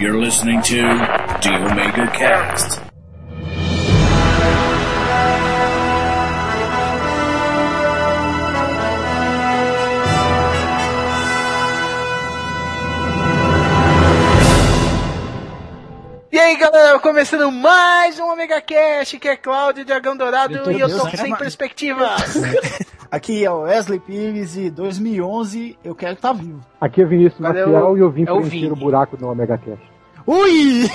[0.00, 0.76] You're listening to
[1.42, 2.80] The Omega Cast.
[16.32, 20.80] E aí galera, começando mais um Omega Cast, que é Cláudio Dragão Dourado Meu e
[20.80, 22.36] eu Deus, sem perspectivas.
[23.10, 26.64] Aqui é o Wesley Pires e 2011 eu quero estar vivo.
[26.80, 28.70] Aqui é Vinícius Agora Maciel e eu vim é o preencher Vini.
[28.70, 29.89] o buraco no Omega Cast.
[30.26, 30.88] Ui!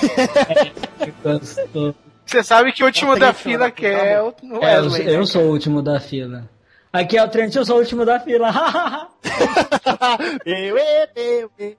[2.24, 5.42] Você sabe que o último da fila que é o o É, eu, eu sou
[5.44, 6.48] o último da fila.
[6.92, 8.50] Aqui é o Trent, eu sou o último da fila.
[10.44, 11.76] eu, eu, eu, eu.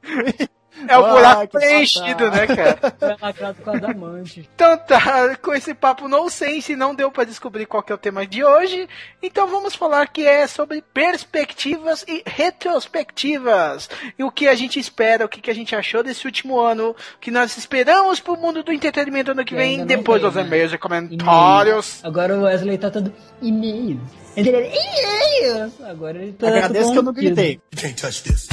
[0.87, 2.79] É o Ai, buraco preenchido, né, cara?
[2.99, 4.49] Foi lacrado com adamante.
[4.53, 7.97] Então tá, com esse papo no sense, não deu pra descobrir qual que é o
[7.97, 8.87] tema de hoje.
[9.21, 13.89] Então vamos falar que é sobre perspectivas e retrospectivas.
[14.17, 16.91] E o que a gente espera, o que, que a gente achou desse último ano,
[16.91, 20.35] o que nós esperamos pro mundo do entretenimento ano que E vem, não depois dos
[20.35, 20.41] né?
[20.41, 21.99] e-mails e comentários.
[22.03, 23.99] Agora o Wesley tá todo e-mail.
[24.35, 25.71] E-mail.
[25.89, 27.53] Agora ele tá Agradeço que eu não gritei.
[27.53, 28.47] You can't touch this.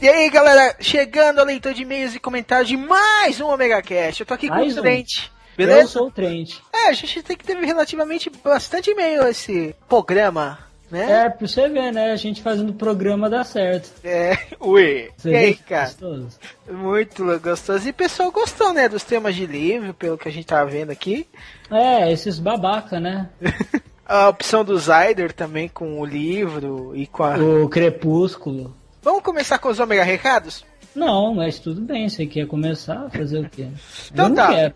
[0.00, 4.20] E aí, galera, chegando a leitura de e-mails e comentários de mais um Omega Cast.
[4.20, 4.82] Eu tô aqui com Mais o um.
[4.82, 5.24] Trent.
[5.24, 5.88] Eu Beleza?
[5.88, 6.58] sou o Trent.
[6.72, 10.58] É, a gente tem que ter relativamente bastante e-mail esse programa,
[10.88, 11.24] né?
[11.24, 12.12] É, pra você ver, né?
[12.12, 13.90] A gente fazendo o programa dá certo.
[14.04, 15.10] É, ui.
[15.16, 15.86] Você E aí, cara?
[15.86, 16.38] Gostoso.
[16.70, 17.88] Muito gostoso.
[17.88, 20.92] E o pessoal gostou, né, dos temas de livro, pelo que a gente tava vendo
[20.92, 21.26] aqui.
[21.72, 23.28] É, esses babaca, né?
[24.08, 27.36] A opção do Zyder também com o livro e com a...
[27.36, 28.74] O Crepúsculo.
[29.02, 30.64] Vamos começar com os Omega Recados?
[30.94, 33.66] Não, mas tudo bem, você quer começar a fazer o quê?
[34.12, 34.48] Então eu não tá.
[34.54, 34.74] quero.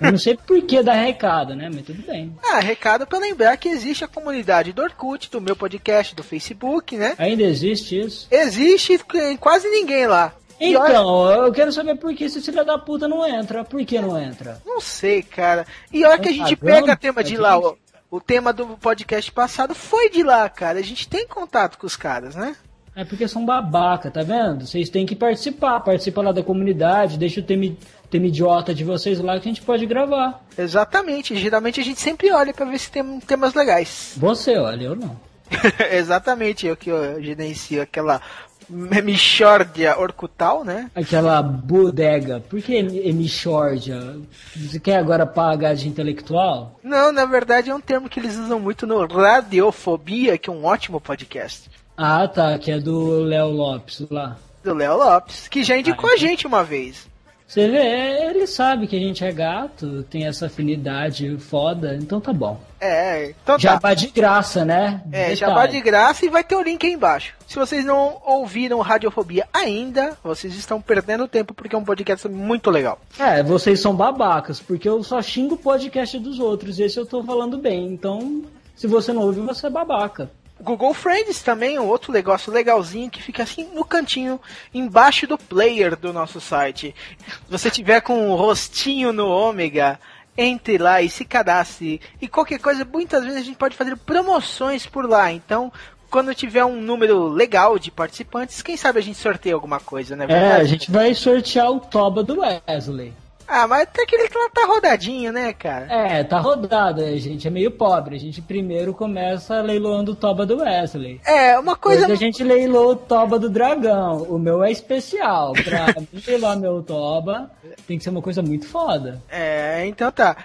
[0.00, 1.68] Eu não sei por que dar recado, né?
[1.72, 2.32] Mas tudo bem.
[2.44, 6.96] Ah, recado pra lembrar que existe a comunidade do Orkut, do meu podcast, do Facebook,
[6.96, 7.14] né?
[7.18, 8.28] Ainda existe isso?
[8.30, 9.00] Existe
[9.40, 10.32] quase ninguém lá.
[10.60, 13.64] E olha- Então, eu quero saber por que esse filho da puta não entra.
[13.64, 14.60] Por que não entra?
[14.64, 15.66] Não sei, cara.
[15.92, 17.68] E olha que a gente pagando pega tema de pra lá.
[17.68, 17.78] gente?
[18.10, 20.78] O, tema do podcast passado foi de lá, cara.
[20.78, 22.56] A gente tem contato com os caras, né?
[22.94, 24.66] É porque são babaca, tá vendo?
[24.66, 25.80] Vocês têm que participar.
[25.80, 27.76] Participa lá da comunidade, deixa o tema,
[28.10, 30.42] tema idiota de vocês lá que a gente pode gravar.
[30.56, 31.36] Exatamente.
[31.36, 34.14] Geralmente a gente sempre olha pra ver se tem temas legais.
[34.16, 35.20] Você, olha, eu não.
[35.92, 36.66] Exatamente.
[36.66, 38.20] Eu que eu gerencio aquela
[38.68, 40.90] Michórdia Orcutal, né?
[40.94, 42.40] Aquela bodega.
[42.40, 44.16] Por que Emichórdia?
[44.54, 46.78] Você quer agora pagar de intelectual?
[46.82, 50.64] Não, na verdade é um termo que eles usam muito no Radiofobia, que é um
[50.64, 51.70] ótimo podcast.
[51.96, 54.36] Ah, tá, que é do Léo Lopes lá.
[54.62, 57.08] Do Léo Lopes, que já indicou Ah, a gente uma vez.
[57.46, 62.32] Você vê, ele sabe que a gente é gato, tem essa afinidade foda, então tá
[62.32, 62.60] bom.
[62.80, 63.58] É, então tá.
[63.58, 65.00] Jabá de graça, né?
[65.12, 65.36] É, Detalhe.
[65.36, 67.34] jabá de graça e vai ter o link aí embaixo.
[67.46, 72.68] Se vocês não ouviram Radiofobia ainda, vocês estão perdendo tempo porque é um podcast muito
[72.68, 72.98] legal.
[73.18, 77.22] É, vocês são babacas, porque eu só xingo o podcast dos outros, esse eu tô
[77.22, 77.86] falando bem.
[77.86, 78.42] Então,
[78.74, 80.28] se você não ouve, você é babaca.
[80.60, 84.40] Google Friends também é um outro negócio legalzinho que fica assim no cantinho,
[84.72, 86.94] embaixo do player do nosso site.
[87.18, 90.00] Se você tiver com o rostinho no ômega,
[90.36, 92.00] entre lá e se cadastre.
[92.20, 95.32] E qualquer coisa, muitas vezes a gente pode fazer promoções por lá.
[95.32, 95.72] Então,
[96.10, 100.26] quando tiver um número legal de participantes, quem sabe a gente sorteia alguma coisa, né?
[100.28, 103.12] É, a gente vai sortear o Toba do Wesley.
[103.48, 105.86] Ah, mas até que ele tá, tá rodadinho, né, cara?
[105.88, 108.16] É, tá rodado, a gente é meio pobre.
[108.16, 111.20] A gente primeiro começa leiloando o Toba do Wesley.
[111.24, 112.12] É, uma Depois coisa.
[112.12, 114.22] a gente leiloou o Toba do Dragão.
[114.22, 115.52] O meu é especial.
[115.52, 115.86] Pra
[116.26, 117.50] leiloar meu Toba,
[117.86, 119.22] tem que ser uma coisa muito foda.
[119.30, 120.36] É, então tá.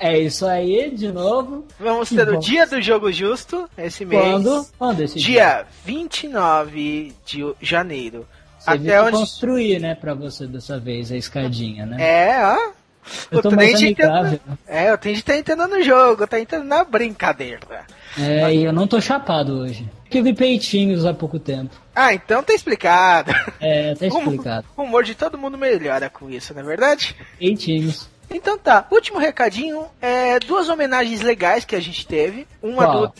[0.00, 1.64] É isso aí, de novo.
[1.78, 4.22] vamos Que ter o dia do jogo justo esse mês.
[4.22, 4.66] Quando?
[4.78, 8.26] Quando esse Dia 29 de janeiro.
[8.58, 11.96] Você Até que onde construir, né, pra você dessa vez, a escadinha, né?
[12.00, 12.72] É, ó.
[13.30, 14.32] Eu tô o mais Trent amigável.
[14.34, 17.60] entrando- É, o Trent tá entrando no jogo, tá entrando na brincadeira.
[18.18, 19.88] É, e eu não tô chapado hoje.
[20.02, 21.74] Porque eu vi peitinhos há pouco tempo.
[21.94, 23.32] Ah, então tá explicado.
[23.60, 24.66] É, tá explicado.
[24.76, 27.16] o humor de todo mundo melhora com isso, não é verdade?
[27.38, 28.08] Peitinhos.
[28.30, 32.46] Então tá, último recadinho, é duas homenagens legais que a gente teve.
[32.62, 33.12] Uma do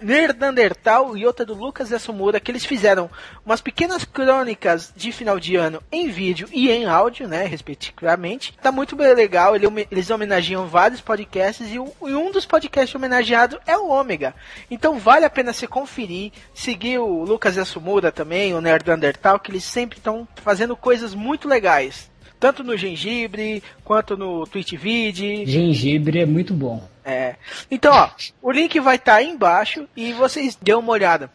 [0.00, 3.10] Nerdandertal e outra do Lucas Yasumura, que eles fizeram
[3.44, 8.54] umas pequenas crônicas de final de ano em vídeo e em áudio, né, respectivamente.
[8.62, 13.88] Tá muito bem legal, eles homenageiam vários podcasts e, um dos podcasts homenageados é o
[13.88, 14.34] Ômega.
[14.70, 19.64] Então vale a pena se conferir, seguir o Lucas Yasumura também, o Nerdandertal, que eles
[19.64, 22.10] sempre estão fazendo coisas muito legais.
[22.38, 26.86] Tanto no Gengibre, quanto no Twitch Gengibre é muito bom.
[27.04, 27.34] é.
[27.70, 31.30] Então, ó, o link vai estar aí embaixo e vocês dêem uma olhada.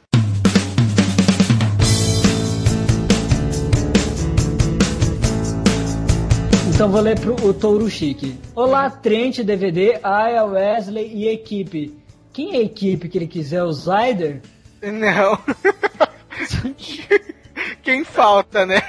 [6.74, 8.36] Então vou ler pro o Touro Chique.
[8.56, 11.98] Olá, Trent, DVD, Aya, Wesley e equipe.
[12.32, 13.64] Quem é a equipe que ele quiser?
[13.64, 14.42] O Zyder?
[14.82, 15.38] Não.
[17.82, 18.82] Quem falta, né?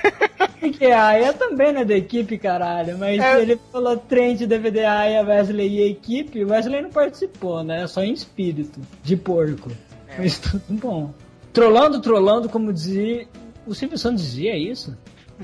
[0.60, 2.96] Porque a Aya também não é da equipe, caralho.
[2.98, 3.40] Mas É.
[3.42, 6.44] ele falou Trent, DVD, Aya, Wesley e equipe.
[6.44, 7.86] O Wesley não participou, né?
[7.86, 9.70] Só em espírito, de porco.
[10.18, 11.12] Mas tudo bom.
[11.52, 13.26] Trollando, trollando, como dizia...
[13.66, 14.96] O Silvio Santos dizia isso?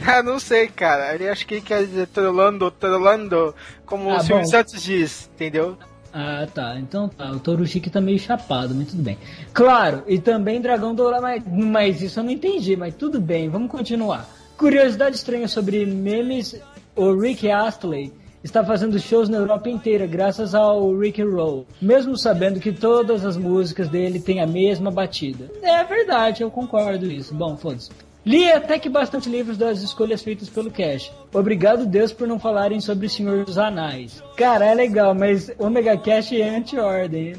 [0.06, 1.14] Ah, não sei, cara.
[1.14, 3.54] Ele acho que quer dizer trolando, trolando,
[3.84, 4.44] como Ah, o Silvio bom.
[4.44, 5.76] Santos diz, entendeu?
[6.12, 6.78] Ah, tá.
[6.78, 7.30] Então tá.
[7.30, 9.18] O Chique tá meio chapado, mas tudo bem.
[9.52, 13.70] Claro, e também Dragão Dourado, mas, mas isso eu não entendi, mas tudo bem, vamos
[13.70, 14.28] continuar.
[14.56, 16.60] Curiosidade estranha sobre memes,
[16.94, 18.12] o Rick Astley
[18.42, 23.36] está fazendo shows na Europa inteira graças ao Rick Roll, mesmo sabendo que todas as
[23.36, 25.50] músicas dele têm a mesma batida.
[25.62, 27.34] É verdade, eu concordo isso.
[27.34, 27.90] Bom, foda-se.
[28.24, 31.10] Li até que bastante livros das escolhas feitas pelo Cash.
[31.32, 34.22] Obrigado, Deus, por não falarem sobre o Senhor dos Anais.
[34.36, 37.34] Cara, é legal, mas Omega Cash é anti-ordem.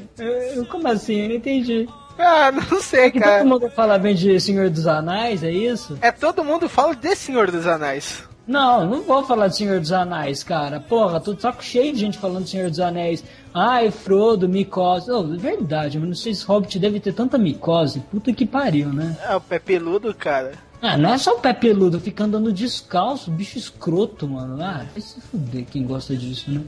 [0.70, 1.20] Como assim?
[1.22, 1.88] Eu não entendi.
[2.18, 3.38] Ah, não sei, Que cara.
[3.38, 5.96] todo mundo fala bem de Senhor dos Anais, é isso?
[6.02, 8.24] É todo mundo fala de Senhor dos Anéis.
[8.44, 10.80] Não, não vou falar de Senhor dos Anéis, cara.
[10.80, 13.22] Porra, tô saco cheio de gente falando de Senhor dos Anéis.
[13.54, 15.10] Ai, Frodo, micose.
[15.12, 18.00] Oh, verdade, mas não sei se Hobbit deve ter tanta micose.
[18.10, 19.16] Puta que pariu, né?
[19.28, 20.52] É o pé peludo, cara.
[20.82, 24.60] Ah, não é só o pé peludo, fica andando descalço, bicho escroto, mano.
[24.60, 26.60] Ah, vai se fuder quem gosta disso, né?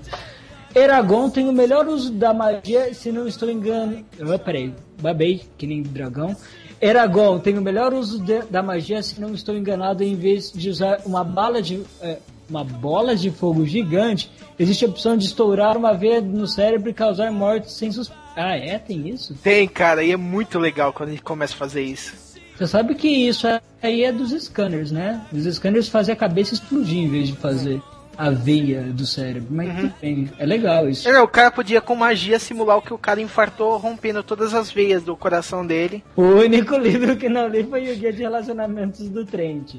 [0.74, 4.04] Eragon tem o melhor uso da magia, se não estou enganando.
[4.20, 6.36] Ah, peraí, babei, que nem dragão.
[6.80, 10.68] Eragon tem o melhor uso de- da magia, se não estou enganado, em vez de
[10.70, 11.82] usar uma bala de.
[12.00, 12.18] é,
[12.48, 16.92] uma bola de fogo gigante, existe a opção de estourar uma veia no cérebro e
[16.92, 18.12] causar morte sem sus...
[18.36, 18.78] Ah, é?
[18.78, 19.34] Tem isso?
[19.42, 22.12] Tem, cara, e é muito legal quando a gente começa a fazer isso.
[22.56, 23.46] Você sabe que isso
[23.82, 25.24] aí é dos scanners, né?
[25.32, 27.82] Os scanners fazem a cabeça explodir em vez de fazer
[28.16, 29.48] a veia do cérebro.
[29.50, 31.08] Mas tudo bem, é legal isso.
[31.08, 34.70] É, o cara podia com magia simular o que o cara infartou, rompendo todas as
[34.70, 36.04] veias do coração dele.
[36.16, 39.76] O único livro que não li foi o Guia de Relacionamentos do Trent.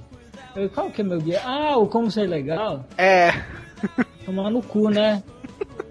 [0.56, 1.42] Eu, Qual que é meu guia?
[1.46, 2.86] Ah, o Como Ser Legal?
[2.98, 3.34] É.
[4.26, 5.22] Tomar no cu, né?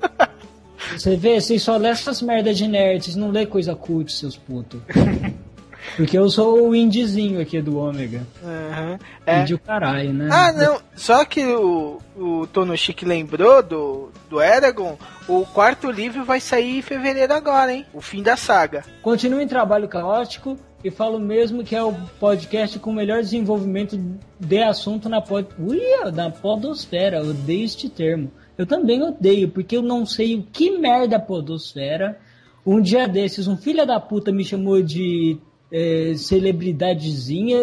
[0.92, 4.36] Você vê, vocês só lê essas merda de nerd, vocês não lê coisa cult, seus
[4.36, 4.80] putos.
[5.96, 8.26] Porque eu sou o indizinho aqui do Ômega.
[8.42, 8.98] Aham.
[9.26, 9.40] É.
[9.40, 10.28] Índio caralho, né?
[10.30, 10.80] Ah, não.
[10.96, 14.96] Só que o, o Tono Chique lembrou do, do Eragon.
[15.28, 17.86] O quarto livro vai sair em fevereiro agora, hein?
[17.94, 18.84] O fim da saga.
[19.02, 23.98] Continuo em trabalho caótico e falo mesmo que é o podcast com o melhor desenvolvimento
[24.38, 25.48] de assunto na, pod...
[25.58, 25.80] Ui,
[26.12, 27.18] na podosfera.
[27.18, 28.30] Eu odeio este termo.
[28.56, 32.18] Eu também odeio, porque eu não sei o que merda podosfera.
[32.66, 35.38] Um dia desses, um filho da puta me chamou de
[35.72, 37.58] eh, celebridadezinha,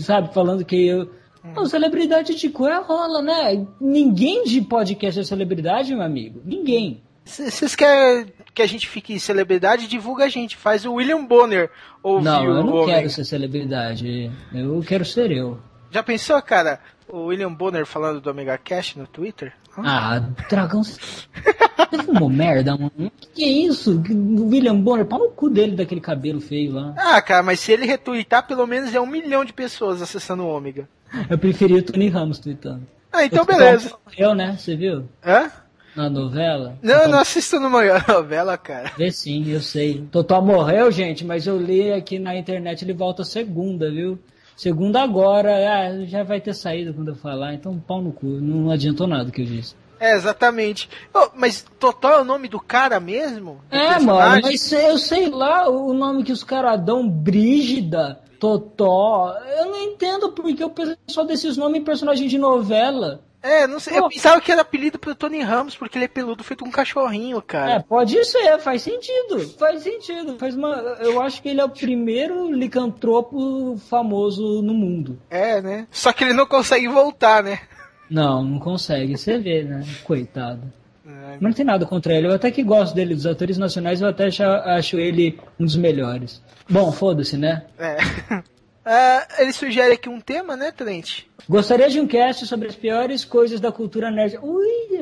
[0.00, 1.10] sabe, falando que eu.
[1.54, 3.66] Não, celebridade de cu é rola, né?
[3.80, 6.40] Ninguém de podcast é celebridade, meu amigo.
[6.44, 7.02] Ninguém.
[7.24, 10.56] Se vocês querem que a gente fique celebridade, divulga a gente.
[10.56, 11.70] Faz o William Bonner
[12.02, 12.98] ouvir Não, eu não Ômega.
[12.98, 14.30] quero ser celebridade.
[14.52, 15.58] Eu quero ser eu.
[15.90, 16.80] Já pensou, cara?
[17.08, 19.52] O William Bonner falando do Omega Cash no Twitter?
[19.76, 20.82] Ah, dragão.
[21.90, 22.92] Você fumou merda, mano?
[23.20, 24.02] Que que é isso?
[24.10, 26.94] O William Bonner, pau no cu dele daquele cabelo feio lá.
[26.96, 30.48] Ah, cara, mas se ele retweetar, pelo menos é um milhão de pessoas acessando o
[30.48, 30.88] Ômega.
[31.30, 32.86] Eu preferi o Tony Ramos tweetando.
[33.12, 33.92] Ah, então Tony beleza.
[34.04, 34.56] Morreu, né?
[34.58, 35.08] Você viu?
[35.24, 35.50] Hã?
[35.96, 36.76] Na novela?
[36.82, 38.92] Não, eu Totó- não assisto numa novela, cara.
[38.96, 40.06] Vê sim, eu sei.
[40.12, 44.18] Totó morreu, gente, mas eu li aqui na internet, ele volta segunda, viu?
[44.56, 48.70] Segunda agora, ah, já vai ter saído quando eu falar, então pau no cu, não
[48.70, 49.74] adiantou nada o que eu disse.
[50.00, 50.88] É, exatamente.
[51.14, 53.60] Oh, mas Totó é o nome do cara mesmo?
[53.70, 54.06] Do É, personagem?
[54.06, 59.34] mano, mas eu sei lá o nome que os caras dão, Brígida, Totó.
[59.58, 63.22] Eu não entendo porque o pessoal desses nomes em personagem de novela.
[63.40, 63.96] É, não sei.
[63.96, 64.08] Eu Pô.
[64.08, 67.42] pensava que era apelido pro Tony Ramos, porque ele é peludo feito um cachorrinho, É,
[67.42, 67.84] cara.
[67.88, 69.38] pode ser, faz sentido.
[69.56, 70.36] Faz sentido.
[70.38, 75.18] Faz uma, eu acho que ele é o primeiro licantropo famoso no mundo.
[75.30, 75.86] É, né?
[75.90, 77.60] Só que ele não consegue voltar, né?
[78.10, 79.16] Não, não consegue.
[79.16, 79.84] Você vê, né?
[80.04, 80.62] Coitado.
[81.04, 82.26] Mas não tem nada contra ele.
[82.26, 85.76] Eu até que gosto dele, dos atores nacionais, eu até acho, acho ele um dos
[85.76, 86.42] melhores.
[86.68, 87.64] Bom, foda-se, né?
[87.78, 87.96] É.
[88.84, 91.22] Ah, ele sugere aqui um tema, né, Trent?
[91.48, 94.38] Gostaria de um cast sobre as piores coisas da cultura nerd.
[94.42, 94.98] Ui,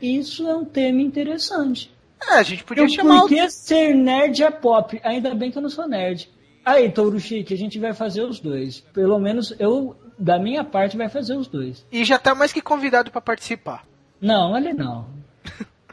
[0.00, 1.92] isso é um tema interessante.
[2.26, 4.98] É, a gente podia Eu, chamar por que ser nerd é pop?
[5.04, 6.30] Ainda bem que eu não sou nerd.
[6.64, 8.80] Aí, Touro Chique, a gente vai fazer os dois.
[8.94, 11.84] Pelo menos eu, da minha parte, vai fazer os dois.
[11.90, 13.84] E já tá mais que convidado pra participar.
[14.20, 15.06] Não, ele não.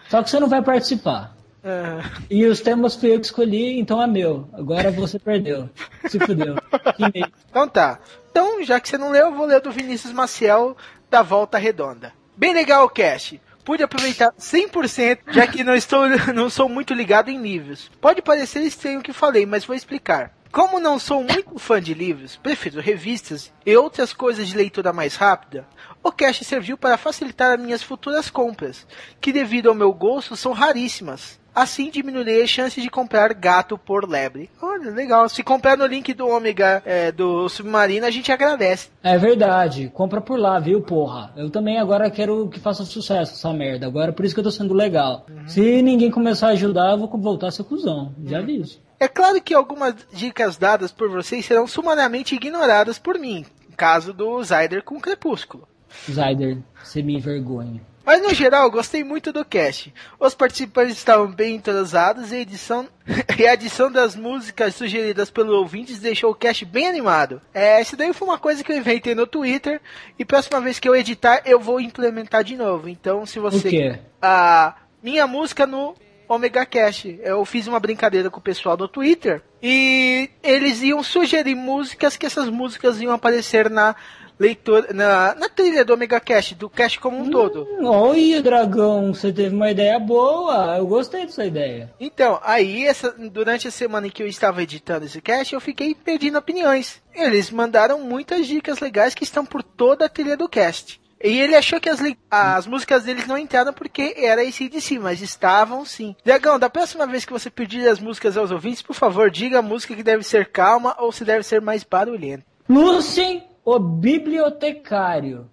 [0.09, 1.35] Só que você não vai participar.
[1.63, 4.47] Ah, E os temas fui eu que escolhi, então é meu.
[4.53, 5.69] Agora você perdeu.
[6.07, 6.55] Se fudeu.
[6.95, 7.99] Que então tá.
[8.29, 10.75] Então, já que você não leu, eu vou ler o do Vinícius Maciel
[11.09, 12.13] da Volta Redonda.
[12.35, 13.39] Bem legal o cast.
[13.63, 17.91] Pude aproveitar 100%, já que não, estou, não sou muito ligado em livros.
[18.01, 20.33] Pode parecer estranho o que falei, mas vou explicar.
[20.51, 25.15] Como não sou muito fã de livros, prefiro revistas e outras coisas de leitura mais
[25.15, 25.65] rápida,
[26.03, 28.85] o cast serviu para facilitar as minhas futuras compras,
[29.21, 31.39] que devido ao meu gosto são raríssimas.
[31.55, 34.49] Assim diminuirei as chances de comprar gato por lebre.
[34.61, 35.27] Olha, legal.
[35.29, 38.89] Se comprar no link do Ômega é, do Submarino, a gente agradece.
[39.03, 41.31] É verdade, compra por lá, viu, porra?
[41.35, 43.85] Eu também agora quero que faça sucesso essa merda.
[43.85, 45.25] Agora por isso que eu tô sendo legal.
[45.47, 48.13] Se ninguém começar a ajudar, eu vou voltar a ser cuzão.
[48.25, 48.79] Já aviso.
[49.01, 53.43] É claro que algumas dicas dadas por vocês serão sumariamente ignoradas por mim,
[53.75, 55.67] caso do Zyder com Crepúsculo.
[56.07, 57.81] Zyder, você me envergonha.
[58.05, 59.91] Mas no geral, gostei muito do cast.
[60.19, 62.87] Os participantes estavam bem entrosados e a edição
[63.39, 67.41] e a adição das músicas sugeridas pelos ouvintes deixou o cast bem animado.
[67.51, 69.81] É, isso daí foi uma coisa que eu inventei no Twitter
[70.19, 72.87] e próxima vez que eu editar eu vou implementar de novo.
[72.87, 73.99] Então, se você O quê?
[74.21, 75.95] a minha música no
[76.33, 77.05] Omega Cash.
[77.21, 82.25] Eu fiz uma brincadeira com o pessoal do Twitter e eles iam sugerir músicas que
[82.25, 83.95] essas músicas iam aparecer na
[84.39, 87.67] leitura, na, na trilha do Omega Cash, do Cash como um todo.
[87.79, 90.77] Hum, Olha, dragão, você teve uma ideia boa.
[90.77, 91.93] Eu gostei dessa ideia.
[91.99, 95.93] Então, aí, essa, durante a semana em que eu estava editando esse cast, eu fiquei
[95.93, 97.01] pedindo opiniões.
[97.13, 101.00] Eles mandaram muitas dicas legais que estão por toda a trilha do cast.
[101.23, 101.99] E ele achou que as,
[102.29, 106.15] as músicas deles não entraram porque era ACDC, mas estavam sim.
[106.25, 109.61] Dragão, da próxima vez que você pedir as músicas aos ouvintes, por favor, diga a
[109.61, 112.43] música que deve ser calma ou se deve ser mais barulhenta.
[112.67, 115.47] Lucien, o bibliotecário.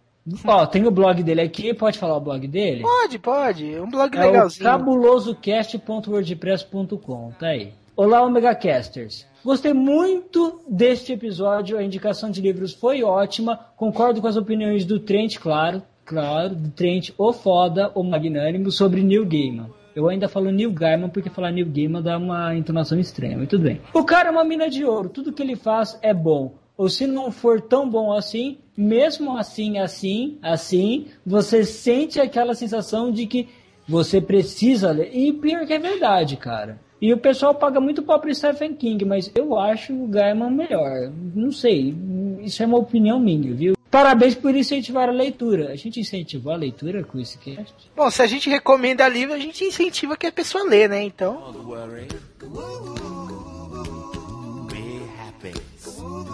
[0.44, 2.82] Ó, tem o blog dele aqui, pode falar o blog dele?
[2.82, 3.80] Pode, pode.
[3.80, 4.64] Um blog É legalzinho.
[4.64, 7.72] cabulosocast.wordpress.com, tá aí.
[7.96, 9.26] Olá, Omega Casters.
[9.48, 15.00] Gostei muito deste episódio, a indicação de livros foi ótima, concordo com as opiniões do
[15.00, 19.70] Trent, claro, claro, do Trent, o foda, o magnânimo, sobre Neil Gaiman.
[19.96, 23.64] Eu ainda falo Neil Gaiman porque falar Neil Gaiman dá uma entonação estranha, mas tudo
[23.64, 23.80] bem.
[23.94, 26.52] O cara é uma mina de ouro, tudo que ele faz é bom.
[26.76, 33.10] Ou se não for tão bom assim, mesmo assim, assim, assim, você sente aquela sensação
[33.10, 33.48] de que
[33.88, 35.10] você precisa ler.
[35.10, 36.86] E pior que é verdade, cara.
[37.00, 41.12] E o pessoal paga muito pau pro Stephen King, mas eu acho o Gaiman melhor.
[41.34, 41.94] Não sei,
[42.42, 43.74] isso é uma opinião minha, viu?
[43.90, 45.70] Parabéns por incentivar a leitura.
[45.70, 47.74] A gente incentivou a leitura com esse cast?
[47.96, 51.02] Bom, se a gente recomenda livro, a gente incentiva que a pessoa lê, né?
[51.04, 51.54] Então,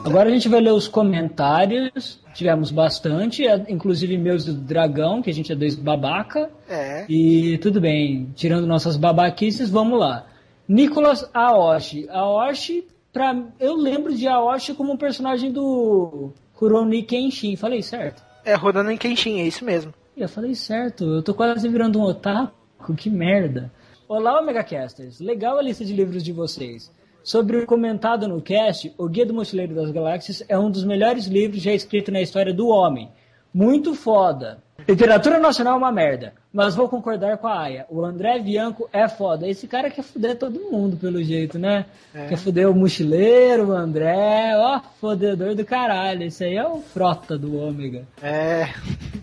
[0.05, 2.21] Agora a gente vai ler os comentários.
[2.35, 6.51] Tivemos bastante, é, inclusive meus do Dragão, que a gente é dois babaca.
[6.69, 7.07] é.
[7.09, 10.27] E tudo bem, tirando nossas babaquices, vamos lá.
[10.67, 12.09] Nicolas Aoshi.
[12.09, 17.57] Aoshi, pra, eu lembro de Aoshi como um personagem do Kuroni Kenshin.
[17.57, 18.23] Falei certo?
[18.45, 19.93] É rodando em Kenshin, é isso mesmo.
[20.17, 23.73] Eu falei certo, eu tô quase virando um otaku, que merda.
[24.07, 25.19] Olá, Omega Casters.
[25.19, 26.91] Legal a lista de livros de vocês.
[27.23, 31.27] Sobre o comentado no cast, O Guia do Mochileiro das Galáxias é um dos melhores
[31.27, 33.11] livros já escrito na história do homem.
[33.53, 34.63] Muito foda.
[34.87, 37.87] Literatura nacional é uma merda, mas vou concordar com a Aya.
[37.89, 39.49] O André Bianco é foda.
[39.49, 41.87] Esse cara quer fuder todo mundo, pelo jeito, né?
[42.13, 46.25] Quer fuder o mochileiro, o André, ó, fodedor do caralho.
[46.25, 48.05] Esse aí é o frota do ômega.
[48.23, 48.69] É.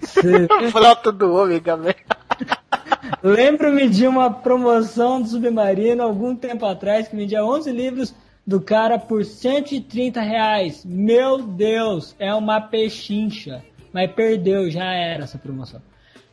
[0.71, 1.95] Frota do Ômega, velho.
[3.23, 8.13] Lembro-me de uma promoção do Submarino algum tempo atrás que vendia 11 livros
[8.45, 10.83] do cara por 130 reais.
[10.83, 13.63] Meu Deus, é uma pechincha.
[13.93, 15.81] Mas perdeu, já era essa promoção.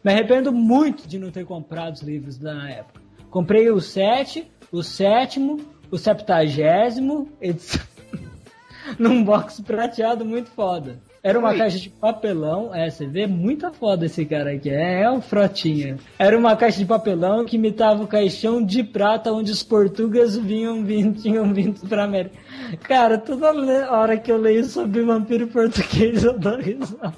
[0.04, 3.00] Me arrependo muito de não ter comprado os livros da época.
[3.30, 5.60] Comprei o 7, o sétimo,
[5.90, 7.82] o septagésimo, edição-
[8.98, 11.00] num box prateado muito foda.
[11.20, 11.58] Era uma Oi.
[11.58, 15.96] caixa de papelão, é, você vê muita foda esse cara aqui, é, é um frotinha.
[16.16, 20.82] Era uma caixa de papelão que imitava o caixão de prata onde os portugueses vinham
[20.86, 22.36] vindo, tinham vindo pra América.
[22.84, 23.50] Cara, toda
[23.90, 27.12] hora que eu leio sobre vampiro português eu dou risada.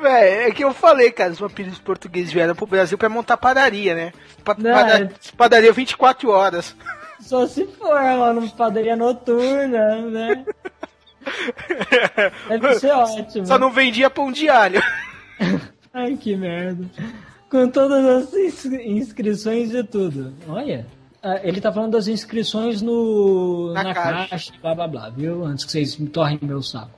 [0.00, 3.94] Véi, é que eu falei, cara, os vampiros portugueses vieram pro Brasil pra montar padaria,
[3.94, 4.12] né?
[4.44, 6.74] Pa Não, é- Padaria 24 horas.
[7.20, 10.44] Só se for, mano, padaria noturna, né?
[12.48, 13.46] Deve ser ótimo.
[13.46, 14.82] Só não vendia pão de alho.
[15.94, 16.84] Ai, que merda.
[17.50, 20.32] Com todas as ins- inscrições e tudo.
[20.48, 20.86] Olha.
[21.22, 24.28] ah, Ele tá falando das inscrições no, Na na, caixa.
[24.30, 24.52] caixa.
[24.60, 25.44] blá blá blá, viu?
[25.44, 26.90] Antes que vocês me torrem meu saco.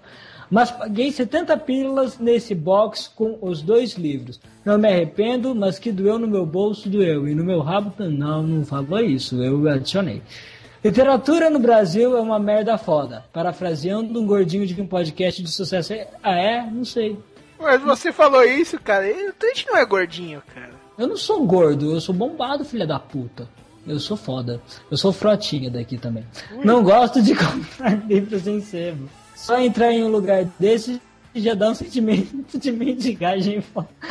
[0.51, 4.41] Mas paguei 70 pílulas nesse box com os dois livros.
[4.65, 7.29] Não me arrependo, mas que doeu no meu bolso, doeu.
[7.29, 10.23] E no meu rabo, não, não falou isso, eu adicionei.
[10.85, 13.25] Literatura no Brasil é uma merda foda.
[13.33, 15.95] Parafraseando um gordinho de um podcast de sucesso.
[16.23, 16.63] Ah, é?
[16.71, 17.19] Não sei.
[17.59, 19.07] Mas você falou isso, cara.
[19.07, 20.73] A gente não é gordinho, cara.
[20.99, 23.49] Eu não sou gordo, eu sou bombado, filha da puta.
[23.87, 24.61] Eu sou foda.
[24.91, 26.25] Eu sou frotinha daqui também.
[26.63, 29.09] Não gosto de comprar livros em sebo.
[29.45, 30.99] Só entrar em um lugar desse
[31.35, 33.63] já dá um sentimento de mendigagem.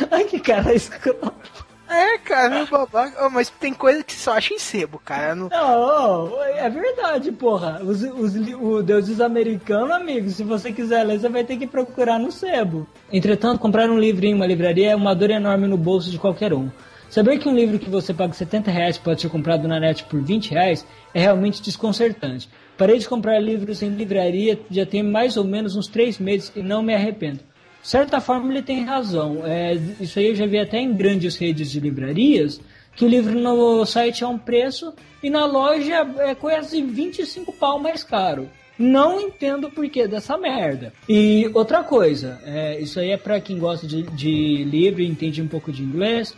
[0.08, 1.66] Ai, que cara escroto.
[1.90, 3.26] É, cara, meu babaca.
[3.26, 5.34] Ô, mas tem coisa que só acha em sebo, cara.
[5.34, 5.48] Não...
[5.48, 7.82] Não, ô, é verdade, porra.
[7.82, 12.20] Os, os, o Deuses Americano, amigo, se você quiser ler, você vai ter que procurar
[12.20, 12.86] no sebo.
[13.12, 16.54] Entretanto, comprar um livro em uma livraria é uma dor enorme no bolso de qualquer
[16.54, 16.70] um.
[17.10, 20.22] Saber que um livro que você paga 70 reais pode ser comprado na net por
[20.22, 22.48] 20 reais é realmente desconcertante.
[22.76, 26.62] Parei de comprar livros em livraria já tem mais ou menos uns 3 meses e
[26.62, 27.40] não me arrependo.
[27.82, 29.42] De certa forma ele tem razão.
[29.44, 32.60] É, isso aí eu já vi até em grandes redes de livrarias,
[32.96, 37.78] que o livro no site é um preço e na loja é quase 25 pau
[37.78, 38.48] mais caro.
[38.78, 40.92] Não entendo o porquê dessa merda.
[41.08, 45.40] E outra coisa, é, isso aí é pra quem gosta de, de livro e entende
[45.40, 46.34] um pouco de inglês.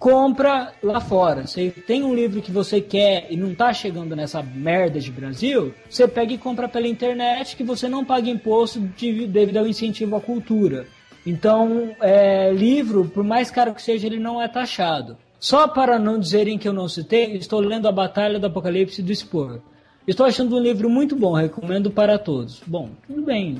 [0.00, 1.46] Compra lá fora.
[1.46, 5.74] Você tem um livro que você quer e não tá chegando nessa merda de Brasil,
[5.90, 10.16] você pega e compra pela internet que você não paga imposto de- devido ao incentivo
[10.16, 10.86] à cultura.
[11.26, 15.18] Então, é, livro, por mais caro que seja, ele não é taxado.
[15.38, 19.14] Só para não dizerem que eu não citei, estou lendo A Batalha do Apocalipse do
[19.14, 19.60] Spor.
[20.08, 22.62] Estou achando um livro muito bom, recomendo para todos.
[22.66, 23.58] Bom, tudo bem,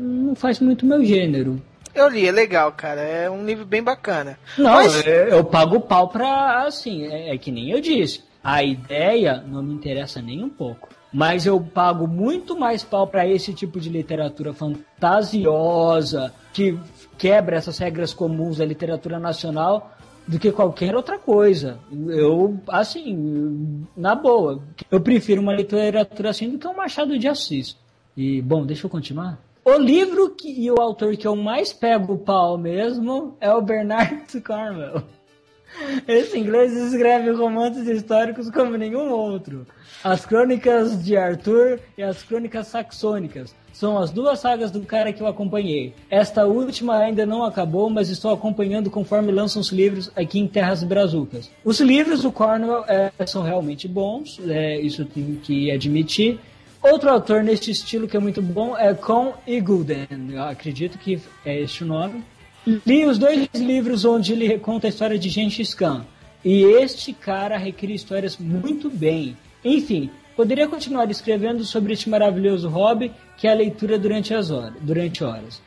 [0.00, 1.60] não faz muito meu gênero.
[1.94, 3.00] Eu li, é legal, cara.
[3.00, 4.38] É um livro bem bacana.
[4.58, 8.22] Não, Mas- eu, eu pago pau pra, assim, é, é que nem eu disse.
[8.42, 10.88] A ideia não me interessa nem um pouco.
[11.12, 16.76] Mas eu pago muito mais pau pra esse tipo de literatura fantasiosa, que
[17.16, 19.92] quebra essas regras comuns da literatura nacional,
[20.26, 21.78] do que qualquer outra coisa.
[22.08, 27.76] Eu, assim, na boa, eu prefiro uma literatura assim do que um Machado de Assis.
[28.16, 29.38] E, bom, deixa eu continuar.
[29.64, 33.62] O livro que, e o autor que eu mais pego o pau mesmo é o
[33.62, 35.02] Bernard Cornwell.
[36.06, 39.66] Esse inglês escreve romances históricos como nenhum outro.
[40.04, 45.22] As Crônicas de Arthur e as Crônicas Saxônicas são as duas sagas do cara que
[45.22, 45.94] eu acompanhei.
[46.10, 50.84] Esta última ainda não acabou, mas estou acompanhando conforme lançam os livros aqui em Terras
[50.84, 51.50] Brazucas.
[51.64, 56.38] Os livros do Cornwell é, são realmente bons, é, isso tenho que admitir.
[56.84, 61.58] Outro autor neste estilo que é muito bom é Con Igulden, eu acredito que é
[61.58, 62.22] este o nome.
[62.66, 66.04] Li os dois livros onde ele reconta a história de Gengis Khan.
[66.44, 69.34] E este cara recria histórias muito bem.
[69.64, 74.74] Enfim, poderia continuar escrevendo sobre este maravilhoso hobby que é a leitura durante as horas,
[74.82, 75.62] durante horas.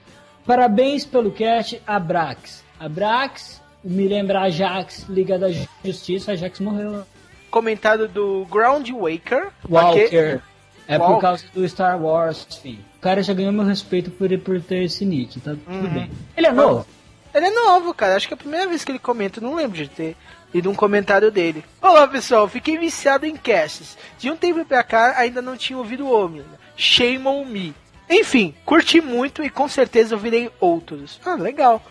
[0.45, 2.63] Parabéns pelo cast, Abrax.
[2.79, 5.47] Abrax, me lembra Ajax, Liga da
[5.83, 7.01] Justiça, Ajax morreu.
[7.49, 9.47] Comentário do Ground Waker.
[9.67, 10.43] Walker.
[10.87, 11.13] É Walker.
[11.15, 12.79] por causa do Star Wars, enfim.
[12.97, 16.09] O cara já ganhou meu respeito por, por ter esse nick, tá tudo bem.
[16.35, 16.85] Ele é novo.
[17.33, 18.15] Ele é novo, cara.
[18.15, 19.39] Acho que é a primeira vez que ele comenta.
[19.41, 20.15] Não lembro de ter
[20.53, 21.63] lido um comentário dele.
[21.81, 22.47] Olá, pessoal.
[22.47, 23.97] Fiquei viciado em casts.
[24.17, 26.45] De um tempo pra cá, ainda não tinha ouvido o Ômega.
[26.75, 27.75] Shame on me.
[28.09, 31.19] Enfim, curti muito e com certeza eu virei outros.
[31.25, 31.81] Ah, legal.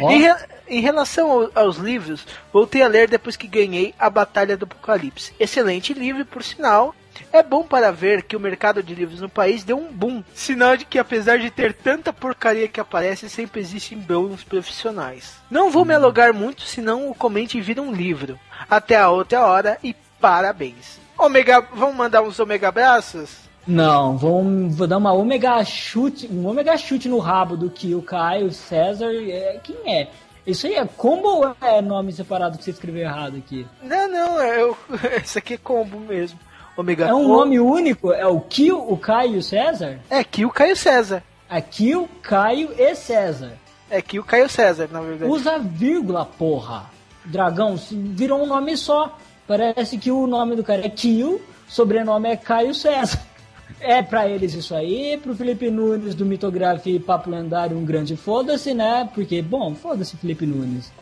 [0.00, 0.10] Ó.
[0.10, 4.56] Em, re- em relação ao- aos livros, voltei a ler depois que ganhei A Batalha
[4.56, 5.32] do Apocalipse.
[5.38, 6.94] Excelente livro, por sinal.
[7.32, 10.22] É bom para ver que o mercado de livros no país deu um boom.
[10.34, 15.34] Sinal de que apesar de ter tanta porcaria que aparece, sempre existem bons profissionais.
[15.50, 18.38] Não vou me alugar muito, senão o comente vira um livro.
[18.68, 21.00] Até a outra hora e parabéns.
[21.18, 23.42] Omega, vamos mandar uns omega abraços?
[23.66, 28.02] Não, vou, vou dar uma omega chute, um omega chute no rabo do que o
[28.02, 30.08] Caio, o César, é, quem é?
[30.44, 33.64] Isso aí é combo ou é nome separado que você escreveu errado aqui?
[33.80, 34.76] Não, não, é, eu,
[35.24, 36.38] isso aqui é combo mesmo.
[36.76, 38.12] Omega É um nome único?
[38.12, 39.98] É o Kill, o Caio e o César?
[40.08, 41.22] É Kill Caio César.
[41.48, 43.52] É Kill, Caio e César.
[43.90, 45.30] É Kill Caio César, na verdade.
[45.30, 46.90] Usa vírgula, porra.
[47.24, 49.18] Dragão, virou um nome só.
[49.46, 53.20] Parece que o nome do cara é Kill, sobrenome é Caio César.
[53.80, 58.16] É pra eles isso aí, pro Felipe Nunes do Mitografia e Papo Lendário um grande
[58.16, 59.08] foda-se, né?
[59.12, 60.92] Porque, bom, foda-se Felipe Nunes.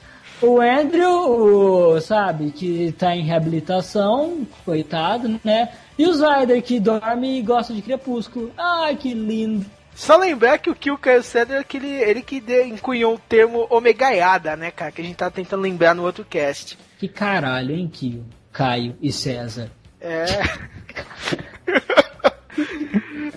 [0.43, 5.71] O Andrew, sabe, que tá em reabilitação, coitado, né?
[5.99, 8.51] E o Zyder, que dorme e gosta de crepúsculo.
[8.57, 9.67] Ai, que lindo.
[9.95, 13.67] Só lembrar que o Kill Caio Cedar, que ele, ele que de- encunhou o termo
[13.69, 14.91] omegaiada, né, cara?
[14.91, 16.79] Que a gente tá tentando lembrar no outro cast.
[16.99, 19.71] Que caralho, hein, Kio, Caio e César.
[20.01, 20.25] É.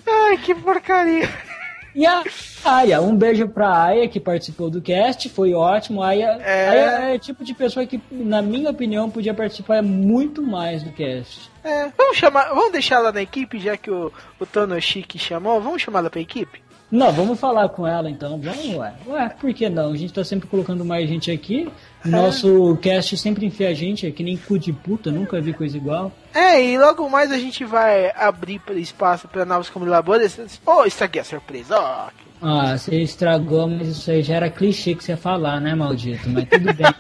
[0.07, 1.27] Ai, que porcaria.
[1.95, 2.23] E a
[2.65, 6.01] Aya, um beijo pra Aya que participou do cast, foi ótimo.
[6.01, 6.69] Aya É.
[6.69, 10.91] Aya é o tipo de pessoa que, na minha opinião, podia participar muito mais do
[10.91, 11.51] cast.
[11.63, 15.61] É, vamos chamar, vamos deixar ela na equipe, já que o, o Tono Chique chamou,
[15.61, 16.61] vamos chamar ela pra equipe?
[16.93, 18.39] Não, vamos falar com ela então.
[18.39, 18.93] Vamos, ué.
[19.07, 19.91] Ué, por que não?
[19.93, 21.67] A gente tá sempre colocando mais gente aqui.
[22.05, 25.53] O Nosso cast sempre enfia a gente, é que nem cu de puta, nunca vi
[25.53, 26.11] coisa igual.
[26.35, 30.39] É, e logo mais a gente vai abrir espaço para novos colaboradores.
[30.63, 32.09] Oh, isso aqui é surpresa, ó.
[32.39, 36.29] Ah, você estragou, mas isso aí já era clichê que você ia falar, né, maldito?
[36.29, 36.85] Mas tudo bem.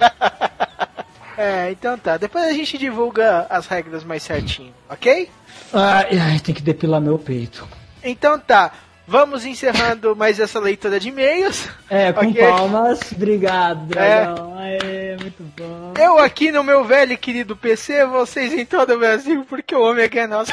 [1.35, 2.15] É, então tá.
[2.15, 5.27] Depois a gente divulga as regras mais certinho, ok?
[5.73, 7.67] Ai, ai, tem que depilar meu peito.
[8.03, 8.71] Então tá.
[9.05, 11.67] Vamos encerrando mais essa leitura de e-mails.
[11.89, 12.41] É, com Ok.
[12.41, 12.49] É.
[12.49, 12.99] palmas.
[13.11, 14.57] Obrigado, dragão.
[14.57, 15.93] Aê, muito bom.
[15.99, 19.81] Eu aqui no meu velho e querido PC, vocês em todo o Brasil, porque o
[19.83, 20.51] Ômega é nosso.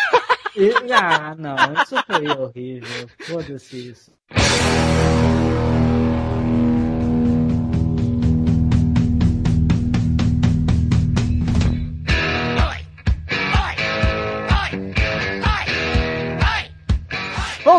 [0.57, 3.07] E- Ah, não, isso foi horrível.
[3.21, 4.13] Foda-se isso.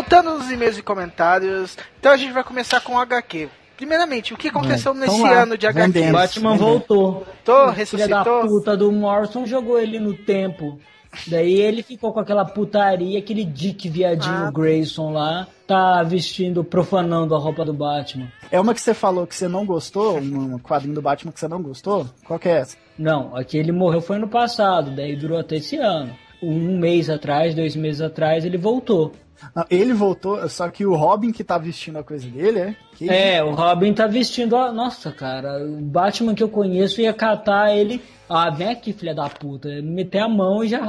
[0.02, 3.48] Voltando nos e-mails e comentários, então a gente vai começar com o HQ.
[3.76, 5.92] Primeiramente, o que aconteceu Vai, nesse lá, ano de HQ?
[5.92, 6.08] vendendo.
[6.10, 7.26] O Batman voltou.
[7.44, 8.40] Tô, O Filho da ressuscitou?
[8.48, 10.80] puta do Morrison jogou ele no tempo.
[11.28, 14.50] Daí ele ficou com aquela putaria, aquele Dick viadinho Ah.
[14.50, 18.26] Grayson lá, tá vestindo, profanando a roupa do Batman.
[18.50, 21.46] É uma que você falou que você não gostou, um quadrinho do Batman que você
[21.48, 22.06] não gostou?
[22.24, 22.76] Qual que é essa?
[22.98, 26.12] Não, aqui ele morreu foi ano passado, daí durou até esse ano.
[26.42, 29.12] Um mês atrás, dois meses atrás, ele voltou.
[29.54, 32.76] Não, ele voltou, só que o Robin que tá vestindo a coisa dele, é?
[32.96, 34.72] Que É, o Robin tá vestindo a.
[34.72, 38.00] Nossa, cara, o Batman que eu conheço ia catar ele.
[38.28, 39.68] Ah, vem aqui, filha da puta.
[39.82, 40.80] Meter a mão e já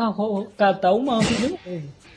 [0.57, 1.59] catar o manto de novo.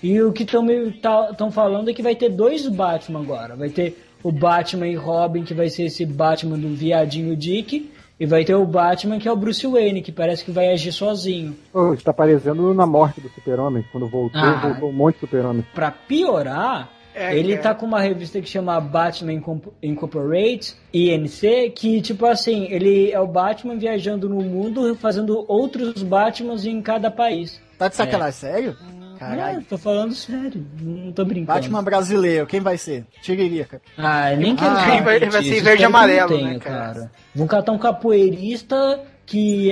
[0.03, 0.67] E o que estão
[1.03, 3.57] tá, falando é que vai ter dois Batman agora.
[3.57, 7.91] Vai ter o Batman e Robin, que vai ser esse Batman do viadinho Dick.
[8.19, 10.91] E vai ter o Batman, que é o Bruce Wayne, que parece que vai agir
[10.93, 11.55] sozinho.
[11.73, 13.85] Pô, está parecendo na morte do Super-Homem.
[13.93, 14.69] Quando voltou, Ah.
[14.71, 15.67] voltou um monte de Super-Homem.
[15.75, 17.59] Pra piorar, É, ele é.
[17.59, 19.35] tá com uma revista que chama Batman
[19.83, 26.65] Incorporate, INC, que tipo assim, ele é o Batman viajando no mundo, fazendo outros Batmans
[26.65, 27.61] em cada país.
[27.79, 28.77] Tá de sacanagem, sério?
[29.19, 29.57] Caralho.
[29.57, 31.59] Não, tô falando sério, não tô brincando.
[31.61, 33.05] Batman brasileiro, quem vai ser?
[33.23, 33.81] Tiririca.
[33.97, 36.59] Ah, nem quero Ah, saber vai- vai ser verde e que amarelo, não tenha, né,
[36.59, 37.11] cara?
[37.35, 39.71] Vão catar um capoeirista que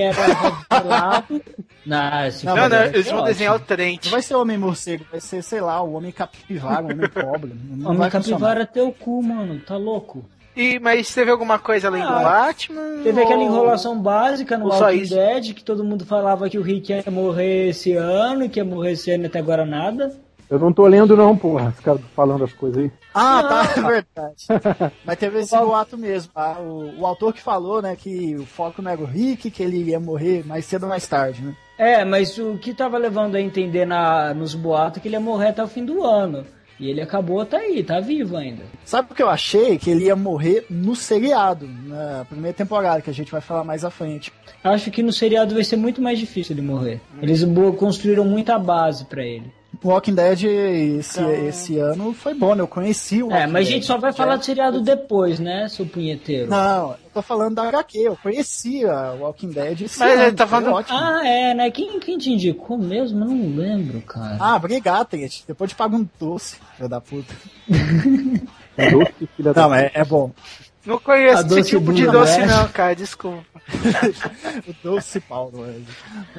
[0.68, 1.40] pelado.
[1.86, 1.98] Não,
[2.44, 3.26] Não, Não, vai eles vão ótimo.
[3.26, 4.04] desenhar o Trent.
[4.06, 7.10] Não vai ser o Homem Morcego, vai ser, sei lá, o Homem Capivara, o Homem
[7.10, 7.50] Cobra.
[7.52, 8.10] Não Homem funcionar.
[8.10, 10.24] capivara é teu cu, mano, tá louco?
[10.56, 13.02] E, mas teve alguma coisa além do Ah, Batman?
[13.02, 15.02] Teve aquela ou- enrolação básica no Walking?
[15.08, 18.64] Dead, que todo mundo falava que o Rick ia morrer esse ano, e que ia
[18.64, 20.14] morrer esse ano e até agora nada.
[20.48, 21.72] Eu não tô lendo não, porra.
[21.72, 22.92] Ficar falando as coisas aí.
[23.14, 24.92] Ah, tá, é verdade.
[25.04, 26.30] Mas teve esse boato mesmo.
[26.32, 26.58] tá?
[26.60, 29.82] O, o autor que falou, né, que o foco não era o Rick, que ele
[29.82, 31.54] ia morrer mais cedo ou mais tarde, né?
[31.76, 35.20] É, mas o que tava levando a entender na, nos boatos é que ele ia
[35.20, 36.44] morrer até o fim do ano.
[36.78, 38.64] E ele acabou, tá aí, tá vivo ainda.
[38.84, 39.78] Sabe o que eu achei?
[39.78, 43.84] Que ele ia morrer no seriado, na primeira temporada, que a gente vai falar mais
[43.84, 44.32] à frente.
[44.62, 47.00] Acho que no seriado vai ser muito mais difícil ele morrer.
[47.22, 47.44] Eles
[47.78, 49.52] construíram muita base pra ele.
[49.82, 52.62] O Walking Dead esse, esse ano foi bom, né?
[52.62, 55.68] Eu conheci o É, Walking mas a gente só vai falar do seriado depois, né,
[55.68, 56.50] seu punheteiro?
[56.50, 60.36] Não, eu tô falando da HQ, eu conhecia o Walking Dead esse Mas ano, ele
[60.36, 60.98] tá falando- ótimo.
[60.98, 61.70] Ah, é, né?
[61.70, 63.24] Quem, quem te indicou mesmo?
[63.24, 64.36] Eu não lembro, cara.
[64.40, 65.40] Ah, obrigado, Trent.
[65.46, 67.34] Depois te pago um doce, filho da puta.
[68.76, 70.30] Doce, filha da Não, é, é bom.
[70.86, 72.46] Não conheço esse tipo de doce né?
[72.46, 73.42] não, cara, desculpa.
[74.68, 75.64] O doce Paulo.
[75.66, 75.74] é.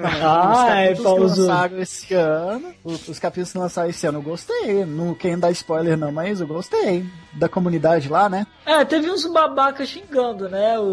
[0.03, 4.19] Ah, é, os capítulos que lançaram esse ano, os, os capítulos que lançaram esse ano,
[4.19, 4.86] eu gostei.
[4.86, 7.05] Não querendo dar spoiler não, mas eu gostei.
[7.34, 8.45] Da comunidade lá, né?
[8.65, 10.77] É, teve uns babacas xingando, né?
[10.79, 10.84] O,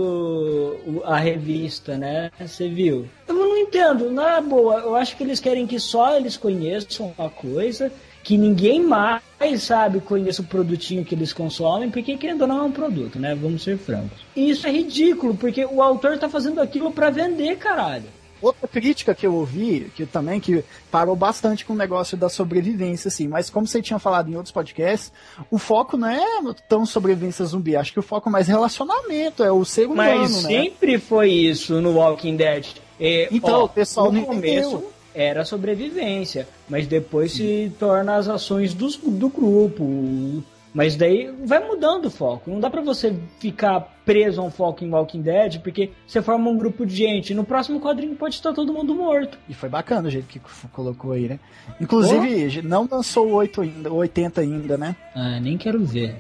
[0.87, 2.31] o- a revista, né?
[2.41, 3.07] Você viu?
[3.29, 4.81] Eu não entendo, na boa.
[4.81, 9.23] Eu acho que eles querem que só eles conheçam a coisa, que ninguém mais,
[9.59, 13.35] sabe, conheça o produtinho que eles consomem, porque querendo ou não é um produto, né?
[13.35, 14.19] Vamos ser francos.
[14.37, 18.05] E isso é ridículo, porque o autor tá fazendo aquilo pra vender, caralho.
[18.41, 23.09] outra crítica que eu ouvi, que também que parou bastante com o negócio da sobrevivência,
[23.09, 25.13] assim, mas como você tinha falado em outros podcasts,
[25.51, 26.25] o foco não é
[26.69, 30.43] tão sobrevivência zumbi, acho que o foco é mais relacionamento, é o ser humano, Mas
[30.43, 30.49] né?
[30.49, 32.67] sempre foi isso no Walking Dead.
[33.01, 34.92] E, Então, ó, o pessoal no começo entendeu.
[35.15, 40.43] Era sobrevivência, mas depois se torna as ações dos, do grupo.
[40.75, 42.51] Mas daí vai mudando o foco.
[42.51, 46.49] Não dá pra você ficar preso a um foco em Walking Dead, porque você forma
[46.49, 47.35] um grupo de gente.
[47.35, 49.39] No próximo quadrinho pode estar todo mundo morto.
[49.49, 50.41] E foi bacana o jeito que
[50.73, 51.39] colocou aí, né?
[51.79, 54.97] Inclusive, não lançou o 8 ainda, o 80 ainda, né?
[55.15, 56.17] Ah, nem quero ver.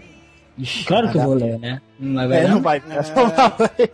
[0.58, 1.80] Ixi, Claro que eu vou ler, né?
[1.98, 2.60] Não vai É, não não?
[2.60, 2.80] vai.
[2.84, 3.32] Vamos
[3.78, 3.92] ver.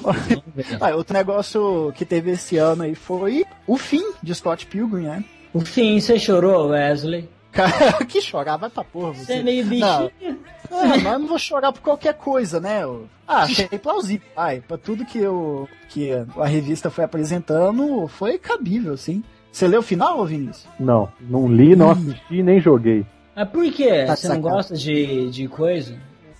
[0.80, 5.24] Ah, outro negócio que teve esse ano aí foi o fim de Scott Pilgrim, né?
[5.52, 7.28] O fim, você chorou, Wesley?
[7.52, 9.32] Cara, que chorar, vai pra porra Você você.
[9.34, 9.70] é meio Não.
[9.70, 10.38] bichinho.
[10.70, 12.82] Ah, mas eu não vou chorar por qualquer coisa, né?
[12.82, 14.26] Eu- Ah, achei plausível.
[14.36, 19.22] Ai, pra tudo que eu que a revista foi apresentando, foi cabível, assim.
[19.50, 20.66] Você leu o final, ô Vinícius?
[20.78, 23.06] Não, não li, não assisti, nem joguei.
[23.34, 24.04] Mas por quê?
[24.06, 24.54] Tá você não sacado.
[24.54, 25.96] gosta de, de coisa?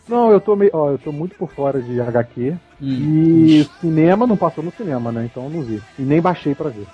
[0.09, 2.55] Não, eu tô meio, ó, eu tô muito por fora de HQ.
[2.81, 2.87] Hum.
[2.87, 5.25] E cinema não passou no cinema, né?
[5.31, 5.83] Então eu não vi.
[5.99, 6.87] E nem baixei pra ver.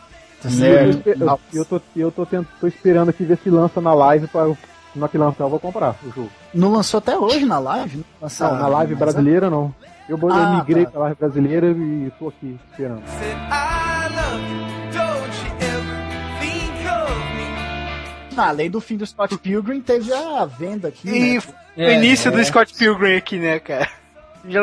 [0.43, 3.81] Tá E eu, eu, eu tô, eu tô, tent- tô esperando aqui ver se lança
[3.81, 4.51] na live pra.
[4.95, 6.31] Na que lançar eu vou comprar o jogo.
[6.53, 7.99] Não lançou até hoje na live?
[7.99, 9.75] Não, lançou- Não, na live é- brasileira não.
[10.09, 10.91] Eu, eu Ah, migrei tá.
[10.91, 13.03] pra live brasileira e tô aqui esperando.
[18.37, 21.09] Além do fim do Scott Pilgrim, teve a venda aqui.
[21.09, 21.43] E né?
[21.77, 22.45] O É, início do é.
[22.45, 23.89] Scott Pilgrim aqui, né, cara?
[24.49, 24.61] Já,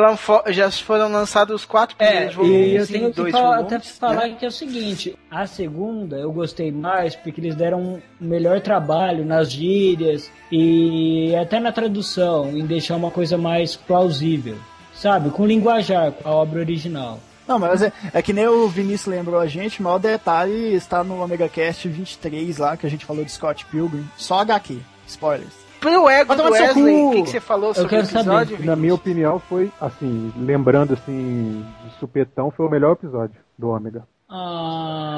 [0.52, 3.56] já foram lançados os quatro É, primeiros e volumes eu em tenho que dois falar,
[3.62, 4.36] volumes, até falar né?
[4.38, 9.24] que é o seguinte, a segunda eu gostei mais porque eles deram um melhor trabalho
[9.24, 14.58] nas gírias e até na tradução, em deixar uma coisa mais plausível,
[14.94, 15.30] sabe?
[15.30, 17.18] Com linguajar, com a obra original.
[17.48, 21.06] Não, mas é, é que nem o Vinícius lembrou a gente, o maior detalhe está
[21.06, 24.06] no Omega Cast 23 lá, que a gente falou de Scott Pilgrim.
[24.18, 24.78] Só HQ.
[25.08, 25.69] Spoilers.
[25.80, 28.20] Pro ego do Wesley, o que, que você falou sobre o quero saber.
[28.20, 28.66] episódio?
[28.66, 34.04] Na minha opinião, foi assim, lembrando assim, de supetão, foi o melhor episódio do Ômega.
[34.30, 35.16] Ah,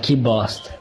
[0.00, 0.80] que bosta.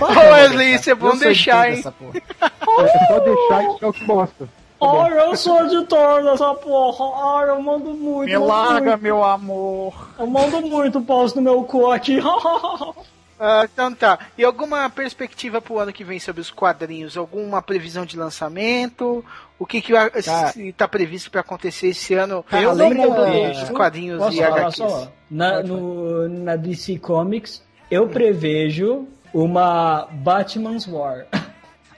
[0.00, 1.82] Ô, Wesley, isso é bom deixar, hein?
[1.82, 2.88] porra.
[2.88, 4.48] É só deixar e é o que bosta.
[4.82, 7.38] Ai, eu sou editor dessa porra.
[7.38, 8.28] Ai, eu mando muito.
[8.28, 9.02] Me mando larga, muito.
[9.02, 10.08] meu amor.
[10.18, 12.18] Eu mando muito pause no meu cu aqui.
[13.44, 14.20] Ah, então tá.
[14.38, 17.16] E alguma perspectiva pro ano que vem sobre os quadrinhos?
[17.16, 19.24] Alguma previsão de lançamento?
[19.58, 20.48] O que que vai- Cara.
[20.52, 22.44] se tá previsto pra acontecer esse ano?
[22.44, 24.76] Cara, eu da- dos quadrinhos Posso e falar HQs.
[24.76, 25.12] só?
[25.28, 31.26] Na, no- na DC Comics, eu prevejo uma Batman's War.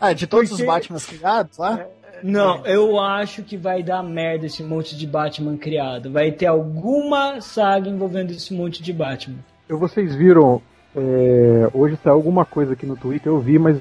[0.01, 1.85] Ah, de todos Porque- os Batman criados lá?
[2.23, 6.11] Não, eu acho que vai dar merda esse monte de Batman criado.
[6.11, 9.39] Vai ter alguma saga envolvendo esse monte de Batman.
[9.69, 10.63] Eu, vocês viram,
[10.97, 13.79] é, hoje saiu alguma coisa aqui no Twitter, eu vi, mas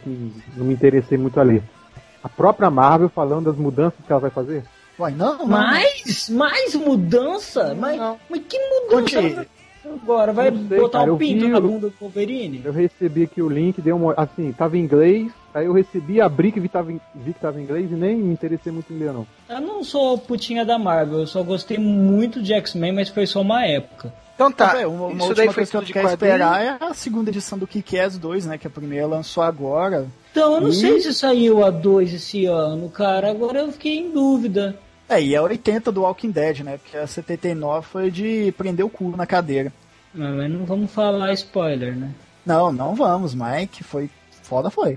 [0.55, 1.63] não me interessei muito a ler.
[2.23, 4.63] A própria Marvel falando das mudanças que ela vai fazer.
[4.97, 5.47] Uai, não, não.
[5.47, 6.29] Mais?
[6.29, 7.75] Mais mudança?
[7.75, 8.17] Mas, Não.
[8.29, 9.47] mas que mudança?
[9.85, 12.61] Agora, vai botar cara, um pinto vi na bunda do Wolverine?
[12.63, 14.13] Eu recebi aqui o link, deu uma.
[14.15, 17.59] Assim, tava em inglês, aí eu recebi, abri que vi, tava em, vi que tava
[17.59, 19.27] em inglês e nem me interessei muito em ler, não.
[19.49, 23.41] Eu não sou putinha da Marvel, eu só gostei muito de X-Men, mas foi só
[23.41, 24.13] uma época.
[24.43, 24.75] Então tá.
[24.75, 26.93] Tá, uma, uma Isso última daí foi coisa que eu tudo de esperar é a
[26.93, 28.57] segunda edição do Kick-Ass 2, né?
[28.57, 30.07] Que a primeira lançou agora.
[30.31, 30.73] Então, eu não Ih.
[30.73, 33.29] sei se saiu a 2 esse ano, cara.
[33.29, 34.77] Agora eu fiquei em dúvida.
[35.07, 36.77] É, e é 80 do Walking Dead, né?
[36.77, 39.71] Porque a 79 foi de prender o cu na cadeira.
[40.13, 42.11] Mas mas não vamos falar spoiler, né?
[42.45, 43.83] Não, não vamos, Mike.
[43.83, 44.09] Foi.
[44.43, 44.95] Foda foi.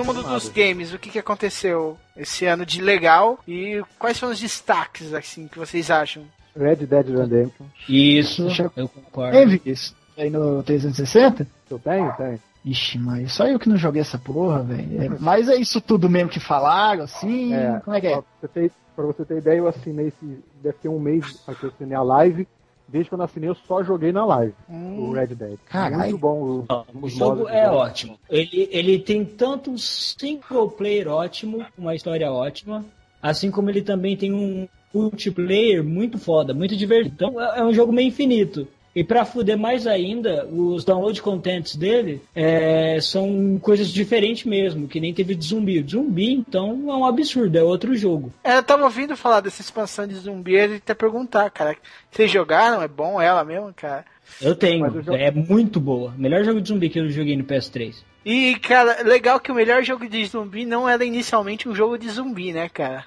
[0.00, 4.30] No mundo dos games, o que, que aconteceu esse ano de legal e quais são
[4.30, 6.24] os destaques assim que vocês acham?
[6.56, 7.66] Red Dead Redemption.
[7.86, 9.36] Isso, eu concordo.
[9.36, 9.94] Hein, Vinícius?
[10.16, 11.46] Aí no 360?
[11.70, 12.12] Eu tenho?
[12.16, 12.40] Tenho.
[12.64, 15.02] Ixi, mas só eu que não joguei essa porra, velho.
[15.02, 17.52] É, mas é isso tudo mesmo que falaram, assim?
[17.52, 18.12] É, Como é que é?
[18.12, 20.44] Pra você, ter, pra você ter ideia, eu assinei esse.
[20.62, 22.48] Deve ter um mês que eu assinei a live.
[22.90, 24.54] Desde quando eu assinei, eu só joguei na live.
[24.68, 25.58] O Red Dead.
[25.66, 26.10] Caralho.
[26.10, 26.64] Muito bom.
[26.68, 27.76] O, O jogo é jogo.
[27.76, 28.18] ótimo.
[28.28, 32.84] Ele, ele tem tanto um single player ótimo, uma história ótima,
[33.22, 37.14] assim como ele também tem um multiplayer muito foda, muito divertido.
[37.14, 38.66] Então é é um jogo meio infinito.
[38.94, 44.98] E pra fuder mais ainda, os download contents dele é, são coisas diferentes mesmo, que
[44.98, 45.84] nem teve de zumbi.
[45.88, 48.32] Zumbi, então, é um absurdo, é outro jogo.
[48.42, 51.76] É, eu tava ouvindo falar dessa expansão de zumbi e até perguntar, cara.
[52.10, 52.82] Vocês jogaram?
[52.82, 54.04] É bom ela mesmo, cara?
[54.42, 56.12] Eu tenho, eu jogo- é muito boa.
[56.18, 57.94] Melhor jogo de zumbi que eu joguei no PS3.
[58.24, 62.08] E, cara, legal que o melhor jogo de zumbi não era inicialmente um jogo de
[62.10, 63.04] zumbi, né, cara?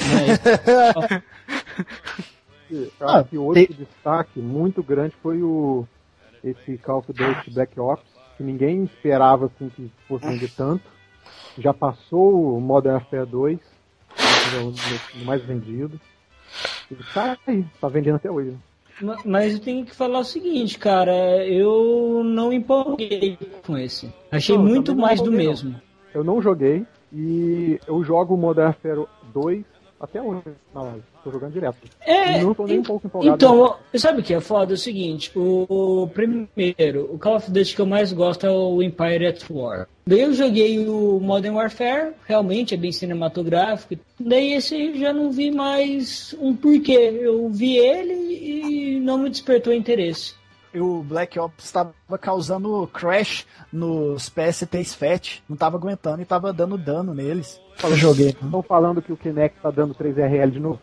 [0.00, 1.22] Mas,
[2.70, 5.86] Eu Ah, que outro tem- destaque muito grande foi o
[6.44, 8.04] esse Call of Duty Black Ops,
[8.36, 10.84] que ninguém esperava assim que fosse vender tanto.
[11.58, 13.58] Já passou o Modern Warfare 2,
[14.54, 14.72] no, no-
[15.20, 15.98] no mais vendido.
[16.90, 18.50] E tá aí, tá vendendo até hoje.
[18.50, 18.56] né?
[19.02, 24.10] ma- mas eu tenho que falar o seguinte, cara, eu não empolguei com esse.
[24.30, 25.50] Achei Não, muito mais do empolguei, não.
[25.52, 25.80] mesmo.
[26.14, 29.64] Eu não joguei e eu jogo o Modern Warfare 2
[30.00, 30.42] até hoje
[30.74, 31.02] na live.
[31.24, 31.76] Tô jogando direto.
[32.00, 33.34] É, não tô nem um pouco empolgado.
[33.34, 34.72] Então, ó, sabe o que é foda?
[34.72, 38.50] É o seguinte, o, o primeiro, o Call of Duty que eu mais gosto é
[38.50, 39.88] o Empire at War.
[40.06, 44.00] Daí eu joguei o Modern Warfare, realmente é bem cinematográfico.
[44.20, 47.18] Daí esse já não vi mais um porquê.
[47.20, 50.34] Eu vi ele e não me despertou interesse.
[50.76, 55.42] E o Black Ops estava causando crash nos PS3 Fat.
[55.48, 57.58] Não tava aguentando e tava dando dano neles.
[57.82, 58.28] Eu joguei.
[58.28, 60.78] Estão falando que o Kinect tá dando 3RL de novo.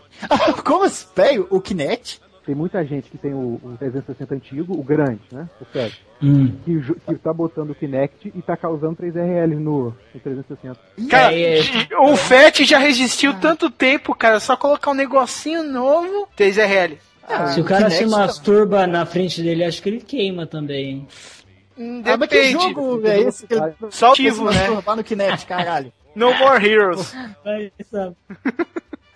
[0.65, 1.05] Como assim?
[1.15, 2.19] Velho, o Kinect?
[2.43, 5.47] Tem muita gente que tem o, o 360 antigo, o grande, né?
[5.61, 5.93] O sério.
[6.23, 6.51] Hum.
[6.65, 10.79] Que, que tá botando o Kinect e tá causando 3RL no, no 360.
[11.07, 11.99] Cara, É, é.
[11.99, 14.39] o FAT já resistiu tanto tempo, cara.
[14.39, 16.27] Só colocar um negocinho novo.
[16.35, 16.97] 3RL.
[17.27, 21.07] Ah, Se o cara Kinect se masturba na frente dele, acho que ele queima também.
[21.77, 22.51] Hum, Ah, mas que Depende.
[22.63, 24.67] jogo é esse que ele Só se ativo, né?
[24.67, 25.91] masturbar no Kinect, caralho?
[26.15, 27.11] No More Heroes.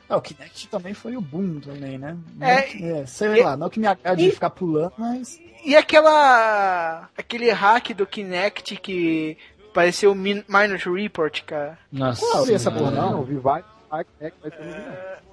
[0.09, 2.15] Ah, o Kinect também foi o boom também, né?
[2.39, 5.37] É, É, sei e- lá, não que me agrade e- de ficar pulando, mas.
[5.65, 7.09] E aquela.
[7.17, 9.37] aquele hack do Kinect que
[9.73, 11.77] pareceu o Min- Minority Report, cara.
[11.91, 12.21] Nossa.
[12.25, 12.91] Qual é essa porra.
[12.91, 13.69] Não, vi vários.
[14.19, 14.31] É.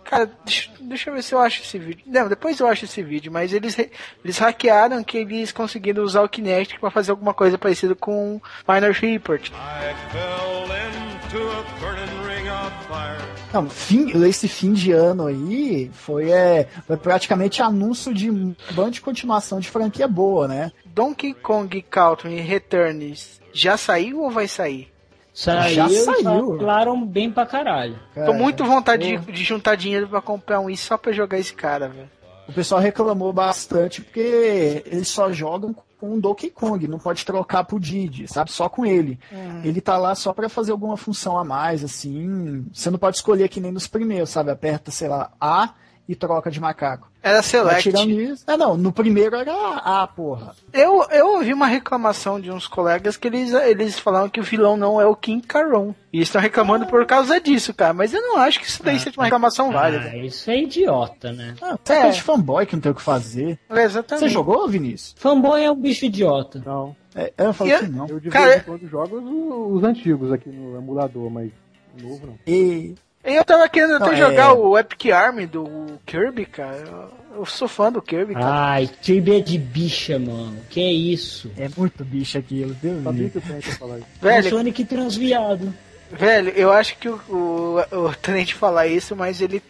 [0.05, 2.05] Cara, deixa, deixa eu ver se eu acho esse vídeo.
[2.07, 3.77] Não, depois eu acho esse vídeo, mas eles,
[4.25, 9.07] eles hackearam que eles conseguiram usar o Kinect pra fazer alguma coisa parecida com Minority
[9.07, 9.49] Report.
[9.49, 13.35] I fell into a burning ring of fire.
[13.53, 18.93] Não, fim, esse fim de ano aí foi, é, foi praticamente anúncio de um bando
[18.93, 20.73] de continuação de franquia boa, né?
[20.85, 24.94] Donkey Kong Country Returns já saiu ou vai sair?
[25.35, 26.57] Saiu, Já e saiu.
[26.59, 27.99] falaram bem pra caralho.
[28.15, 31.39] Tô É, muito vontade de, de juntar dinheiro pra comprar um Wii só pra jogar
[31.39, 32.09] esse cara, velho.
[32.49, 37.65] O pessoal reclamou bastante porque eles só jogam com o Donkey Kong, não pode trocar
[37.65, 38.53] pro Didi, sabe?
[38.53, 39.19] Só com ele.
[39.65, 42.65] Ele tá lá só pra fazer alguma função a mais, assim.
[42.73, 44.51] Você não pode escolher que nem nos primeiros, sabe?
[44.51, 45.71] Aperta, sei lá, A
[46.09, 47.11] e troca de macaco.
[47.25, 47.83] Era Mas Select.
[47.85, 48.45] tirando isso.
[48.47, 50.55] É, não, no primeiro era A, porra.
[50.73, 54.77] Eu, eu ouvi uma reclamação de uns colegas que eles, eles falaram que o vilão
[54.77, 55.95] não é o King Caron.
[56.13, 57.95] E estão reclamando por causa disso, cara.
[57.95, 60.11] Mas eu não acho que isso daí seja uma reclamação válida.
[60.13, 61.55] Ah, isso é idiota, né?
[61.63, 62.01] Ah, é É.
[62.03, 63.59] coisa de fanboy que não tem o que fazer.
[63.71, 64.27] É, Exatamente.
[64.27, 65.15] Você jogou, Vinícius?
[65.19, 66.63] Fanboy é um bicho idiota.
[66.65, 66.95] Não.
[67.17, 68.07] É, eu falei E que eu- não.
[68.07, 71.51] Eu de Cara, vez em quando jogo os, os antigos aqui no emulador, mas
[71.99, 72.39] o novo não.
[72.47, 76.77] E Eu tava querendo até é- jogar o Epic Army do Kirby, cara.
[76.87, 78.47] Eu, eu sou fã do Kirby, cara.
[78.47, 80.59] Ai, Kirby é de bicha, mano.
[80.69, 81.51] Que é isso?
[81.57, 83.31] é muito bicho aquilo, Deus Sabia livre.
[83.41, 84.07] que o Trent ia falar isso.
[84.13, 85.75] É um velho, Sonic transviado.
[86.13, 89.63] velho, eu acho que o, o, o Trent falar isso, mas ele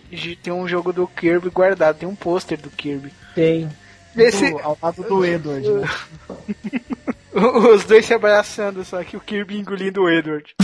[0.43, 3.13] tem um jogo do Kirby guardado, tem um pôster do Kirby.
[3.35, 3.69] Tem.
[4.17, 5.89] Esse, Do- ao lado do Edward, né?
[7.73, 10.55] os dois se abraçando, só que o Kirby engolindo o Edward.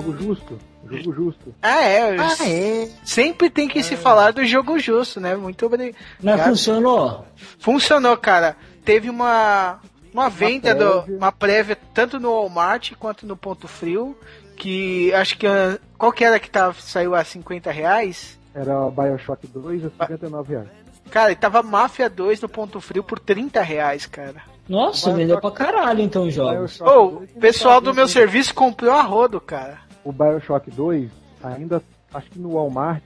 [0.00, 0.58] Jogo justo.
[0.90, 1.54] Jogo justo.
[1.62, 2.16] Ah, é.
[2.18, 2.88] Ah, é.
[3.04, 5.34] Sempre tem que se falar do jogo justo, né?
[5.34, 5.96] Muito obrigado.
[6.22, 7.24] Mas funcionou?
[7.58, 8.56] Funcionou, cara.
[8.84, 9.80] Teve uma
[10.12, 11.16] uma venda do prévia.
[11.16, 14.16] uma prévia tanto no Walmart quanto no Ponto Frio,
[14.56, 18.38] que acho que ah, qual que era que tava, saiu a 50 reais?
[18.54, 20.68] Era Bioshock 2 a 59 reais.
[21.10, 24.42] Cara, e tava Máfia 2 no Ponto Frio por 30 reais, cara.
[24.68, 29.02] Nossa, Bioshock- vendeu pra caralho então Ô, 2 o pessoal do meu serviço comprou a
[29.02, 29.85] rodo, cara.
[30.06, 31.10] O Bioshock 2
[31.42, 31.82] ainda,
[32.14, 33.02] acho que no Walmart,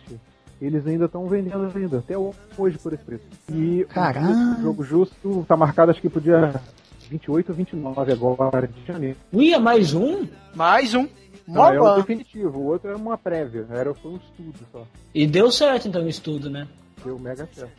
[0.60, 3.24] eles ainda estão vendendo ainda, até hoje por esse preço.
[3.50, 4.58] E Caralho.
[4.58, 6.60] o jogo justo tá marcado acho que pro dia
[7.08, 9.16] 28 ou 29 agora de janeiro.
[9.32, 10.26] Ui, é mais um?
[10.54, 11.08] Mais um.
[11.48, 11.96] Não, é o Mobão.
[11.96, 14.86] definitivo, o outro é uma prévia, era foi um estudo só.
[15.14, 16.68] E deu certo então o estudo, né?
[17.02, 17.72] Deu mega certo.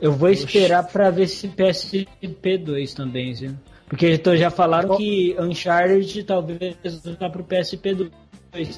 [0.00, 3.52] Eu vou esperar pra ver se PSP2 também, viu?
[3.88, 6.76] Porque então já falaram que Uncharted talvez
[7.20, 8.10] vá pro PSP2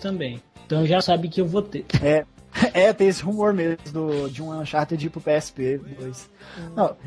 [0.00, 0.42] também.
[0.66, 1.84] Então já sabe que eu vou ter.
[2.02, 2.24] É,
[2.72, 6.30] É, tem esse rumor mesmo do, de um Uncharted ir pro PSP 2.
[6.74, 6.96] Não.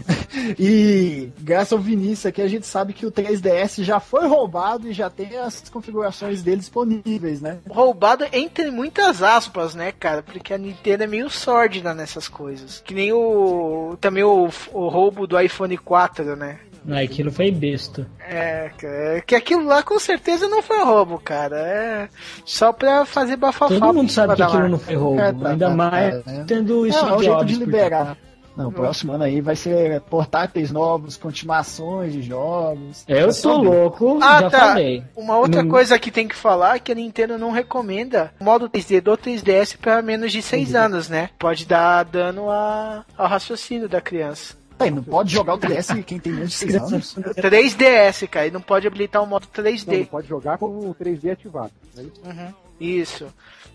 [0.58, 4.94] E graças ao Vinícius aqui a gente sabe que o 3DS já foi roubado e
[4.94, 7.60] já tem as configurações dele disponíveis, né?
[7.70, 10.24] Roubado entre muitas aspas, né, cara?
[10.24, 12.82] Porque a Nintendo é meio sórdida nessas coisas.
[12.86, 13.98] Que nem o.
[14.00, 16.60] Também o, o roubo do iPhone 4, né?
[16.84, 18.08] Não, aquilo foi besta.
[18.28, 21.56] É, é que aquilo lá com certeza não foi roubo, cara.
[21.58, 22.10] É
[22.46, 23.68] só pra fazer bafafá.
[23.80, 24.72] Todo mundo sabe que aquilo marca.
[24.72, 25.20] não foi roubo.
[25.20, 26.44] É, tá, Ainda tá, mais tá, né?
[26.48, 28.18] tendo isso Não, é um jeito de liberar.
[28.58, 33.06] Não, o próximo ano aí vai ser portáteis novos, continuações de jogos.
[33.08, 34.60] Eu Vai ser tô louco, Ah, já tá.
[34.60, 35.04] falei.
[35.16, 38.44] Uma outra Não- coisa que tem que falar é que a Nintendo não recomenda o
[38.44, 41.30] modo 3D do 3DS pra menos de 6 anos, né?
[41.40, 44.60] Pode dar dano a- ao raciocínio da criança.
[44.84, 47.16] Aí, não pode jogar o 3DS quem tem menos de 6 anos.
[47.16, 50.08] 3DS, cara, e não pode habilitar o modo Não, não 3D.
[50.08, 51.72] pode jogar com o 3D ativado.
[51.96, 52.04] né?
[52.26, 52.54] Uhum.
[52.80, 53.28] Isso.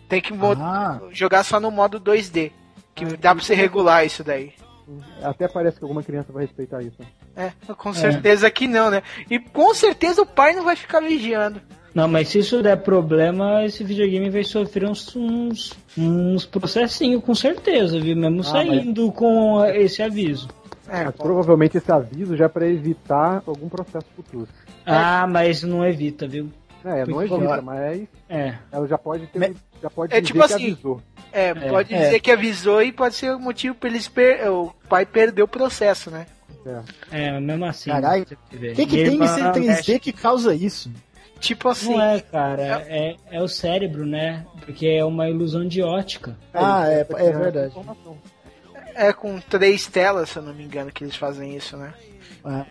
[0.09, 2.53] Tem que Ah, jogar só no modo 2D.
[2.95, 4.53] Que dá pra você regular isso daí.
[5.23, 6.97] Até parece que alguma criança vai respeitar isso.
[7.37, 9.03] É, com certeza que não, né?
[9.29, 11.61] E com certeza o pai não vai ficar vigiando.
[11.95, 17.35] Não, mas se isso der problema, esse videogame vai sofrer uns, uns, uns processinhos, com
[17.35, 18.15] certeza, viu?
[18.15, 20.47] Mesmo saindo com esse aviso.
[20.89, 24.49] É, provavelmente esse aviso já é pra evitar algum processo futuro.
[24.85, 26.49] Ah, mas não evita, viu?
[26.85, 28.55] É, não evita, mas É.
[28.71, 31.03] ela já pode ter, já pode É dizer tipo que assim, avisou.
[31.33, 31.99] é, pode É.
[32.05, 34.49] dizer que avisou e pode ser o motivo pra eles per...
[34.51, 36.27] o pai perder o processo, né?
[37.11, 37.27] É.
[37.29, 37.91] É, mesmo assim.
[37.91, 38.23] Caralho.
[38.23, 38.27] o
[38.75, 40.91] que, que tem nesse vai- 3D que causa isso?
[41.39, 42.63] Tipo assim, Não é, cara.
[42.89, 44.47] É, é o cérebro, né?
[44.65, 46.37] Porque é uma ilusão de ótica.
[46.55, 47.75] Ah, é, é criar verdade.
[48.97, 51.93] É com três telas, se eu não me engano, que eles fazem isso, né?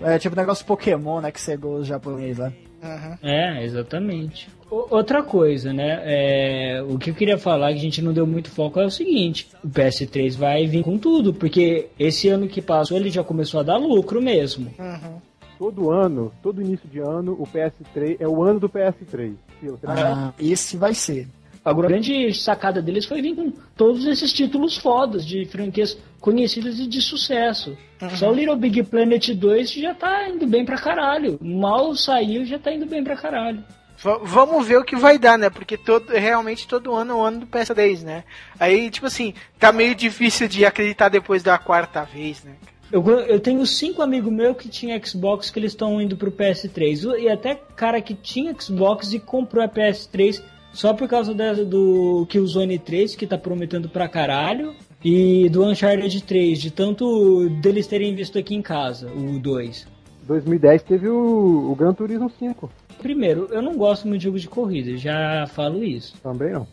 [0.01, 1.32] É, é tipo negócio Pokémon, né?
[1.32, 2.51] Que cegou os japoneses lá.
[2.84, 3.17] Uhum.
[3.23, 4.47] É, exatamente.
[4.69, 6.01] O- outra coisa, né?
[6.03, 8.91] é, o que eu queria falar que a gente não deu muito foco é o
[8.91, 13.59] seguinte: o PS3 vai vir com tudo, porque esse ano que passou ele já começou
[13.59, 14.73] a dar lucro mesmo.
[14.80, 15.21] Uhum.
[15.57, 19.34] Todo ano, todo início de ano, o PS3 é o ano do PS3.
[19.59, 21.28] Fila, você vai- Ah, esse vai ser.
[21.66, 26.86] A grande sacada deles foi vir com todos esses títulos fodas de franquias conhecidas e
[26.88, 27.76] de sucesso.
[28.18, 31.39] Só o Little Big Planet 2 já tá indo bem pra caralho.
[31.41, 33.63] Mal saiu já tá indo bem pra caralho.
[33.97, 35.49] V- vamos ver o que vai dar, né?
[35.49, 38.24] Porque todo, realmente todo ano é o ano do PS3, né?
[38.59, 42.51] Aí, tipo assim, tá meio difícil de acreditar depois da quarta vez, né?
[42.91, 47.05] Eu, eu tenho cinco amigos meus que tinham Xbox que eles estão indo pro PS3.
[47.09, 50.43] O- E até cara que tinha Xbox e comprou a PS3
[50.76, 54.73] só por causa da- do que o Zone 3, que tá prometendo pra caralho.
[55.03, 59.88] E do Uncharted 3, de tanto deles terem visto aqui em casa, o 2.
[60.28, 62.71] 2010 teve o, o Gran Turismo 5.
[62.99, 66.15] Primeiro, eu não gosto muito de jogos de corrida, já falo isso.
[66.23, 66.67] Também não.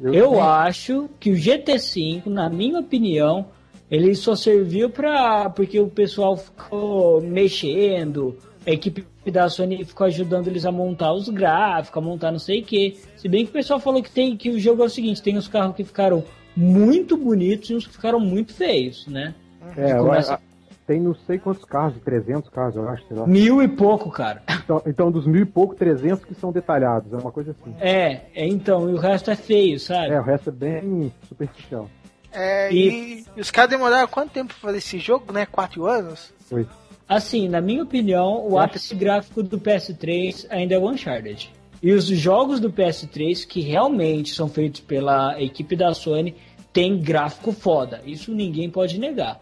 [0.00, 3.46] Eu acho que o GT5, na minha opinião,
[3.90, 5.48] ele só serviu pra.
[5.50, 8.36] porque o pessoal ficou mexendo,
[8.66, 12.60] a equipe da Sony ficou ajudando eles a montar os gráficos, a montar não sei
[12.60, 12.98] o que.
[13.16, 15.36] Se bem que o pessoal falou que tem que o jogo é o seguinte, tem
[15.36, 16.24] os carros que ficaram
[16.56, 19.34] muito bonitos e uns que ficaram muito feios, né?
[19.76, 20.40] É, começa- a-
[20.86, 23.26] tem não sei quantos carros, 300 carros, eu acho, sei lá.
[23.26, 24.42] Mil e pouco, cara.
[24.64, 27.74] Então, então dos mil e pouco, 300 que são detalhados, é uma coisa assim.
[27.78, 30.12] É, é então, e o resto é feio, sabe?
[30.14, 31.88] É, o resto é bem superficial.
[32.32, 32.88] É, E-
[33.20, 33.24] e...
[33.36, 35.46] e os caras demoraram quanto tempo pra fazer esse jogo, né?
[35.46, 36.32] Quatro anos?
[36.48, 36.66] Foi.
[37.08, 41.50] Assim, na minha opinião, o ápice gráfico do PS3 ainda é o Uncharted.
[41.82, 46.34] E os jogos do PS3 que realmente são feitos pela equipe da Sony
[46.72, 48.02] têm gráfico foda.
[48.04, 49.40] Isso ninguém pode negar.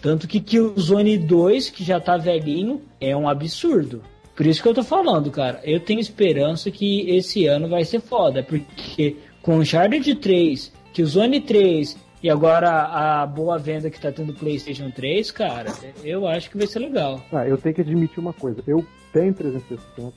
[0.00, 4.02] Tanto que Killzone 2, que já tá velhinho, é um absurdo.
[4.34, 5.60] Por isso que eu tô falando, cara.
[5.62, 8.42] Eu tenho esperança que esse ano vai ser foda.
[8.42, 14.90] Porque com Uncharted 3, Killzone 3 e agora a boa venda que tá tendo PlayStation
[14.90, 15.70] 3, cara,
[16.02, 17.20] eu acho que vai ser legal.
[17.30, 18.62] Ah, eu tenho que admitir uma coisa.
[18.66, 20.10] Eu tenho 360.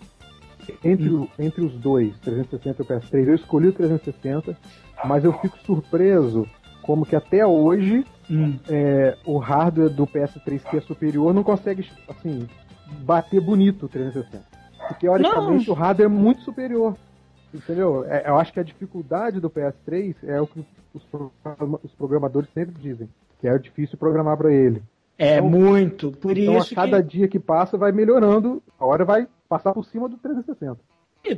[0.85, 4.57] Entre, o- entre os dois, 360 e o PS3, eu escolhi o 360,
[5.03, 6.47] mas eu fico surpreso
[6.81, 8.57] como que até hoje Hum.
[8.69, 12.47] é, o hardware do PS3 que é superior não consegue, assim,
[13.01, 14.43] bater bonito o 360.
[14.77, 16.95] Porque, teoricamente, o hardware é muito superior.
[17.53, 18.05] Entendeu?
[18.07, 21.03] É, eu acho que a dificuldade do PS3 é o que os,
[21.83, 23.09] os programadores sempre dizem,
[23.39, 24.81] que é difícil programar para ele.
[25.17, 26.11] É Então- muito.
[26.11, 28.61] Por Então, isso a cada que dia que passa, vai melhorando.
[28.79, 30.77] A hora vai passar por cima do 360.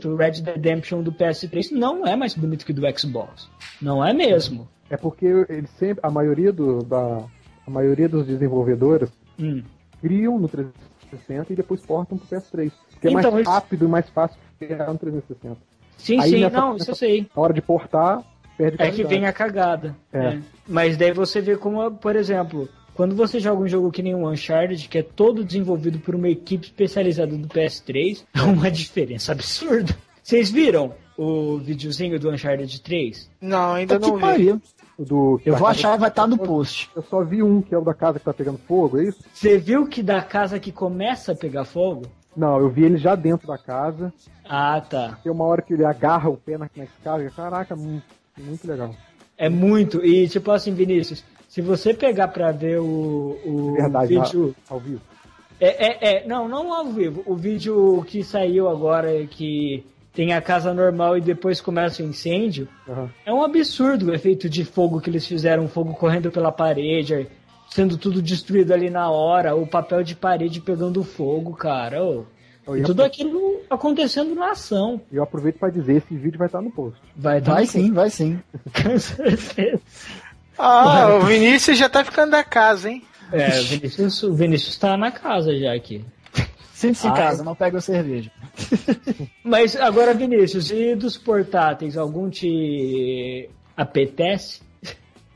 [0.07, 3.49] o Red Dead Redemption do PS3 não é mais bonito que o do Xbox.
[3.81, 4.67] Não é mesmo.
[4.89, 7.23] É porque ele sempre, a maioria do, da,
[7.65, 9.63] a maioria dos desenvolvedores Hum.
[10.01, 12.71] criam no 360 e depois portam pro PS3.
[12.91, 15.57] Porque é Então, mais isso- rápido e mais fácil criar no 360.
[15.97, 17.21] Sim, Aí sim, nessa- não, isso eu sei.
[17.35, 18.23] Na hora de portar,
[18.59, 19.95] perde É que vem a cagada.
[20.11, 20.19] É.
[20.35, 20.43] né?
[20.67, 24.29] Mas daí você vê como, por exemplo, quando você joga um jogo que nem o
[24.29, 29.95] Uncharted, que é todo desenvolvido por uma equipe especializada do PS3, é uma diferença absurda.
[30.21, 33.31] Vocês viram o videozinho do Uncharted 3?
[33.41, 34.21] Não, ainda não que vi.
[34.21, 34.61] pariu.
[34.99, 36.89] Do- Eu da vou achar, vai estar no post.
[36.93, 39.23] Eu só vi um, que é o da casa que tá pegando fogo, é isso?
[39.33, 42.03] Você viu que da casa que começa a pegar fogo?
[42.35, 44.13] Não, eu vi ele já dentro da casa.
[44.47, 45.17] Ah, tá.
[45.23, 47.29] Tem uma hora que ele agarra o pé na, na escada.
[47.33, 47.75] Caraca,
[48.39, 48.95] muito, legal.
[49.37, 50.03] É muito.
[50.05, 54.55] E tipo assim, Vinícius, se você pegar pra ver o, o Verdade, vídeo.
[54.69, 55.01] ao vivo.
[55.59, 57.21] É, é, é, não, não ao vivo.
[57.25, 59.83] O vídeo que saiu agora, que
[60.13, 63.09] tem a casa normal e depois começa o incêndio, Aham.
[63.25, 67.27] é um absurdo o efeito de fogo que eles fizeram, fogo correndo pela parede,
[67.69, 72.03] sendo tudo destruído ali na hora, o papel de parede pegando fogo, cara.
[72.03, 72.25] ô.
[72.67, 75.01] E tudo aquilo acontecendo na ação.
[75.11, 76.99] E eu aproveito pra dizer, esse vídeo vai estar no post.
[77.15, 78.39] Vai Vai sim, vai sim.
[78.83, 79.81] Com certeza.
[80.57, 83.03] Ah, o Vinícius já tá ficando da casa, hein?
[83.31, 86.05] É, o Vinícius, o Vinícius tá na casa já aqui.
[86.73, 87.17] Sente-se em Ai.
[87.17, 88.31] casa, não pega a cerveja.
[89.43, 94.61] Mas agora, Vinícius, e dos portáteis, algum te apetece?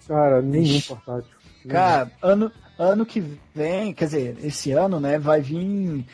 [0.07, 1.29] Cara, nenhum portátil.
[1.67, 2.51] Cara, ano,
[2.83, 3.23] ano que
[3.53, 6.05] vem, quer dizer, esse ano, né, vai vir.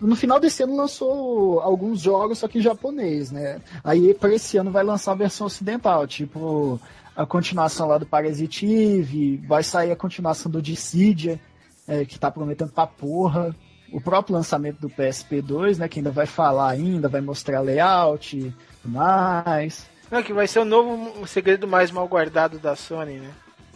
[0.00, 3.60] No final desse ano lançou alguns jogos, só que em japonês, né?
[3.82, 6.80] Aí para esse ano vai lançar a versão ocidental, tipo
[7.16, 11.40] a continuação lá do Parasite Eve, vai sair a continuação do Dissidia,
[11.86, 13.54] é, que tá prometendo pra porra.
[13.92, 18.52] O próprio lançamento do PSP2, né, que ainda vai falar ainda, vai mostrar layout
[18.84, 19.86] tudo mais.
[20.10, 23.30] Não, que vai ser o novo segredo mais mal guardado da Sony, né?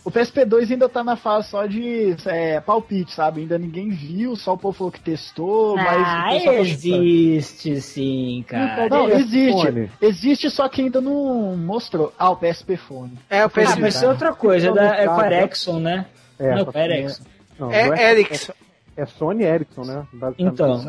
[0.08, 3.42] O PSP2 ainda tá na fase só de é, palpite, sabe?
[3.42, 5.98] Ainda ninguém viu, só o povo falou que testou, mas.
[5.98, 8.88] o Ah, pessoal tá existe sim, cara.
[8.88, 9.52] Não, é existe.
[9.66, 9.90] fone.
[10.00, 12.10] Existe, só que ainda não mostrou.
[12.18, 13.18] Ah, o PSP Fone.
[13.28, 13.80] É o Ah, PSP.
[13.82, 16.06] vai ser outra coisa, é, da, é com a Ericsson, né?
[16.38, 17.24] É, não, com a que- Ericsson.
[17.58, 18.52] Não, É Ericsson.
[18.96, 20.06] É, é Sony Ericsson, né?
[20.14, 20.54] Basicamente.
[20.54, 20.82] Então.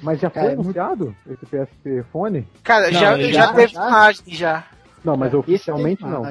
[0.00, 2.46] Mas já foi Cara, anunciado esse PSP Fone?
[2.62, 4.64] Cara, Não, já, já, já- teve já- imagem já.
[5.04, 6.22] Não, mas oficialmente não.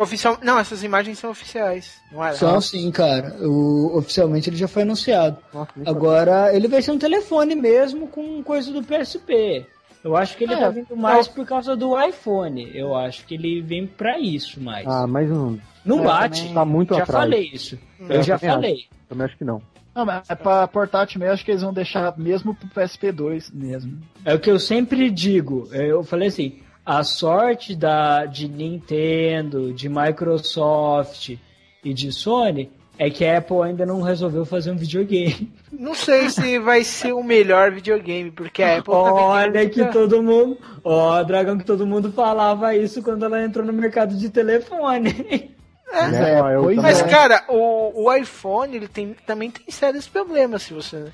[0.00, 0.38] Oficial...
[0.42, 2.00] Não, essas imagens são oficiais.
[2.10, 2.34] Não era?
[2.34, 3.36] São sim, cara.
[3.46, 5.36] O, oficialmente ele já foi anunciado.
[5.52, 5.70] Nossa.
[5.86, 9.66] Agora, ele vai ser um telefone mesmo com coisa do PSP.
[10.02, 12.70] Eu acho que ele É, tá vindo mais por causa do iPhone.
[12.74, 14.86] Eu acho que ele vem pra isso mais.
[14.86, 15.58] Ah, mas não.
[15.84, 16.40] não é, bate.
[16.40, 17.24] também tá muito já atrás.
[17.24, 17.78] falei isso.
[18.08, 18.60] É, Eu já também acho.
[18.62, 18.84] falei.
[19.08, 19.60] Também acho que não.
[19.94, 23.98] Não, mas é pra portátil mesmo, acho que eles vão deixar mesmo pro PSP2 mesmo.
[24.24, 25.68] É o que eu sempre digo.
[25.72, 31.36] Eu falei assim: a sorte da, de Nintendo, de Microsoft
[31.84, 35.50] e de Sony é que a Apple ainda não resolveu fazer um videogame.
[35.72, 39.82] Não sei se vai ser o melhor videogame, porque a Apple tá Olha vendendo que
[39.82, 40.58] muita- todo mundo.
[40.84, 45.50] Ó, Dragão, que todo mundo falava isso quando ela entrou no mercado de telefone.
[45.92, 46.38] Pois Né?
[46.38, 46.74] é.
[46.76, 47.08] Mas, é.
[47.08, 51.06] cara, o, o iPhone ele tem, também tem sérios problemas, se você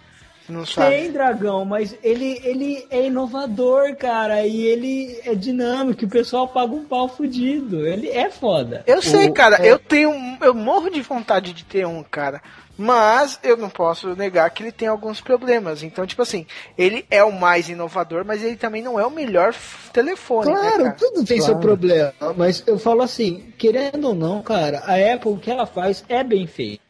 [0.48, 0.94] não sabe.
[0.96, 6.72] Tem, Dragão, mas ele, ele é inovador, cara, e ele é dinâmico, o pessoal paga
[6.74, 7.86] um pau fudido.
[7.86, 8.82] Ele é foda.
[8.86, 9.70] Eu sei, O- cara, é.
[9.72, 10.12] eu tenho.
[10.40, 12.40] Eu morro de vontade de ter um, cara.
[12.78, 15.82] Mas eu não posso negar que ele tem alguns problemas.
[15.82, 19.54] Então, tipo assim, ele é o mais inovador, mas ele também não é o melhor
[19.94, 20.96] telefone, né, Claro, cara?
[20.98, 25.38] tudo tem seu problema, mas eu falo assim, querendo ou não, cara, a Apple, o
[25.38, 26.82] que ela faz é bem feito.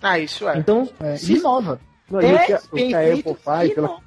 [0.00, 0.58] Ah, isso é.
[0.58, 1.80] Então, É, se inova.
[2.12, 3.98] Não, e o é que, a- o que a Apple faz, ela,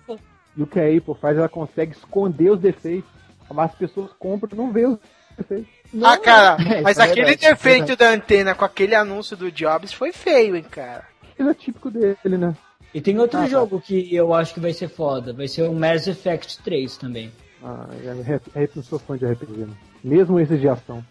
[0.55, 3.09] e o que a Apple faz, ela consegue esconder os defeitos.
[3.51, 4.97] Mas as pessoas compram e não vê os
[5.37, 5.67] defeitos.
[5.93, 9.35] Não, ah, cara, é, mas é aquele verdade, defeito é da antena com aquele anúncio
[9.37, 11.03] do Jobs foi feio, hein, cara.
[11.37, 12.55] Isso é típico dele, né?
[12.93, 13.47] E tem outro Ah, tá.
[13.49, 17.31] jogo que eu acho que vai ser foda, vai ser o Mass Effect 3 também.
[17.63, 19.75] Ah, é, é, é, não sou fã de RPG, não.
[20.03, 21.03] Mesmo esses de ação.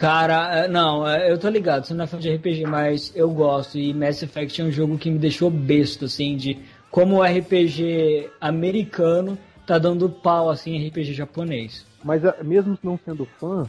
[0.00, 3.30] Cara, é, não, é, eu tô ligado, você não é fã de RPG, mas eu
[3.30, 3.76] gosto.
[3.76, 6.58] E Mass Effect é um jogo que me deixou besta, assim, de
[6.90, 9.36] como o RPG americano
[9.66, 11.86] tá dando pau, assim, em RPG japonês.
[12.02, 13.64] Mas ah, mesmo não sendo fã,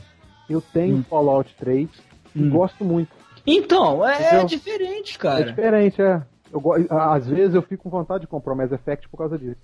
[0.50, 1.04] eu tenho Hum.
[1.04, 1.90] Fallout 3
[2.34, 2.50] e Hum.
[2.50, 3.10] gosto muito.
[3.46, 5.44] Então, é, diferente, É cara.
[5.44, 6.22] diferente, é.
[6.54, 6.62] Eu,
[6.98, 9.60] às vezes eu fico com vontade de comprar o Mass Effect por causa disso.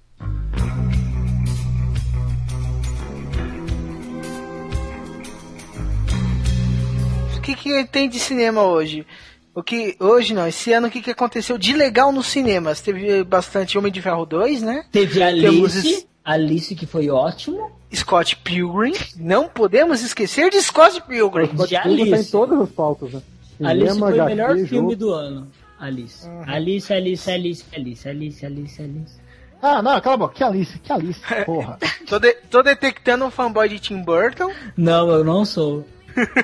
[7.56, 9.06] Que, que tem de cinema hoje?
[9.54, 12.80] O que hoje não, esse ano o que, que aconteceu de legal nos cinemas?
[12.80, 14.86] Teve bastante Homem de Ferro 2, né?
[14.92, 17.72] Teve a Temos Alice, Alice que foi ótimo.
[17.94, 21.48] Scott Pilgrim, não podemos esquecer de Scott Pilgrim.
[21.48, 22.32] Scott De Pilgrim tá em Alice.
[22.32, 23.22] todas as pautas, né?
[23.64, 24.68] Alice foi o melhor jogo.
[24.68, 25.48] filme do ano.
[25.80, 26.28] Alice.
[26.28, 26.44] Uhum.
[26.46, 29.16] Alice, Alice, Alice, Alice, Alice, Alice, Alice.
[29.62, 30.36] Ah, não, cala a boca.
[30.36, 31.80] Que Alice, que Alice, porra.
[32.08, 34.52] Tô, de- tô detectando um fanboy de Tim Burton.
[34.76, 35.88] Não, eu não sou.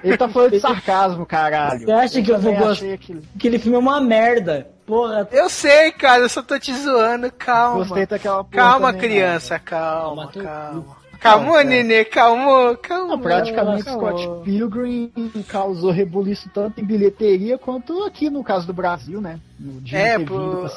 [0.03, 1.79] Ele tá falando de sarcasmo, caralho.
[1.79, 2.71] Você acha que eu vou também gostar?
[2.71, 4.67] achei aquilo- Aquele filme é uma merda.
[4.85, 7.77] Porra, Eu sei, cara, eu só tô te zoando, calma.
[7.85, 11.03] Gostei daquela porra Calma, também, criança, calma, Calma, teu calma.
[11.19, 11.63] Calma, cara.
[11.63, 13.07] nenê, calma, calma.
[13.07, 14.09] Não, praticamente calma.
[14.17, 15.09] Scott Pilgrim
[15.47, 19.39] causou rebuliço tanto em bilheteria quanto aqui no caso do Brasil, né?
[19.57, 20.37] No dia É, pô.
[20.37, 20.69] vindo pra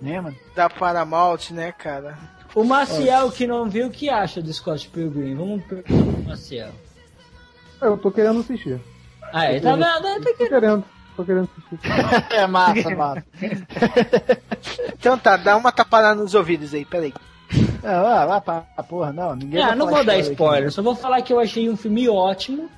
[0.00, 0.34] cinema.
[0.56, 2.16] Da Paramount, né, cara?
[2.54, 5.34] o Maciel que não viu, o que acha do Scott Pilgrim?
[5.34, 6.70] Vamos perguntar pro Maciel.
[7.82, 8.80] Eu tô querendo assistir.
[9.32, 9.84] Ah, ele tá vendo?
[9.84, 10.84] Tá Tô querendo.
[11.16, 11.78] Tô querendo assistir.
[12.34, 13.24] É massa, massa.
[14.98, 17.12] Então tá, dá uma tapada nos ouvidos aí, peraí.
[17.82, 19.34] Não, ah, vai pra pra porra, não.
[19.34, 20.30] Ninguém Ah, vai não vou dar aqui.
[20.30, 22.70] spoiler, só vou falar que eu achei um filme ótimo.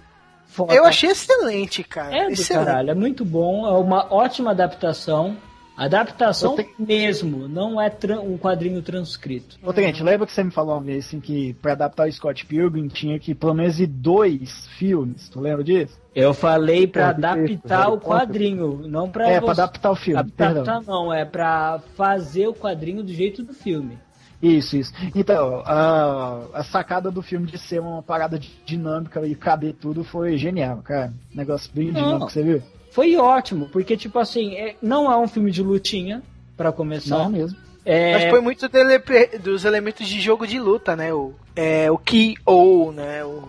[0.47, 0.73] Foda.
[0.73, 2.17] Eu achei excelente, cara.
[2.17, 2.65] É do excelente.
[2.67, 5.37] caralho, é muito bom, é uma ótima adaptação.
[5.77, 9.57] Adaptação mesmo, não é tran- um quadrinho transcrito.
[9.63, 12.47] Ô, Tenente, lembra que você me falou uma vez assim que pra adaptar o Scott
[12.47, 15.29] Pilgrim tinha que pelo menos ir dois filmes?
[15.29, 15.99] Tu lembra disso?
[16.15, 20.21] Eu falei pra É, adaptar o quadrinho, não pra é, pra você- adaptar o filme,
[20.21, 20.83] adaptar perdão.
[20.87, 23.99] não, é pra fazer o quadrinho do jeito do filme.
[24.41, 24.93] Isso, isso.
[25.15, 30.05] Então, a, a sacada do filme de ser uma parada de- dinâmica e caber tudo
[30.05, 31.13] foi genial, cara.
[31.35, 31.95] Negócio bem Não.
[32.03, 32.63] dinâmico, você viu?
[32.95, 36.23] Foi ótimo, porque tipo assim, é- não é um filme de lutinha,
[36.57, 37.19] pra começar.
[37.19, 37.59] Não mesmo.
[37.85, 39.01] É, Mas foi muito dele-
[39.43, 41.13] dos elementos de jogo de luta, né?
[41.13, 43.25] O, é, o Key ou, né?
[43.25, 43.43] O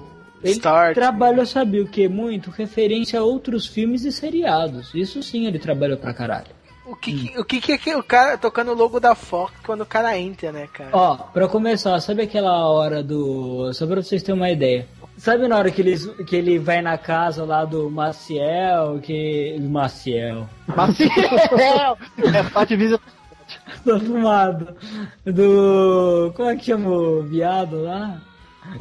[0.43, 0.95] Ele Start.
[0.95, 2.07] trabalhou, sabe o que?
[2.09, 4.93] Muito referência a outros filmes e seriados.
[4.95, 6.47] Isso sim ele trabalhou pra caralho.
[6.87, 9.53] O que, que- o que que é que o cara tocando o logo da Fox
[9.65, 10.89] quando o cara entra, né, cara?
[10.93, 13.71] Ó, pra começar, sabe aquela hora do.
[13.73, 14.87] Só pra vocês terem uma ideia.
[15.17, 19.57] Sabe na hora que, eles, que ele vai na casa lá do Maciel, que.
[19.61, 20.47] Maciel.
[20.67, 21.97] Maciel!
[22.17, 22.99] é, Fat Visa
[23.83, 24.75] Tô fumado.
[25.23, 26.33] Do.
[26.35, 28.21] Como é que chama o viado lá?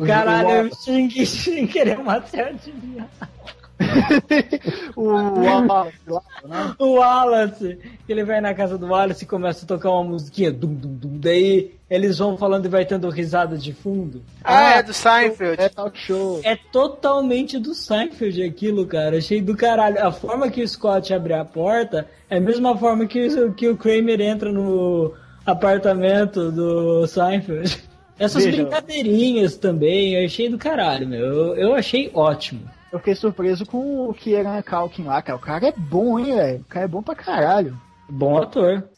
[0.07, 3.34] Caralho, eu xinguei sem querer o Maciel de viado.
[4.97, 6.75] o Wallace lá, né?
[6.79, 10.73] O Wallace, ele vai na casa do Wallace e começa a tocar uma musiquinha, dum,
[10.75, 14.23] dum, dum, daí eles vão falando e vai tendo risada de fundo.
[14.43, 15.61] Ah, é do Seinfeld.
[15.61, 16.41] É talk show.
[16.43, 19.19] É totalmente do Seinfeld aquilo, cara.
[19.19, 20.05] Achei do caralho.
[20.05, 23.69] A forma que o Scott abre a porta é a mesma forma que, o- que
[23.69, 25.13] o Kramer entra no
[25.47, 27.83] apartamento do Seinfeld.
[28.19, 28.63] Essas Veja.
[28.63, 31.21] brincadeirinhas também, eu achei do caralho, meu.
[31.27, 32.61] Eu, eu achei ótimo.
[32.95, 35.37] Eu fiquei surpreso com o Kieran Culkin lá, cara.
[35.37, 36.61] O cara é bom, hein, velho?
[36.61, 37.77] O cara é bom pra caralho.
[38.09, 38.89] Bom ator.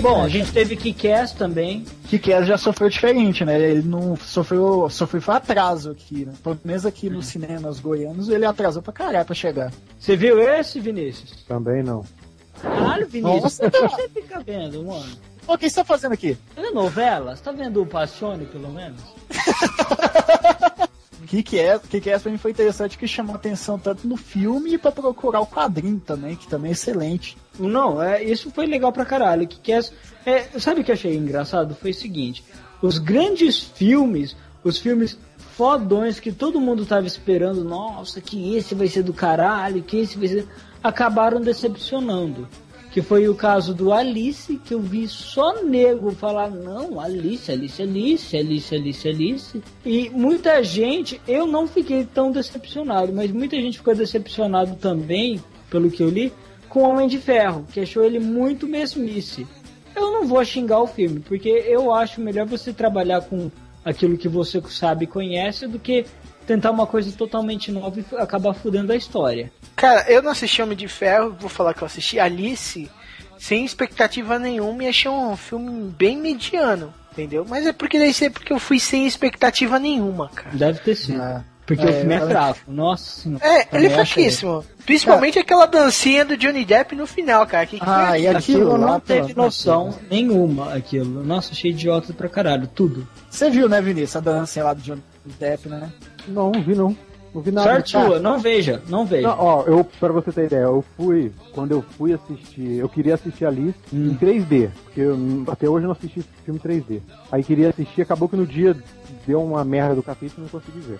[0.00, 1.84] Bom, a gente teve Kick-Ass também.
[2.04, 3.60] Que Kes já sofreu diferente, né?
[3.60, 6.32] Ele não sofreu, sofreu foi atraso aqui, né?
[6.40, 9.72] Pelo menos aqui nos cinemas goianos ele atrasou pra caralho pra chegar.
[9.98, 11.44] Você viu esse, Vinícius?
[11.48, 12.04] Também não.
[12.62, 15.29] Caralho, Vinícius, Nossa, que você fica vendo, mano?
[15.50, 16.38] Pô, o que você tá fazendo aqui?
[16.54, 17.34] Tá vendo novela?
[17.34, 19.00] Você tá vendo o Passione, pelo menos?
[21.26, 21.78] Que que é?
[21.78, 24.90] Que que é pra mim foi interessante que chamou atenção tanto no filme e pra
[24.90, 27.36] procurar o quadrinho também, que também é excelente.
[27.56, 29.46] Não, é, isso foi legal pra caralho.
[29.46, 29.80] Que que é,
[30.26, 31.76] é, sabe o que eu achei engraçado?
[31.76, 32.42] Foi o seguinte:
[32.82, 34.34] os grandes filmes,
[34.64, 35.16] os filmes
[35.56, 40.18] fodões que todo mundo tava esperando, nossa, que esse vai ser do caralho, que esse
[40.18, 40.48] vai ser.
[40.82, 42.48] acabaram decepcionando.
[42.90, 47.80] Que foi o caso do Alice, que eu vi só nego falar, não, Alice, Alice,
[47.80, 49.62] Alice, Alice, Alice, Alice.
[49.86, 55.90] E muita gente, eu não fiquei tão decepcionado, mas muita gente ficou decepcionado também, pelo
[55.90, 56.32] que eu li,
[56.68, 59.46] com Homem de Ferro, que achou ele muito mesmice.
[59.94, 63.50] Eu não vou xingar o filme, porque eu acho melhor você trabalhar com
[63.84, 66.04] aquilo que você sabe e conhece do que
[66.50, 69.52] tentar uma coisa totalmente nova e acabar fudendo a história.
[69.76, 72.90] Cara, eu não assisti Homem de Ferro, vou falar que eu assisti Alice
[73.38, 77.46] sem expectativa nenhuma e achei um filme bem mediano, entendeu?
[77.48, 80.50] Mas é porque daí é porque eu fui sem expectativa nenhuma, cara.
[80.56, 81.22] Deve ter sido.
[81.22, 82.58] Ah, Porque É, o filme é fraco.
[82.66, 83.46] Nossa senhora.
[83.46, 84.64] É, ele é fraquíssimo.
[84.84, 87.64] Principalmente aquela dancinha do Johnny Depp no final, cara.
[87.64, 88.76] Que que Ah, foi e aquilo?
[88.76, 91.22] não teve noção nenhuma, aquilo.
[91.22, 93.06] Nossa, achei idiota pra caralho, tudo.
[93.30, 95.02] Você viu, né, Vinícius, a dança lá do Johnny
[95.38, 95.92] Depp, né?
[96.28, 96.96] Não, não vi não.
[97.32, 97.70] Não vi nada.
[97.74, 99.28] Sorte sua, não veja, não veja.
[99.28, 103.14] Não, ó, eu, pra você ter ideia, eu fui, quando eu fui assistir, eu queria
[103.14, 105.16] assistir Alice em 3D, porque eu,
[105.46, 107.00] até hoje eu não assisti filme 3D.
[107.30, 108.76] Aí queria assistir, acabou que no dia
[109.28, 110.98] deu uma merda do capítulo e não consegui ver.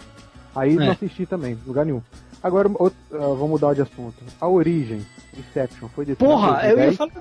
[0.54, 0.76] Aí É.
[0.76, 2.00] não assisti também, lugar nenhum.
[2.40, 4.14] Agora, outro, ah, vamos mudar de assunto.
[4.40, 5.04] A origem,
[5.36, 6.96] Inception, foi desse Porra, eu ia 2010.
[6.96, 7.12] falar.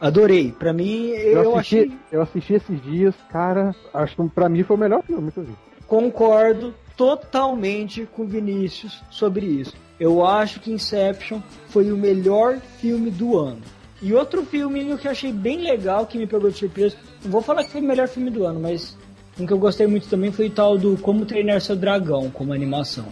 [0.00, 0.52] Adorei.
[0.58, 1.92] Pra mim, eu, Eu assisti, achei.
[2.10, 5.44] eu assisti esses dias, cara, acho que pra mim foi o melhor filme que eu
[5.44, 5.54] vi.
[5.86, 9.72] Concordo totalmente com o Vinícius sobre isso.
[9.98, 13.60] Eu acho que Inception foi o melhor filme do ano.
[14.02, 17.40] E outro filme que eu achei bem legal, que me pegou de surpresa, não vou
[17.40, 18.96] falar que foi o melhor filme do ano, mas
[19.38, 22.54] Um que eu gostei muito também foi o tal do Como Treinar Seu Dragão, como
[22.54, 23.04] animação.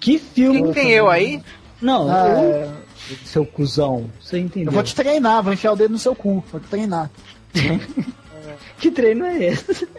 [0.00, 0.62] Que filme.
[0.62, 1.42] Quem tem eu aí?
[1.82, 2.70] Não, Ah, eu- é,
[3.26, 4.10] seu cuzão.
[4.18, 4.70] Você entendeu?
[4.70, 7.10] eu vou te treinar, vou enfiar o dedo no seu cu, vou te treinar.
[8.78, 9.88] Que treino é esse?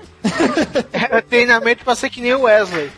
[0.93, 2.91] É treinamento pra ser que nem o Wesley.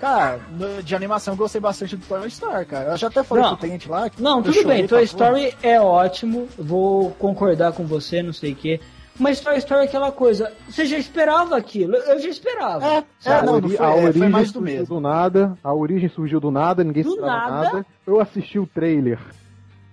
[0.00, 2.90] Cara, no- de animação eu gostei bastante do Toy Story, cara.
[2.92, 3.56] Eu já até falei Não.
[3.56, 4.10] pro Tente lá.
[4.10, 5.02] que Não, tudo bem, Toy porra.
[5.02, 8.80] Story é ótimo, vou concordar com você, não sei o quê.
[9.18, 12.84] Mas Toy Story é aquela coisa, você já esperava aquilo, eu já esperava.
[12.84, 14.94] É, é, não, a, não foi, a é, origem foi mais do surgiu mesmo.
[14.96, 17.64] do nada, a origem surgiu do nada, ninguém Do esperava nada?
[17.72, 17.86] nada.
[18.06, 19.18] Eu assisti o trailer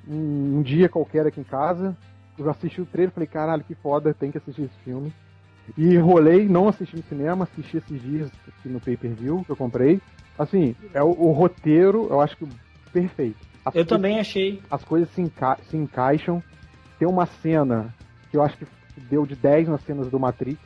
[0.08, 1.96] um, um dia qualquer aqui em casa.
[2.38, 5.14] Eu assisti o trailer e falei, caralho, que foda, tem que assistir esse filme.
[5.78, 10.02] E rolei, não assisti no cinema, assisti esses dias aqui no pay-per-view que eu comprei.
[10.38, 12.48] Assim, é o, o roteiro, eu acho que
[12.92, 13.38] perfeito.
[13.64, 14.62] As Eu coisas- também achei.
[14.70, 16.42] As coisas se, enca- se encaixam.
[16.98, 17.94] Tem uma cena
[18.30, 18.66] que eu acho que
[19.10, 20.60] deu de 10 nas cenas do Matrix,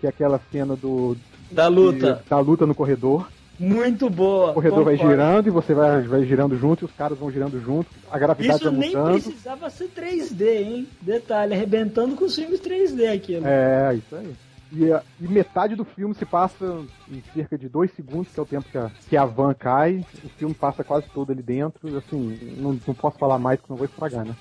[0.00, 1.16] que é aquela cena do
[1.50, 2.22] Da luta.
[2.24, 3.28] de- da luta no corredor.
[3.58, 4.52] Muito boa.
[4.52, 5.16] O corredor vai concordo.
[5.16, 7.90] girando e você vai, vai girando junto e os caras vão girando junto.
[8.10, 9.22] A gravidade Isso vai nem mudando.
[9.22, 10.88] precisava ser 3D, hein?
[11.00, 13.46] Detalhe, arrebentando com os filmes 3D aquilo.
[13.46, 14.34] É, isso aí.
[14.70, 14.84] E,
[15.20, 18.66] e metade do filme se passa em cerca de dois segundos, que é o tempo
[18.70, 20.04] que a, que a van cai.
[20.22, 21.96] O filme passa quase todo ali dentro.
[21.96, 24.36] Assim, não, não posso falar mais porque não vou estragar, né?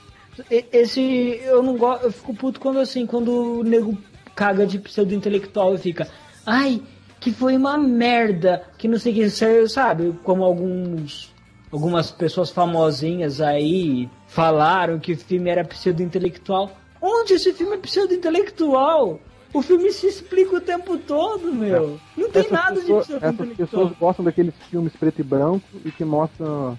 [0.72, 1.40] Esse.
[1.44, 2.04] Eu não gosto.
[2.04, 3.98] Eu fico puto quando assim, quando o nego
[4.36, 6.08] caga de pseudo-intelectual e fica.
[6.46, 6.82] Ai,
[7.20, 8.64] que foi uma merda.
[8.78, 10.14] Que não sei o que, ser, sabe?
[10.24, 11.34] Como alguns.
[11.72, 16.72] Algumas pessoas famosinhas aí falaram que o filme era pseudo-intelectual.
[17.02, 19.20] Onde esse filme é pseudo-intelectual?
[19.54, 22.00] O filme se explica o tempo todo, meu.
[22.16, 23.68] Não tem Essas nada de essas pseudo-intelectual.
[23.68, 26.78] pessoas gostam daqueles filmes preto e branco e que mostram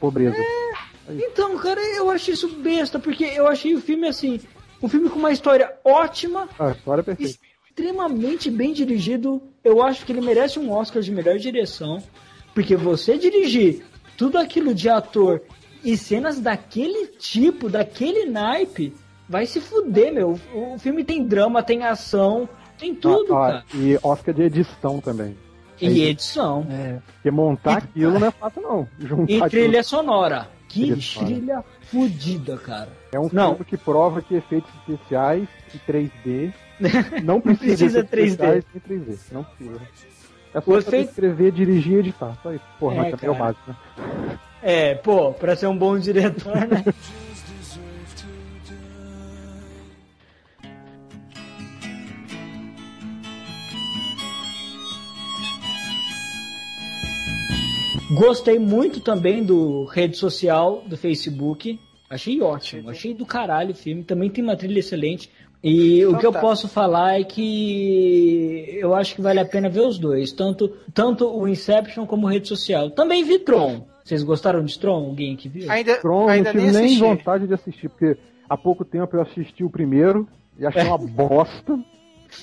[0.00, 0.36] pobreza.
[1.08, 4.40] Então, cara, eu achei isso besta, porque eu achei o filme assim,
[4.82, 7.38] um filme com uma história ótima, A história é perfeita.
[7.76, 9.42] Extremamente bem dirigido.
[9.64, 12.02] Eu acho que ele merece um Oscar de melhor direção,
[12.54, 13.84] porque você dirigir
[14.16, 15.40] tudo aquilo de ator
[15.82, 18.92] e cenas daquele tipo, daquele naipe,
[19.28, 20.38] vai se fuder, meu.
[20.54, 22.48] O, filme tem drama, tem ação,
[22.78, 23.64] tem tudo, Ah, ah, cara.
[23.74, 25.36] E Oscar de edição também.
[25.80, 26.64] E edição.
[26.70, 28.88] É, Porque montar aquilo não é fácil, não.
[29.00, 30.48] Juntar E aquilo- trilha sonora.
[30.68, 32.88] Que Trilha trilha fodida, cara.
[33.12, 33.50] É um Não.
[33.50, 36.50] filme que prova que efeitos especiais em 3D
[37.22, 38.26] não precisa, precisa de efeitos 3D.
[38.26, 39.18] especiais em 3D.
[39.32, 39.80] Não precisa.
[40.54, 42.36] É só efeito- escrever, dirigir e editar.
[42.42, 42.64] Só isso.
[42.78, 44.38] Porra, É, mas é o básico, né?
[44.62, 46.84] É, pô, pra ser um bom diretor, né?
[58.14, 61.78] Gostei muito também do rede social do Facebook.
[62.10, 64.04] Achei ótimo, achei do caralho o filme.
[64.04, 65.30] Também tem uma trilha excelente.
[65.62, 66.40] E o Então que eu tá.
[66.40, 71.26] posso falar é que eu acho que vale a pena ver os dois, tanto, tanto
[71.28, 72.90] o Inception como rede social.
[72.90, 73.86] Também vi Tron.
[74.04, 75.04] Vocês gostaram de Tron?
[75.06, 75.70] Alguém que viu?
[75.70, 77.00] Ainda, Tron, ainda não nem tive nem assisti.
[77.04, 78.16] vontade de assistir, porque
[78.48, 80.26] há pouco tempo eu assisti o primeiro
[80.58, 81.78] e achei uma bosta.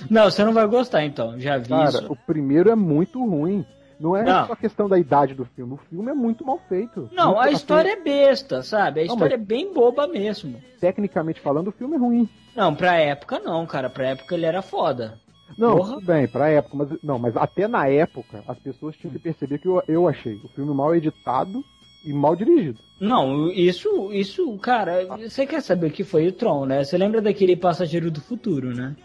[0.09, 2.05] Não, você não vai gostar então, já vi Cara, isso.
[2.11, 3.65] o primeiro é muito ruim.
[3.99, 4.47] Não é Não.
[4.47, 5.73] só questão da idade do filme.
[5.73, 7.09] O filme é muito mal feito.
[7.11, 9.01] Não, Muito- a história é besta, sabe?
[9.01, 10.61] A Não, história é bem boba mesmo.
[10.79, 12.29] Tecnicamente falando, o filme é ruim.
[12.55, 13.89] Não, pra época não, cara.
[13.89, 15.19] Pra época ele era foda.
[15.57, 15.93] Não, Porra.
[15.95, 19.57] tudo bem, pra época, mas não, mas até na época as pessoas tinham que perceber
[19.59, 21.61] que eu, eu achei o filme mal editado
[22.05, 22.79] e mal dirigido.
[23.01, 26.83] Não, isso, isso, cara, você quer saber o que foi o Tron, né?
[26.83, 28.95] Você lembra daquele Passageiro do Futuro, né?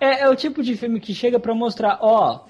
[0.00, 2.40] É, é o tipo de filme que chega pra mostrar, ó,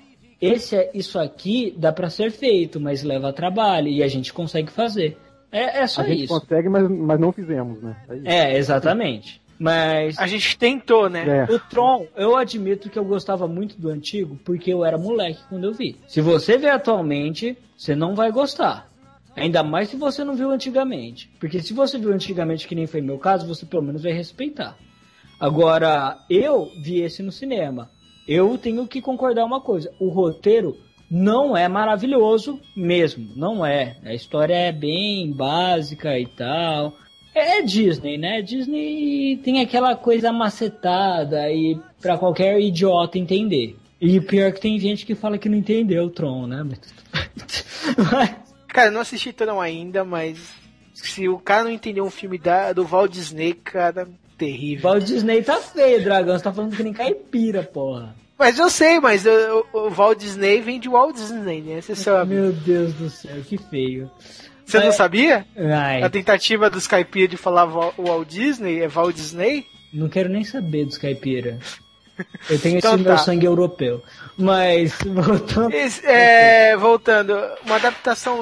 [0.40, 4.70] esse é isso aqui dá pra ser feito, mas leva trabalho e a gente consegue
[4.70, 5.16] fazer.
[5.50, 6.40] É, é só a gente isso.
[6.40, 7.96] consegue, mas, mas não fizemos, né?
[8.08, 8.28] É isso.
[8.28, 9.40] É, exatamente.
[9.58, 11.46] Mas A gente tentou, né?
[11.48, 11.52] É.
[11.52, 15.64] O Tron, eu admito que eu gostava muito do antigo porque eu era moleque quando
[15.64, 15.96] eu vi.
[16.06, 18.88] Se você vê atualmente, você não vai gostar.
[19.34, 21.28] Ainda mais se você não viu antigamente.
[21.40, 24.76] Porque se você viu antigamente, que nem foi meu caso, você pelo menos vai respeitar.
[25.40, 27.90] Agora, eu vi esse no cinema.
[28.28, 30.76] Eu tenho que concordar uma coisa: o roteiro
[31.10, 33.30] não é maravilhoso mesmo.
[33.34, 33.96] Não é.
[34.04, 36.94] A história é bem básica e tal.
[37.34, 38.42] É Disney, né?
[38.42, 43.76] Disney tem aquela coisa macetada e pra qualquer idiota entender.
[44.00, 46.64] E pior que tem gente que fala que não entendeu o Tron, né?
[48.68, 50.54] Cara, não assisti Tron ainda, mas
[50.92, 54.08] se o cara não entendeu um filme da, do Walt Disney, cara,
[54.38, 54.90] terrível.
[54.90, 56.38] Walt Disney tá feio, dragão.
[56.38, 58.14] Você tá falando que nem caipira, porra.
[58.38, 61.80] Mas eu sei, mas o, o, o Walt Disney vem de Walt Disney, né?
[61.80, 62.34] Você sabe.
[62.36, 64.08] Meu Deus do céu, que feio.
[64.64, 64.92] Você não É.
[64.92, 65.46] sabia?
[65.56, 69.66] Ai, A tentativa dos caipiras de falar Walt Disney é Walt Disney?
[69.92, 71.58] não quero nem saber dos caipira.
[72.50, 73.18] Eu tenho Então esse meu tá.
[73.18, 74.02] sangue europeu.
[74.36, 75.72] Mas, voltando.
[75.74, 77.34] Esse- é, voltando,
[77.64, 78.40] uma adaptação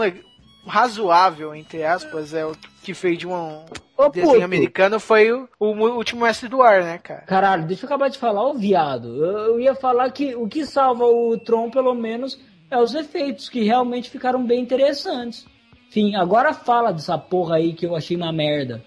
[0.66, 2.52] razoável, entre aspas, é o
[2.82, 3.64] que fez de um
[3.96, 4.44] Ô, desenho puto.
[4.44, 7.22] americano foi o, o último mestre do ar, né, cara?
[7.22, 9.08] Caralho, deixa eu acabar de falar, ô viado.
[9.24, 12.38] Eu, eu ia falar que o que salva o Tron, pelo menos,
[12.70, 15.46] é os efeitos, que realmente ficaram bem interessantes.
[15.88, 18.84] Enfim, agora fala dessa porra aí que eu achei uma merda.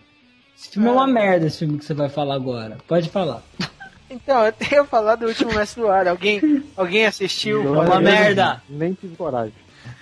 [0.55, 2.77] Esse filme é uma merda, esse filme que você vai falar agora.
[2.87, 3.41] Pode falar.
[4.11, 6.07] Então, eu tenho falar do último mestre do ar.
[6.07, 7.63] Alguém, alguém assistiu?
[7.63, 8.59] Não, É uma merda.
[8.67, 9.53] Nem tive coragem.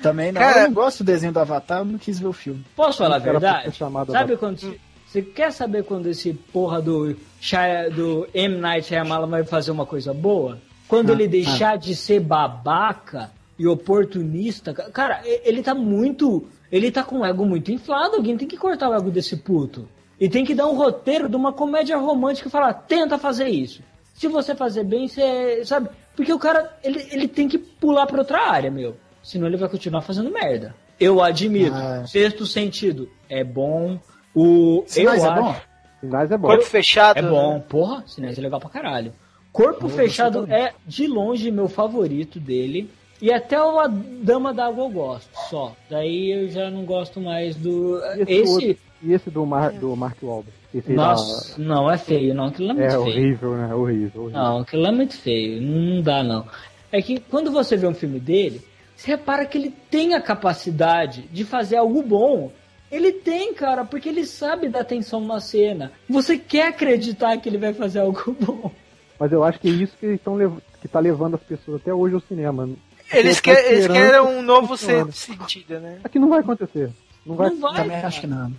[0.02, 0.42] Também não.
[0.42, 2.64] Cara- eu não gosto do desenho do Avatar, eu não quis ver o filme.
[2.76, 3.64] Posso falar a verdade?
[4.14, 4.60] Sabe da- quando...
[4.60, 7.16] se- Você quer saber quando esse porra do,
[7.96, 8.58] do M.
[8.58, 10.60] Night Shyamalan vai fazer uma coisa boa?
[10.88, 14.74] Quando ele deixar de ser babaca e oportunista.
[14.74, 16.48] ca- Cara, ele tá muito...
[16.72, 18.16] Ele tá com o ego muito inflado.
[18.18, 19.88] Alguém tem que cortar o ego desse puto.
[20.20, 23.82] E tem que dar um roteiro de uma comédia romântica e falar, tenta fazer isso.
[24.14, 25.64] Se você fazer bem, você...
[25.64, 25.90] Sabe?
[26.16, 28.98] Porque o cara, ele, ele tem que pular pra outra área, meu.
[29.28, 30.74] Senão ele vai continuar fazendo merda.
[30.98, 31.76] Eu admito.
[31.76, 32.06] Ah.
[32.08, 34.00] Sexto sentido é bom.
[34.34, 35.50] O Sinais eu é bom?
[35.50, 35.62] acho-
[36.00, 36.48] Sinais é bom.
[36.48, 37.18] Corpo fechado.
[37.18, 39.12] É bom, porra, Sinais é legal pra caralho.
[39.52, 42.90] Corpo Fechado é de longe meu favorito dele.
[43.22, 45.76] E até o A Dama d'Água eu gosto, só.
[45.90, 48.00] Daí eu já não gosto mais do.
[48.16, 48.52] E esse, Esse.
[48.68, 50.54] outro- e esse do, Mar, do Mark Wahlberg?
[50.90, 52.46] Nossa, não, é feio, não.
[52.46, 53.02] Aquilo é da- muito é feio.
[53.02, 53.74] horrível, né?
[53.76, 54.40] Horrível, horrível.
[54.42, 55.62] Não, aquilo é muito feio.
[55.62, 56.46] Não dá, não.
[56.92, 58.62] É que quando você vê um filme dele,
[58.98, 62.52] você repara que ele tem a capacidade de fazer algo bom.
[62.92, 65.92] Ele tem, cara, porque ele sabe dar atenção na cena.
[66.10, 68.72] Você quer acreditar que ele vai fazer algo bom.
[69.20, 71.82] Mas eu acho que é isso que, eles tão lev- que tá levando as pessoas
[71.82, 72.68] até hoje ao cinema.
[73.12, 76.00] Eles, quer, eles querem que um novo sentido, né?
[76.04, 76.90] Aqui não vai acontecer.
[77.26, 77.76] Não vai, Não vai.
[77.76, 78.08] Também cara.
[78.08, 78.52] acho que não.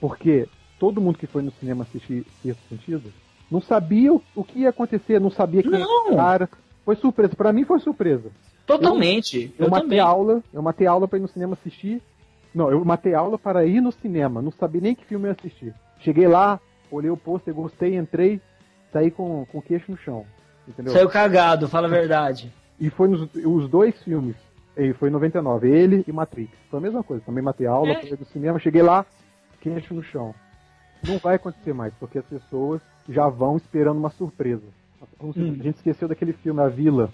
[0.00, 0.46] Porque
[0.78, 3.12] todo mundo que foi no cinema assistir Sexto Sentido
[3.50, 5.78] não sabia o, o que ia acontecer, não sabia quem Não.
[6.08, 6.48] era o cara.
[6.84, 7.34] Foi surpresa.
[7.36, 8.30] Pra mim foi surpresa.
[8.66, 9.54] Totalmente.
[9.58, 10.00] Eu, Eu, matei também.
[10.00, 12.02] aula, eu matei aula pra ir no cinema assistir.
[12.54, 15.36] Não, eu matei aula para ir no cinema, não sabia nem que filme eu ia
[15.38, 15.74] assistir.
[16.00, 16.58] Cheguei lá,
[16.90, 18.40] olhei o pôster, gostei, entrei,
[18.92, 20.24] saí com, com o queixo no chão.
[20.66, 20.92] Entendeu?
[20.92, 22.52] Saiu cagado, fala a verdade.
[22.80, 24.36] E foi nos os dois filmes.
[24.76, 26.50] E foi em 99, ele e Matrix.
[26.70, 27.22] Foi a mesma coisa.
[27.24, 28.02] Também matei aula, É.
[28.06, 29.06] fui do cinema, cheguei lá,
[29.60, 30.34] queixo no chão.
[31.06, 34.64] Não vai acontecer mais, porque as pessoas já vão esperando uma surpresa.
[35.22, 35.56] Hum.
[35.60, 37.10] A gente esqueceu daquele filme, A Vila.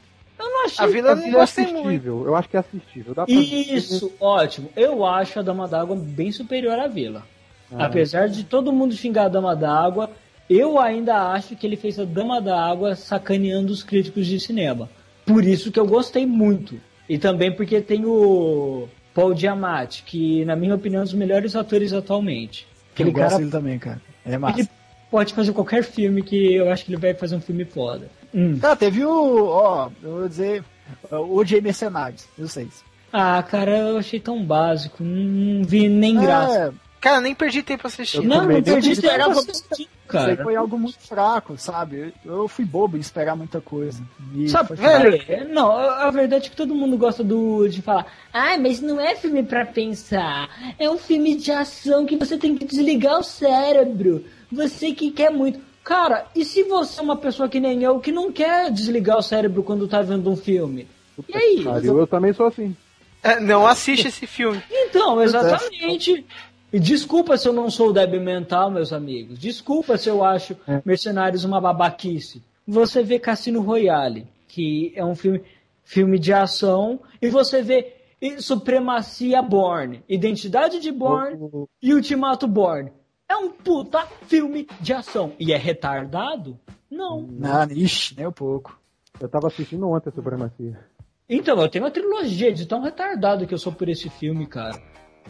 [0.62, 0.84] Não achei.
[0.84, 1.78] A Vila eu não é gostei muito.
[1.88, 2.24] assistível.
[2.24, 3.14] Eu acho que é assistível.
[3.14, 4.70] Dá pra Isso, ótimo.
[4.76, 7.24] Eu acho a Dama d'Água bem superior à Vila.
[7.70, 7.86] Ah.
[7.86, 10.10] Apesar de todo mundo xingar a Dama d'Água,
[10.48, 14.88] eu ainda acho que ele fez a Dama d'Água sacaneando os críticos de cinema.
[15.26, 16.80] Por isso que eu gostei muito.
[17.08, 21.56] E também porque tem o Paul Giamatti, que na minha opinião é um dos melhores
[21.56, 22.66] atores atualmente.
[22.92, 24.00] Aquele eu gosto cara dele também, cara.
[24.24, 24.60] Ele é massa.
[24.60, 24.68] ele
[25.10, 28.08] pode fazer qualquer filme que eu acho que ele vai fazer um filme foda.
[28.34, 28.58] Hum.
[28.58, 29.46] Tá, teve o.
[29.46, 30.64] Ó, eu vou dizer.
[31.10, 32.68] O OJ Mercenários, eu sei.
[33.12, 35.02] Ah, cara, eu achei tão básico.
[35.02, 36.74] Não, vi nem graça.
[36.76, 38.22] É, Cara, nem perdi tempo assistindo.
[38.28, 40.36] Não, também não perdi tempo esperava assistindo, Isso cara.
[40.44, 42.14] foi algo muito fraco, sabe?
[42.24, 44.00] Eu, fui bobo em esperar muita coisa.
[44.36, 47.82] E Sabe, velho, é- não, a a verdade é que todo mundo gosta do, de
[47.82, 52.38] falar, ah, mas não é filme pra pensar, é um filme de ação que você
[52.38, 55.58] tem que desligar o cérebro, você que quer muito.
[55.84, 59.22] Cara, e se você é uma pessoa que nem eu, que não quer desligar o
[59.22, 60.86] cérebro quando tá vendo um filme?
[61.28, 61.64] E aí?
[61.64, 62.76] Pariu, eu também sou assim.
[63.22, 64.62] É, Não assiste esse filme.
[64.70, 66.24] Então, exatamente.
[66.72, 69.38] E desculpa se eu não sou débil mental, meus amigos.
[69.38, 72.42] Desculpa se eu acho Mercenários uma babaquice.
[72.66, 75.42] Você vê Cassino Royale, que é um filme,
[75.84, 77.92] filme de ação, e você vê
[78.38, 82.90] Supremacia Born, Identidade de Born e Ultimato Born.
[83.32, 85.32] É um puta filme de ação.
[85.40, 86.58] E é retardado?
[86.90, 87.22] Não.
[87.30, 88.78] Não, ixi, nem um pouco.
[89.18, 90.78] Eu tava assistindo ontem a Supremacia.
[91.26, 94.78] Então, eu tenho uma trilogia de tão retardado que eu sou por esse filme, cara.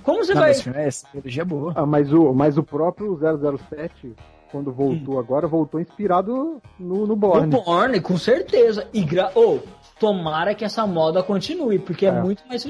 [0.03, 0.51] Como você Não, vai.
[0.51, 1.73] mas esse filme é essa trilogia é boa.
[1.77, 4.17] Ah, mas o, mas o próprio 007,
[4.51, 7.55] quando voltou agora, voltou inspirado no, no O Borne.
[7.57, 8.89] Borne, com certeza.
[8.93, 9.31] E gra...
[9.37, 9.61] oh,
[10.01, 12.21] tomara que essa moda continue, porque é, É.
[12.21, 12.65] muito mais.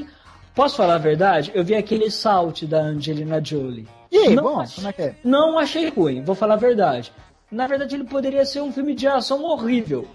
[0.55, 1.51] Posso falar a verdade?
[1.55, 3.87] Eu vi aquele Salt da Angelina Jolie.
[4.11, 5.15] E aí, Não bom, achei- como é que é?
[5.25, 7.13] Não achei ruim, vou falar a verdade.
[7.51, 10.07] Na verdade, ele poderia ser um filme de ação horrível.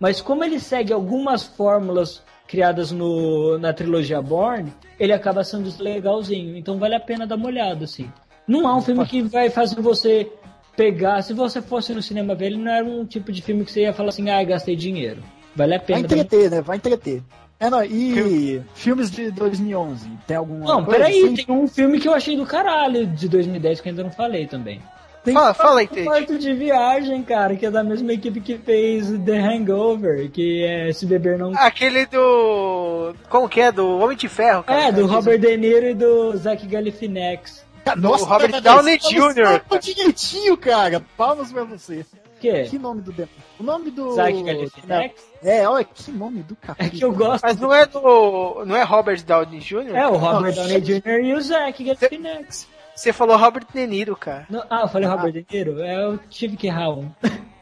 [0.00, 6.56] Mas como ele segue algumas fórmulas criadas no, na trilogia Born, ele acaba sendo legalzinho.
[6.56, 8.10] Então vale a pena dar uma olhada, assim.
[8.48, 10.30] Não é um filme que vai fazer você
[10.76, 11.22] pegar.
[11.22, 13.82] Se você fosse no cinema ver, ele não era um tipo de filme que você
[13.82, 15.22] ia falar assim, ah, gastei dinheiro.
[15.54, 16.00] Vale a Vai pena.
[16.00, 16.60] entreter, né?
[16.62, 17.22] Vai entreter.
[17.62, 20.10] É, não, e filmes de 2011?
[20.26, 21.34] Tem alguma Não, peraí, assim?
[21.36, 24.48] tem um filme que eu achei do caralho de 2010 que eu ainda não falei
[24.48, 24.82] também.
[25.22, 26.02] Tem Fala, fala aí, o Tate.
[26.02, 30.92] quarto de viagem, cara, que é da mesma equipe que fez The Hangover, que é
[30.92, 31.52] Se Beber Não...
[31.54, 33.14] Aquele do.
[33.28, 33.70] Como que é?
[33.70, 34.88] Do Homem de Ferro, cara.
[34.88, 37.64] é, do Robert De Niro e do Zach Galifianakis.
[37.96, 41.00] Nossa, Robert cara, Downey esse Jr., direitinho, cara.
[41.16, 42.04] Palmas pra você.
[42.42, 42.64] Que?
[42.64, 43.36] Que nome do demônio?
[43.60, 44.14] O nome do.
[44.14, 45.24] Zach Galifianakis?
[45.44, 46.88] É, olha que nome do capítulo.
[46.88, 47.44] É que eu gosto.
[47.44, 48.64] Mas não é do.
[48.64, 49.94] Não é Robert Downey Jr.?
[49.94, 51.20] É, o Robert Downey Jr.
[51.22, 52.66] e o Zach Galifianakis.
[52.96, 54.44] Você falou Robert De Niro, cara.
[54.50, 55.80] Não, ah, eu falei Robert De Niro?
[55.80, 57.08] É, eu tive que errar um.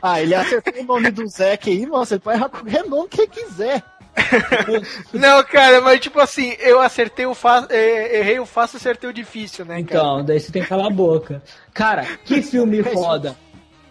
[0.00, 2.14] Ah, ele acertou o nome do Zack aí, moça.
[2.14, 3.82] Ele pode errar qualquer nome que quiser.
[5.12, 7.68] Não, cara, mas tipo assim, eu acertei o fácil.
[7.72, 10.00] Errei o fácil, acertei o difícil, né, cara?
[10.00, 11.42] Então, daí você tem que calar a boca.
[11.72, 13.36] Cara, que filme foda.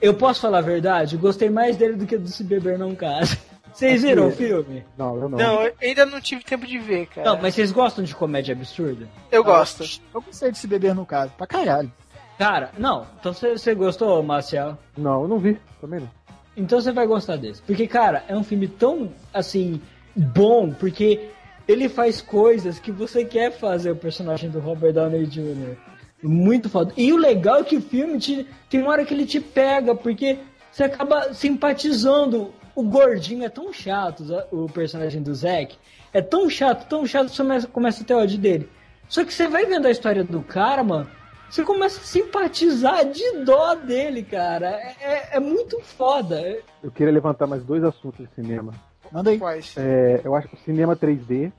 [0.02, 1.16] Eu posso falar a verdade?
[1.16, 3.38] Gostei mais dele do que do Se Beber Não Casa.
[3.72, 4.84] Vocês viram o filme?
[4.98, 5.38] Não, eu não.
[5.38, 7.30] Não, eu ainda não tive tempo de ver, cara.
[7.30, 9.08] Não, mas vocês gostam de comédia absurda?
[9.32, 9.84] Eu gosto.
[10.14, 11.32] Eu gostei de se beber no caso.
[11.38, 11.92] Pra caralho.
[12.38, 13.06] Cara, não.
[13.20, 14.78] Então você, você gostou, Marcial?
[14.98, 15.58] Não, eu não vi.
[15.80, 16.10] Também não.
[16.58, 17.62] Então você vai gostar desse.
[17.62, 19.80] Porque, cara, é um filme tão, assim,
[20.16, 21.30] bom, porque
[21.68, 25.78] ele faz coisas que você quer fazer o personagem do Robert Downey Jr.
[26.22, 26.94] Muito foda.
[26.96, 29.96] E o legal é que o filme te, tem uma hora que ele te pega,
[29.96, 30.38] porque
[30.72, 32.54] você acaba simpatizando.
[32.74, 35.76] O gordinho é tão chato, o personagem do Zack.
[36.14, 38.70] É tão chato, tão chato, que você começa, começa a ter ódio dele.
[39.10, 41.10] Só que você vai vendo a história do cara, mano.
[41.50, 44.68] Você começa a simpatizar de dó dele, cara.
[44.70, 46.60] É, é- é muito foda.
[46.82, 48.74] Eu queria levantar mais dois assuntos de cinema.
[49.12, 49.38] Manda aí.
[49.38, 49.74] Quais?
[49.76, 51.52] É, eu acho que o cinema 3D,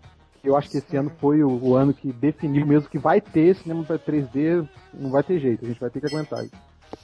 [0.44, 3.54] eu acho que esse ano foi o, o ano que definiu mesmo que vai ter
[3.56, 6.54] cinema pra 3D, não vai ter jeito, a gente vai ter que aguentar isso.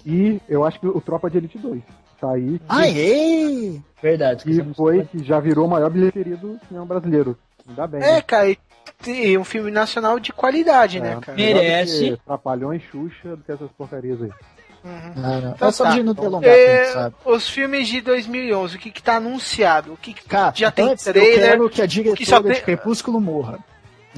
[0.04, 1.82] E eu acho que o Tropa de Elite 2
[2.20, 3.80] tá aí, Aê!
[4.02, 4.44] Verdade.
[4.44, 7.38] que foi, que já virou a maior bilheteria do cinema brasileiro.
[7.68, 8.02] Ainda bem.
[8.02, 8.22] É, né?
[8.22, 8.56] cara,
[9.06, 11.36] e um filme nacional de qualidade, né, É, cara?
[11.36, 12.16] Mere- Merece.
[12.24, 14.30] Trapalhões, Xuxa, do que essas porcarias aí.
[14.84, 15.50] Ah, não.
[15.52, 15.90] Então é só tá.
[15.90, 17.14] de não delongar, É, sabe.
[17.24, 19.92] os filmes de 2011, o que que tá anunciado?
[19.92, 21.40] O que, que Cara, já tem antes, eu trailer?
[21.50, 21.90] quero que a que
[22.24, 23.58] só diretora tem- de Crepúsculo morra.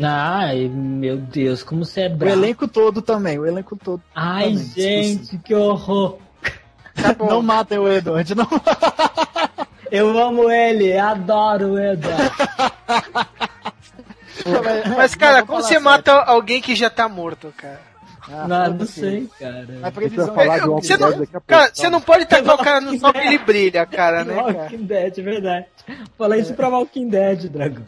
[0.02, 2.36] Ai, meu Deus, como você é O bravo.
[2.38, 4.00] elenco todo também, o elenco todo.
[4.14, 6.18] Ai, também, gente, que horror.
[6.94, 7.26] Tá bom.
[7.26, 8.46] Não matem o Edward, não
[9.90, 12.30] Eu amo ele, adoro o Edward.
[14.96, 15.82] Mas, cara, como você sério.
[15.84, 17.80] mata alguém que já tá morto, cara?
[18.32, 19.66] Ah, não, não sei, cara.
[19.82, 21.46] A previsão falar é- de Walking Você Dead não, daqui a pouco.
[21.46, 24.34] cara, você não pode tacar o cara no sol que ele brilha, cara, né?
[24.34, 25.66] Walking Dead, é verdade.
[26.16, 27.84] Fala isso pra Walking Dead, Dragão.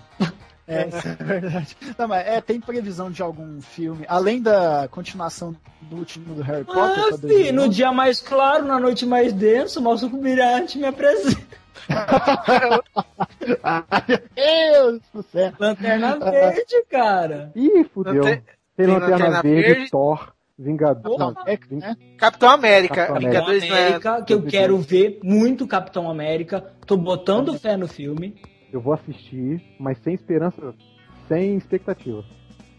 [0.67, 1.77] É, isso é verdade.
[1.99, 6.65] Não, mas é, tem previsão de algum filme, além da continuação do último do Harry
[6.65, 6.83] Potter?
[6.83, 7.53] Ah, pra fi, 2011?
[7.53, 11.63] no dia mais claro, na noite mais densa, o Malsuco Mirante me apresenta.
[13.63, 15.53] Ai, meu Deus do céu.
[15.59, 17.51] Lanterna Verde, cara.
[17.55, 18.15] Ih, fudeu.
[18.23, 18.43] Lanter-
[18.77, 19.91] Tem Lanterna Verde, Verde.
[19.91, 21.19] Thor, Vingador.
[21.19, 21.97] Não, é, Ving- né?
[22.17, 22.95] Capitão América.
[23.07, 26.61] Capitão Vingadores não é- América, que eu quero ver muito Capitão América.
[26.87, 28.35] Tô botando fé no filme.
[28.73, 30.75] Eu vou assistir, mas sem esperança,
[31.29, 32.25] sem expectativa.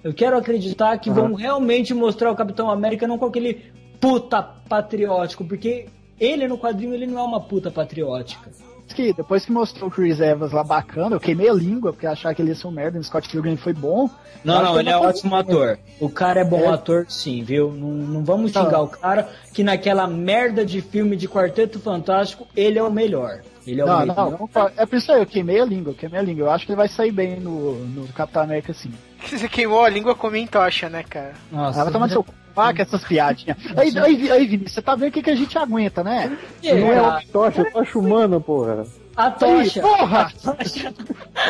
[0.04, 1.22] Eu quero acreditar que Aham.
[1.22, 3.72] vão realmente mostrar o Capitão América não com aquele
[4.02, 5.86] puta patriótico, porque
[6.20, 8.52] ele no quadrinho ele não é uma puta patriótica.
[8.88, 12.34] Que depois que mostrou o Chris Evans lá bacana, eu queimei a língua, porque achava
[12.36, 14.10] que ele ia ser um merda, o Scott Pilgrim foi bom.
[14.44, 15.80] Não, não, ele é ótimo ator.
[16.00, 16.68] O cara é bom É.
[16.68, 17.72] ator, sim, viu?
[17.72, 18.64] Não, não vamos Tá.
[18.64, 23.42] xingar o cara, que naquela merda de filme de Quarteto Fantástico, ele é o melhor.
[23.66, 24.16] Ele é o Não, melhor.
[24.16, 26.48] não, não, é por isso aí, eu queimei a língua, eu queimei a língua.
[26.48, 28.92] Eu acho que ele vai sair bem no, no Capitão América, sim.
[29.30, 31.34] Você queimou a língua com em tocha, né, cara?
[31.52, 33.58] Nossa, Ah, vai tomar no seu cu, ah, essas piadinhas.
[33.78, 36.38] Aí, aí, aí Vinícius, você tá vendo o que, que a gente aguenta, né?
[36.64, 38.86] É, Não é a, uma tocha, é tocha humana, porra.
[39.16, 39.82] a Aí, tocha.
[39.82, 40.22] porra!
[40.46, 40.94] A tocha,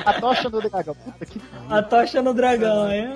[0.06, 0.96] A tocha do dragão.
[0.96, 3.12] Puta que a tocha no dragão, é?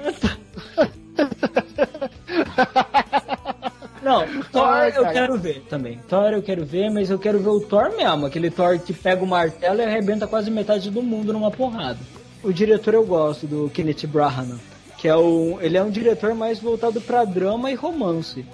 [4.01, 5.99] Não, Thor Ai, eu quero ver também.
[6.07, 8.25] Thor eu quero ver, mas eu quero ver o Thor mesmo.
[8.25, 11.97] Aquele Thor que pega o martelo e arrebenta quase metade do mundo numa porrada.
[12.43, 14.57] O diretor eu gosto, do Kenneth Branagh,
[14.97, 18.45] que é o, ele é um diretor mais voltado pra drama e romance.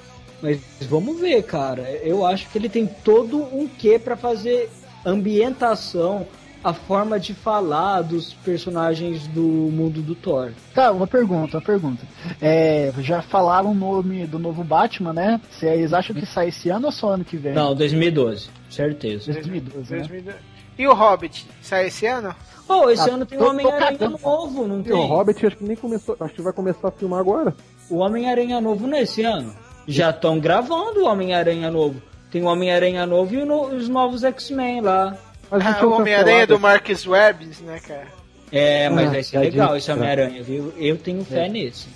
[0.41, 1.89] Mas vamos ver, cara.
[2.03, 4.69] Eu acho que ele tem todo um quê pra fazer
[5.05, 6.27] ambientação,
[6.63, 10.53] a forma de falar dos personagens do mundo do Thor.
[10.73, 12.05] Tá, uma pergunta, uma pergunta.
[12.41, 15.41] É, já falaram o nome do novo Batman, né?
[15.51, 17.53] Vocês acham que sai esse ano ou só ano que vem?
[17.53, 19.33] Não, 2012, certeza.
[19.33, 19.97] 2012, né?
[19.99, 20.35] 2002.
[20.77, 21.45] E o Hobbit?
[21.61, 22.33] Sai esse ano?
[22.67, 24.93] Oh, esse Ah, ano tem o Homem-Aranha novo, não tem?
[24.93, 27.53] o Hobbit acho que nem começou, acho que vai começar a filmar agora.
[27.89, 29.53] O Homem-Aranha novo nesse ano.
[29.87, 32.01] Já estão gravando o Homem-Aranha novo.
[32.31, 35.15] Tem o Homem-Aranha novo e no- os novos X-Men lá.
[35.51, 36.57] Ah, o Homem-Aranha do.
[36.59, 38.07] Marcus Webb, né, cara?
[38.51, 39.91] É, mas Ah, vai ser legal esse.
[39.91, 40.73] Homem-Aranha, viu?
[40.77, 41.87] Eu tenho fé nesse.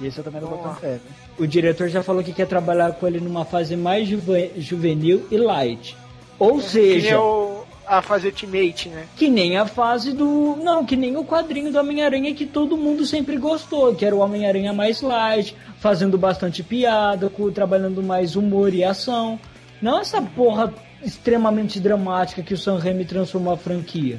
[0.00, 1.00] E esse eu também não vou com fé, né?
[1.38, 5.36] o diretor já falou que quer trabalhar com ele numa fase mais juve- juvenil e
[5.36, 5.96] light.
[6.38, 7.55] Ou Que seja, o,
[7.86, 9.06] a fase Ultimate, né?
[9.16, 10.56] que nem a fase do.
[10.62, 14.20] Não, que nem o quadrinho do Homem-Aranha que todo mundo sempre gostou, que era o
[14.20, 19.38] Homem-Aranha mais light, fazendo bastante piada, trabalhando mais humor e ação.
[19.80, 20.72] Não essa porra
[21.02, 24.18] extremamente dramática que o Sam Raimi transformou a franquia.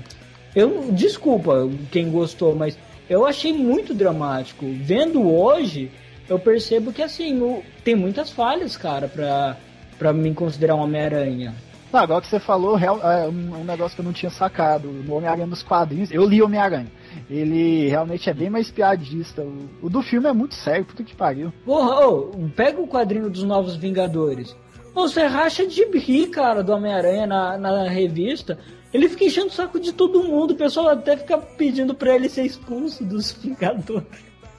[0.56, 2.78] Eu, desculpa quem gostou, mas
[3.10, 4.66] eu achei muito dramático.
[4.82, 5.92] Vendo hoje,
[6.30, 9.58] eu percebo que assim, o- tem muitas falhas, cara, pra,
[10.00, 11.54] pra me considerar um Homem-Aranha.
[11.92, 14.90] Tá, agora que você falou, real- é um, um negócio que eu não tinha sacado.
[14.90, 16.92] No Homem-Aranha nos quadrinhos, eu li Homem-Aranha.
[17.30, 19.42] Ele realmente é bem mais piadista.
[19.42, 21.52] O, o do filme é muito sério, puta que pariu.
[21.66, 24.56] Porra, ô, pega o quadrinho dos Novos Vingadores.
[24.94, 28.58] Você racha de rir, cara, do Homem-Aranha na, na revista.
[28.94, 30.52] Ele fica enchendo o saco de todo mundo.
[30.52, 34.08] O pessoal até fica pedindo pra ele ser expulso dos Vingadores.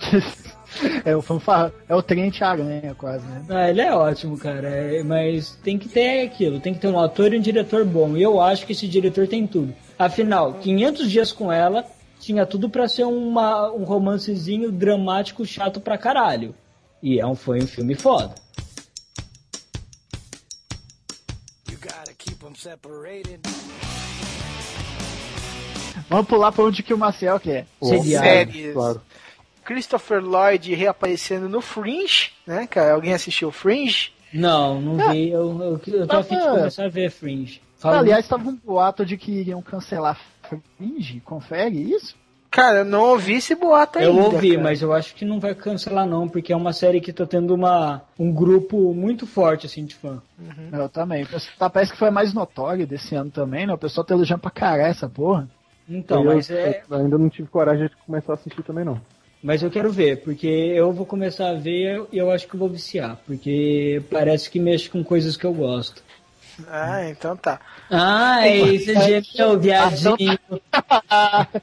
[1.04, 3.44] É o fanfarra, é o Trent Aranha quase, né?
[3.48, 4.68] Ah, ele é ótimo, cara.
[4.68, 6.60] é, mas tem que ter aquilo.
[6.60, 8.16] Tem que ter um ator e um diretor bom.
[8.16, 9.74] E eu acho que esse diretor tem tudo.
[9.98, 11.84] Afinal, 500 dias com ela
[12.20, 16.54] tinha tudo pra ser uma, um romancezinho dramático chato pra caralho.
[17.02, 18.34] E é um, foi um filme foda.
[26.08, 27.66] Vamos pular pra onde que o Marcel quer.
[27.82, 28.24] Seriado.
[28.24, 28.72] Séries.
[28.72, 29.02] Claro.
[29.68, 32.94] Christopher Lloyd reaparecendo no Fringe, né, cara?
[32.94, 34.10] Alguém assistiu o Fringe?
[34.32, 35.28] Não, não vi.
[35.28, 36.50] Eu, eu, eu tô Ah, afim de ah.
[36.52, 37.60] começar a ver Fringe.
[37.76, 40.18] Fala Aliás, tava um boato de que iriam cancelar
[40.78, 42.16] Fringe, confere isso?
[42.50, 44.10] Cara, eu não ouvi esse boato ainda.
[44.10, 44.62] eu ouvi, cara.
[44.62, 47.54] mas eu acho que não vai cancelar não, porque é uma série que tá tendo
[47.54, 50.22] uma, um grupo muito forte, assim, de fã.
[50.72, 51.26] Eu também.
[51.58, 53.74] Tá, parece que foi mais notório desse ano também, né?
[53.74, 55.46] O pessoal tá elogiando pra caralho essa porra.
[55.86, 56.82] Então, eu, mas é...
[56.88, 58.98] eu ainda não tive coragem de começar a assistir também, não.
[59.42, 62.58] Mas eu quero ver, porque eu vou começar a ver e eu acho que eu
[62.58, 66.02] vou viciar, porque parece que mexe com coisas que eu gosto.
[66.68, 67.60] Ah, então tá.
[67.88, 70.38] Ai, você gemeu, viadinho.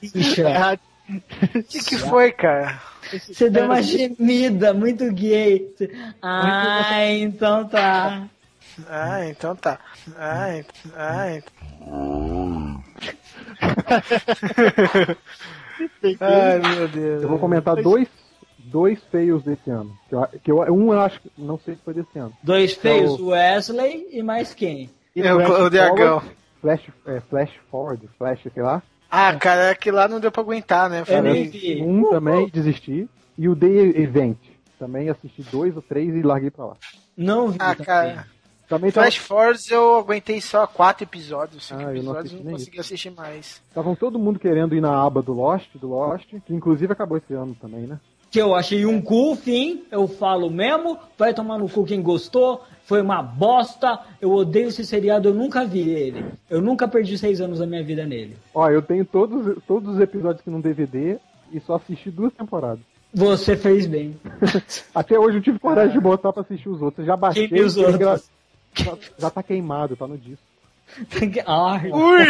[0.02, 0.78] Bicha.
[1.10, 2.82] O que, que foi, cara?
[3.12, 5.70] Você deu uma gemida muito gay.
[6.22, 8.28] Ai, então tá.
[8.88, 9.80] Ah, então tá.
[10.18, 11.46] Ah, ent- ah, ent-
[16.20, 17.24] Ai, meu Deus.
[17.24, 18.08] Eu vou comentar dois,
[18.60, 19.96] dois feios desse ano.
[20.10, 22.34] Que eu, que eu- um eu acho que não sei se foi desse ano.
[22.44, 24.90] Dois feios, Então- Wesley e mais quem?
[25.16, 26.20] É o, Flash o Dragão.
[26.20, 28.82] Forward, Flash, é, Flash Forward, Flash, sei lá.
[29.10, 31.02] Ah, cara, aquele lá não deu pra aguentar, né?
[31.02, 31.34] Eu Falei.
[31.34, 31.82] nem vi.
[31.82, 33.08] Um também desisti.
[33.38, 34.38] E o The Event.
[34.78, 36.74] Também assisti dois ou três e larguei pra lá.
[37.16, 37.86] Não vi Ah, também.
[37.86, 38.28] cara.
[38.68, 42.44] Também Flash Force eu aguentei só quatro episódios, cinco Ah, eu não episódios, assisti não,
[42.46, 43.62] nem consegui assistir mais.
[43.68, 47.34] estavam todo mundo querendo ir na aba do Lost, do Lost, que inclusive acabou esse
[47.34, 48.00] ano também, né?
[48.32, 52.64] Que eu achei um cu, fim, eu falo mesmo, vai tomar no cu quem gostou,
[52.84, 56.26] foi uma bosta, eu odeio esse seriado, eu nunca vi ele.
[56.50, 58.36] Eu nunca perdi seis anos da minha vida nele.
[58.54, 61.18] Ó, eu tenho todos, todos os episódios aqui no DVD
[61.52, 62.84] e só assisti duas temporadas.
[63.14, 64.20] Você fez bem.
[64.94, 67.00] Até hoje eu tive coragem de botar pra assistir os outros.
[67.00, 67.48] Eu já baixei.
[67.54, 68.30] Os outros?
[68.76, 70.44] Já, já tá queimado, tá no disco.
[71.48, 72.26] Ai, Ui!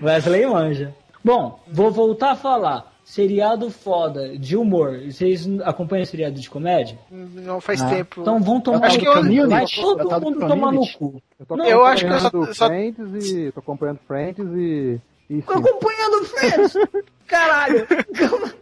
[0.02, 0.94] Wesley manja.
[1.24, 2.90] Bom, vou voltar a falar.
[3.04, 5.00] Seriado foda, de humor.
[5.10, 6.96] Vocês acompanham seriado de comédia?
[7.10, 7.88] Não faz Ah.
[7.88, 8.20] tempo.
[8.20, 9.20] Então vão tomar acho no que eu- cu.
[9.20, 11.22] Vai Community, todo do mundo tomar no cu.
[11.38, 13.52] Eu tô Não, eu acho que eu só- acompanhando só- Friends e.
[13.52, 15.00] tô acompanhando Friends e.
[15.28, 16.74] e Tô acompanhando Friends!
[17.30, 17.86] Caralho!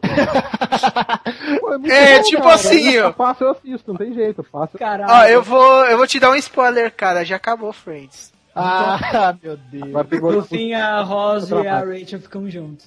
[1.61, 2.55] Pô, muito É, bom, tipo cara.
[2.55, 3.13] assim, Eu ó.
[3.13, 4.41] passo, eu assisto, não tem jeito.
[4.41, 4.77] Eu passo.
[4.79, 5.13] Caralho!
[5.13, 7.25] Ó, eu vou, eu vou te dar um spoiler, cara.
[7.25, 8.33] Já acabou Friends.
[8.55, 10.35] Ah, meu Deus.
[10.35, 12.87] No fim, a Rose e a Rachel ficam juntos.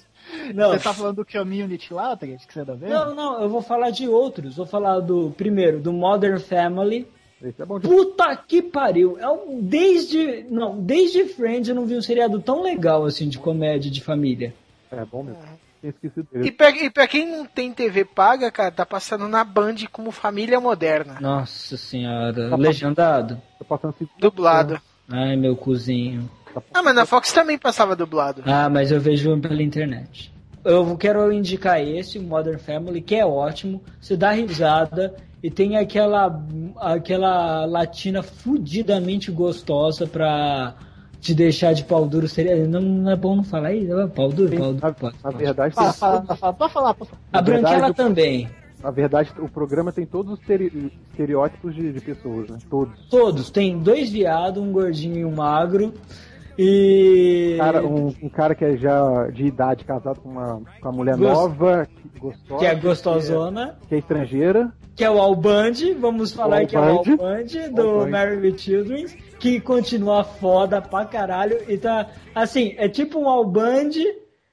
[0.54, 2.90] Não, Você tá falando do Community lá, que você tá vendo?
[2.90, 4.56] não, não, eu vou falar de outros.
[4.56, 7.08] Vou falar do, primeiro, do Modern Family.
[7.42, 9.18] Esse é bom de Puta que pariu!
[9.18, 13.36] É um, desde, não, desde Friends eu não vi um seriado tão legal assim de
[13.38, 14.54] comédia de família.
[14.92, 15.40] É bom mesmo.
[15.82, 16.52] Tinha esquecido E dele.
[16.52, 20.60] pra, e pra quem não tem TV paga, cara, tá passando na Band como Família
[20.60, 21.18] Moderna.
[21.20, 23.42] Nossa senhora, legendado.
[23.58, 24.08] Tô passando assim.
[24.18, 24.80] Dublado.
[25.10, 26.30] Ai, meu cozinho.
[26.72, 28.42] Ah, mas na Fox também passava dublado.
[28.46, 30.32] Ah, mas eu vejo pela internet.
[30.64, 33.82] Eu quero indicar esse, o Modern Family, que é ótimo.
[34.00, 36.40] Você dá risada e tem aquela
[36.76, 40.74] aquela latina fudidamente gostosa pra
[41.22, 42.28] te deixar de pau duro.
[42.28, 43.98] Seria, não, não é bom não falar isso?
[43.98, 44.80] É Pau duro, pau duro.
[44.94, 45.36] Pode, na pode.
[45.38, 47.22] verdade, Fala, fala, fala, pode falar, pode falar.
[47.32, 48.50] A Branquela verdade, também.
[48.82, 52.58] na verdade, o programa tem todos os estere- estereótipos de, de pessoas, né?
[52.68, 53.06] Todos.
[53.08, 53.50] Todos.
[53.50, 55.94] Tem dois viados, um gordinho e um magro.
[56.58, 57.54] E.
[57.58, 61.16] Cara, um, um cara que é já de idade, casado com uma, com uma mulher
[61.16, 63.78] Gost- nova, que, gostosa, Que é gostosona.
[63.88, 64.72] que é estrangeira.
[64.94, 67.10] Que é o Alband, vamos falar O que é o Alband.
[67.12, 68.10] Alband do Alband.
[68.10, 69.06] Married with Children,
[69.42, 71.58] que continua foda pra caralho.
[71.68, 73.90] E tá, assim, é tipo um Alband,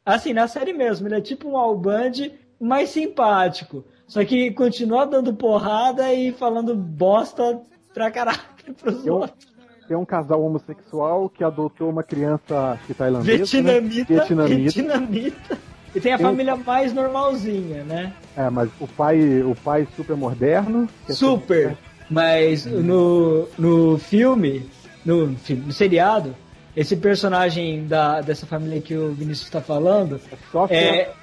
[0.03, 3.85] assim, na série mesmo, ele é tipo um Alband mais simpático.
[4.07, 7.61] Só que continua dando porrada e falando bosta
[7.93, 8.39] pra caralho
[8.81, 9.47] pros Eu- outros.
[9.87, 13.37] Tem um casal homossexual que adotou uma criança acho que tailandesa.
[13.45, 14.19] Vietnamita, Né?
[14.19, 14.71] Vietnamita.
[14.71, 15.57] vietnamita.
[15.95, 18.13] E tem a Tem um- família mais normalzinha, né?
[18.37, 20.87] É, mas o pai, o pai super moderno.
[21.07, 21.77] é Super.
[22.09, 24.67] Mas no, no filme,
[25.05, 26.35] no, filme, no seriado,
[26.75, 30.19] esse personagem da, dessa família que o Vinícius está falando
[30.51, 31.13] Sofia, é.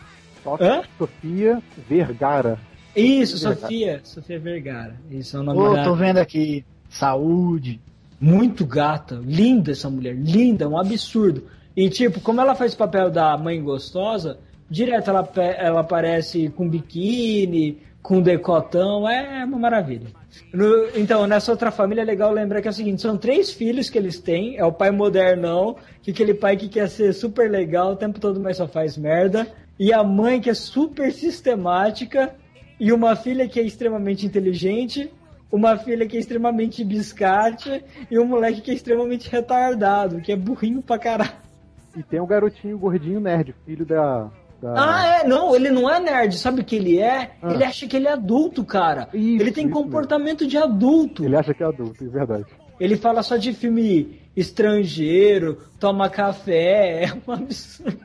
[0.42, 0.82] Sofia?
[0.98, 2.58] Sofia Vergara.
[2.94, 3.60] Isso, Vergara.
[3.60, 4.00] Sofia.
[4.04, 4.96] Sofia Vergara.
[5.10, 6.64] Isso é o nome da- tô vendo aqui.
[6.88, 7.80] Saúde.
[8.20, 9.20] Muito gata.
[9.24, 10.14] Linda essa mulher.
[10.14, 11.44] Linda, um absurdo.
[11.76, 14.38] E tipo, como ela faz o papel da mãe gostosa,
[14.70, 15.28] direto ela,
[15.58, 20.06] ela aparece com biquíni, com decotão, é uma maravilha.
[20.52, 23.90] No- então, nessa outra família é legal lembrar que é o seguinte, são três filhos
[23.90, 27.92] que eles têm, é o pai modernão, que aquele pai que quer ser super legal
[27.92, 32.32] o tempo todo, mas só faz merda, e a mãe que é super sistemática,
[32.78, 35.12] e uma filha que é extremamente inteligente,
[35.50, 40.36] uma filha que é extremamente biscate, e um moleque que é extremamente retardado, que é
[40.36, 41.32] burrinho pra caralho.
[41.96, 44.30] E tem o garotinho gordinho nerd, filho da.
[44.60, 47.32] Da- Ah, é, não, ele não é nerd, sabe o que ele é?
[47.42, 47.52] Ah.
[47.52, 49.08] Ele acha que ele é adulto, cara.
[49.14, 51.24] Isso, ele tem comportamento de adulto.
[51.24, 52.44] Ele acha que é adulto, é verdade.
[52.78, 57.98] Ele fala só de filme estrangeiro, toma café, é um absurdo.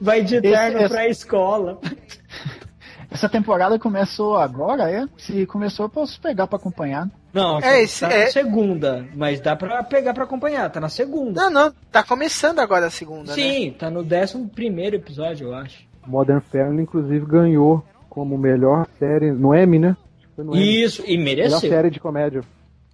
[0.00, 1.80] Vai de terno esse- pra escola.
[3.10, 5.04] Essa temporada começou agora, é?
[5.18, 7.08] Se começou, eu posso pegar pra acompanhar.
[7.32, 10.88] Não, É, tá esse- na é- segunda, mas dá pra pegar pra acompanhar, tá na
[10.88, 11.40] segunda.
[11.42, 13.42] Não, não, tá começando agora a segunda, né?
[13.42, 15.84] Sim, tá no décimo primeiro episódio, eu acho.
[16.06, 19.96] Modern Family, inclusive, ganhou como melhor série no Emmy, né?
[20.38, 20.82] No Emmy.
[20.82, 21.60] Isso, e Melhor mereceu.
[21.70, 22.42] série de comédia.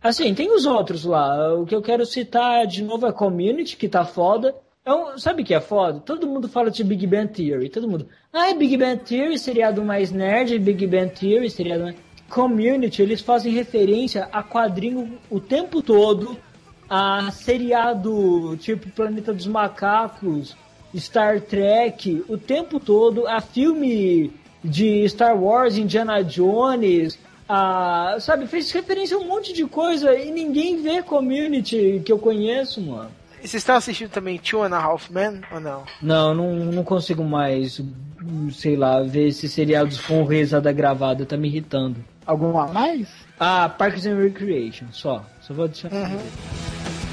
[0.02, 1.54] Assim, tem os outros lá.
[1.54, 4.54] O que eu quero citar de novo é Community, que tá foda.
[4.86, 5.98] É sabe o que é foda?
[5.98, 7.68] Todo mundo fala de Big Bang Theory.
[7.68, 8.06] Todo mundo.
[8.32, 11.96] Ah, é Big Bang Theory, seriado mais nerd, Big Bang Theory, seriado mais...
[12.28, 16.36] Community, eles fazem referência a quadrinho o tempo todo,
[16.90, 20.56] a seriado tipo Planeta dos Macacos,
[20.96, 24.32] Star Trek, o tempo todo, a filme
[24.62, 27.16] de Star Wars, Indiana Jones,
[27.48, 32.18] a, sabe, fez referência a um monte de coisa e ninguém vê Community que eu
[32.18, 33.10] conheço, mano.
[33.46, 35.84] E vocês estão assistindo também Two and a Half Men ou não?
[36.02, 37.80] Não, não, não consigo mais,
[38.50, 42.04] sei lá, ver esses seriados com risada gravada, tá me irritando.
[42.26, 43.08] Algum a mais?
[43.38, 45.24] Ah, Parks and Recreation, só.
[45.40, 46.10] Só vou adicionar.
[46.10, 47.05] E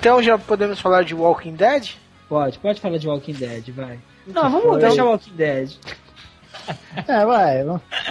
[0.00, 1.90] então já podemos falar de Walking Dead?
[2.26, 3.98] Pode, pode falar de Walking Dead, vai.
[4.26, 5.72] Não, vamos deixar Walking Dead.
[7.08, 7.62] É, vai.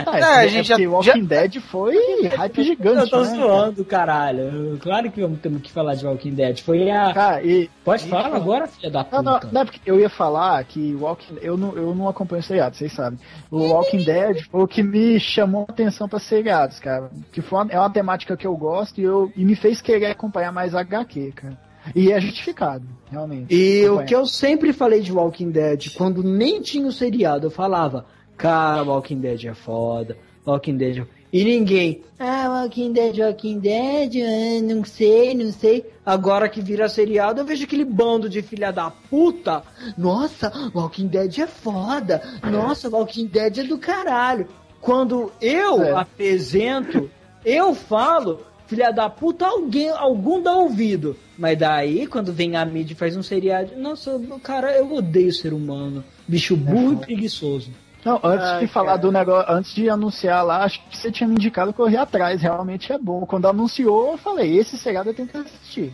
[0.05, 1.95] Ah, É, a gente já- porque Walking Dead foi
[2.27, 3.29] hype gigante, Eu tô né?
[3.37, 4.77] zoando, caralho.
[4.81, 6.59] Claro que vamos ter que falar de Walking Dead.
[6.59, 7.13] Foi a.
[7.13, 7.69] Cara, e...
[7.83, 9.21] Pode e- falar agora, filha da puta.
[9.21, 12.43] Não, não, não é porque eu ia falar que Walking eu não, eu não acompanho
[12.43, 13.17] seriado, vocês sabem.
[13.49, 17.09] O Walking Dead foi o que me chamou a atenção para seriados, cara.
[17.31, 20.07] Que foi uma, é uma temática que eu gosto e, eu, e me fez querer
[20.07, 21.68] acompanhar mais HQ, cara.
[21.95, 23.53] E é justificado, realmente.
[23.53, 27.51] E o que eu sempre falei de Walking Dead, quando nem tinha o seriado, eu
[27.51, 28.05] falava,
[28.37, 31.19] cara, Walking Dead é foda, Walking Dead é...
[31.31, 35.85] E ninguém, ah, Walking Dead, Walking Dead, ah, não sei, não sei.
[36.03, 39.61] Agora que vira seriado, eu vejo aquele bando de filha da puta.
[39.95, 42.19] Nossa, Walking Dead é foda.
[42.43, 44.47] Nossa, Walking Dead é do caralho.
[44.81, 45.91] Quando eu É.
[45.91, 47.11] apresento,
[47.45, 51.15] eu falo, filha da puta, alguém, algum dá ouvido.
[51.37, 55.53] Mas daí, quando vem a mídia e faz um seriado, nossa, cara, eu odeio ser
[55.53, 56.03] humano.
[56.27, 57.71] Bicho burro e preguiçoso.
[58.05, 59.01] Não, antes Ai, de falar cara.
[59.01, 62.93] do negócio, antes de anunciar lá, acho que você tinha me indicado correr atrás, realmente
[62.93, 63.25] é bom.
[63.25, 65.91] Quando anunciou, eu falei, esse seriado eu tenho que assistir.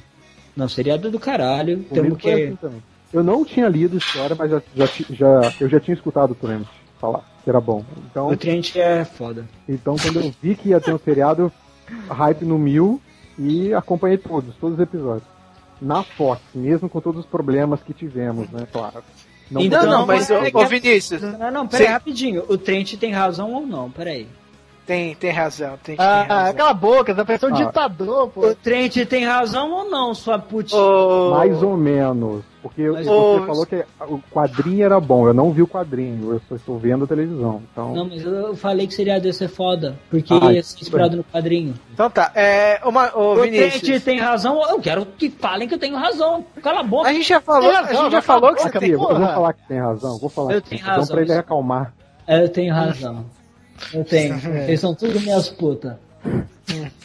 [0.56, 1.84] Não, seriado é do caralho.
[1.92, 2.30] Temos que.
[2.30, 2.82] assim.
[3.12, 6.68] Eu não tinha lido história, mas já, já, já- eu já tinha escutado o Trent
[7.00, 7.84] falar que era bom.
[8.12, 9.46] Então, O Trent é foda.
[9.68, 11.52] então quando eu vi que ia ter um seriado,
[12.10, 13.02] hype no mil
[13.38, 15.24] e acompanhei todos, todos os episódios.
[15.82, 19.04] Na Fox, mesmo com todos os problemas que tivemos, né, claro.
[19.52, 21.94] Não Então, não, não, mas mas, é ô, que- ô Vinícius, Não, não, peraí, Sim.
[21.94, 22.44] rapidinho.
[22.48, 23.92] O Trent tem razão ou não?
[23.92, 24.28] Peraí.
[24.88, 26.54] tem, tem razão, tem, tem Ah, razão.
[26.56, 27.66] cala a boca, essa pessoa é um Ah.
[27.66, 28.48] ditador, pô.
[28.50, 30.80] O Trent tem razão ou não, sua putinha?
[30.80, 32.44] Ô, Mais ou menos.
[32.66, 36.34] Porque Mas- você Ô, falou que o quadrinho era bom, eu não vi o quadrinho,
[36.34, 37.62] eu só estou vendo a televisão.
[37.72, 41.16] Então, Não, mas eu falei que seria ia ser foda, porque Ah, ia ser inspirado
[41.16, 41.76] no quadrinho.
[41.94, 45.76] Então tá, é, uma, ô O Tente Vinícius, tem razão, eu quero que falem que
[45.76, 46.44] eu tenho razão.
[46.64, 47.08] Cala a boca.
[47.08, 48.90] a gente já falou, Tem a razão, gente já falou que você tem...
[48.90, 51.24] eu vou falar que tem razão, vou falar Eu que tem tenho razão razão, pra
[51.24, 51.94] ele acalmar.
[52.26, 53.26] É, Eu tenho razão.
[53.94, 54.34] Eu tenho.
[54.68, 55.94] Eles são tudo minhas putas.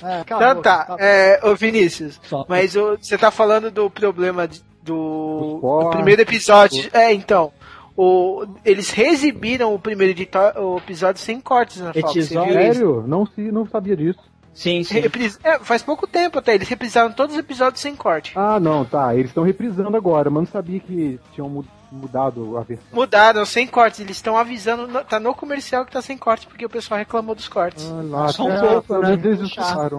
[0.02, 2.46] É, cala a Então tá, é, ô Vinícius, Só.
[2.48, 6.88] mas o- você tá falando do problema de- do, do primeiro episódio.
[6.92, 7.52] É, então.
[7.96, 10.14] O, eles reexibiram o primeiro
[10.56, 12.12] o episódio sem cortes na Fox.
[12.14, 12.52] Você Episódio?
[12.54, 12.72] viu isso?
[12.74, 13.04] Sério?
[13.06, 14.20] Não, se, não sabia disso.
[14.54, 15.00] Sim, sim.
[15.00, 18.32] Repris- é, faz pouco tempo até, eles reprisaram todos os episódios sem corte.
[18.36, 19.14] Ah, não, tá.
[19.14, 22.86] Eles estão reprisando agora, mas não sabia que tinham mu- mudado a versão.
[22.92, 26.64] Mudaram, sem cortes, eles estão avisando, no- tá no comercial que tá sem corte, porque
[26.64, 27.86] o pessoal reclamou dos cortes.
[27.90, 29.08] Ah, lá, Só um pouco, pelo né?
[29.10, 29.40] menos eles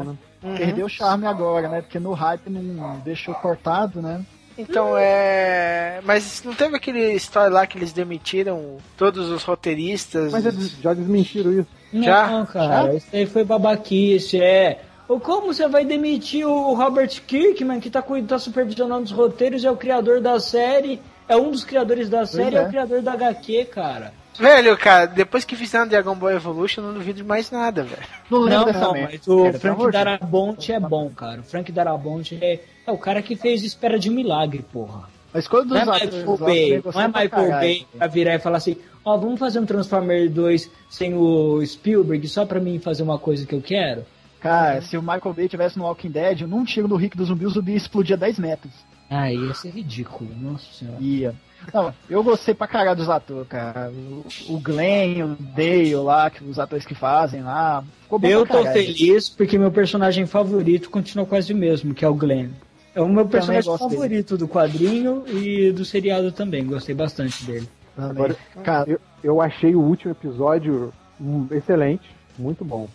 [0.03, 0.15] né?
[0.43, 0.55] Uhum.
[0.57, 1.81] Perdeu o charme agora, né?
[1.81, 4.21] Porque no hype não deixou cortado, né?
[4.61, 5.99] Então é.
[6.03, 10.31] Mas não teve aquele história lá que eles demitiram todos os roteiristas?
[10.31, 11.67] Mas eles já desmentiram isso.
[11.91, 12.45] Não, Já?
[12.45, 14.81] cara, isso aí foi babaquice, é.
[15.07, 19.69] Ou como você vai demitir o Robert Kirkman, que tá, tá supervisionando os roteiros, é
[19.69, 22.59] o criador da série, é um dos criadores da série, é.
[22.59, 22.65] é.
[22.65, 24.13] o criador da HQ, cara.
[24.39, 28.01] Velho, cara, depois que fizeram Dragon Ball Evolution, eu não duvido de mais nada, velho.
[28.29, 29.09] Não lembro Não, dessa não, merda.
[29.13, 31.41] mas o Era Frank Darabont é bom, cara.
[31.41, 35.09] O Frank Darabont é, é o cara que fez Espera de um Milagre, porra.
[35.33, 37.51] Mas quando Não é Michael Bay, não é Michael caralho.
[37.59, 42.27] Bay pra virar e falar assim, ó, vamos fazer um Transformer 2 sem o Spielberg
[42.27, 44.05] só pra mim fazer uma coisa que eu quero?
[44.41, 47.45] Cara, se o Michael Bay tivesse no Walking Dead, num tiro no Rick do zumbi,
[47.45, 48.73] o zumbi explodia 10 metros.
[49.09, 50.97] Ah, ia ser ridículo, nossa senhora.
[50.99, 51.35] Ia.
[51.73, 53.91] Não, eu gostei pra caralho dos atores, cara.
[53.91, 54.25] O,
[54.55, 57.83] o Glenn, o Dale lá, que, os atores que fazem lá.
[58.03, 62.03] Ficou bom Eu pra tô feliz porque meu personagem favorito continua quase o mesmo, que
[62.03, 62.49] é o Glenn.
[62.93, 63.77] É o meu personagem dele.
[63.77, 67.67] favorito do quadrinho e do seriado também, gostei bastante dele.
[67.95, 68.11] Também.
[68.11, 72.89] Agora, Cara, eu, eu achei o último episódio hum, excelente, muito bom.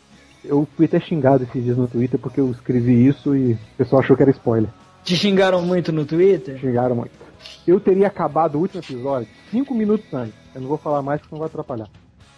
[0.45, 4.03] Eu fui até xingado esses dias no Twitter porque eu escrevi isso e o pessoal
[4.03, 4.71] achou que era spoiler.
[5.03, 6.59] Te xingaram muito no Twitter?
[6.59, 7.26] Xingaram muito.
[7.67, 10.35] Eu teria acabado o último episódio cinco minutos antes.
[10.55, 11.89] Eu não vou falar mais porque não vai atrapalhar.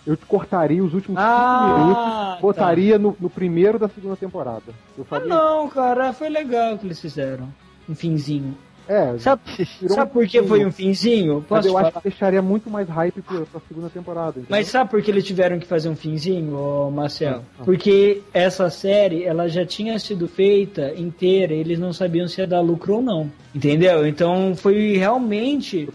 [0.07, 2.39] Eu te cortaria os últimos cinco Ah, minutos, tá.
[2.41, 4.63] botaria no, no primeiro da segunda temporada.
[4.97, 5.27] Eu Ah, faria.
[5.29, 7.49] não, cara, foi legal o que eles fizeram.
[7.89, 8.57] Um finzinho.
[8.89, 9.43] É, Sabe,
[9.87, 11.45] sabe um por que foi um finzinho?
[11.47, 11.89] Posso eu falar?
[11.89, 14.31] acho que deixaria muito mais hype pra, pra segunda temporada.
[14.31, 14.47] entendeu?
[14.49, 17.43] Mas sabe por que eles tiveram que fazer um finzinho, Marcel?
[17.59, 17.65] Ah.
[17.65, 22.47] Porque essa série, ela já tinha sido feita inteira, e eles não sabiam se ia
[22.47, 23.31] dar lucro ou não.
[23.55, 24.07] Entendeu?
[24.07, 25.89] Então foi realmente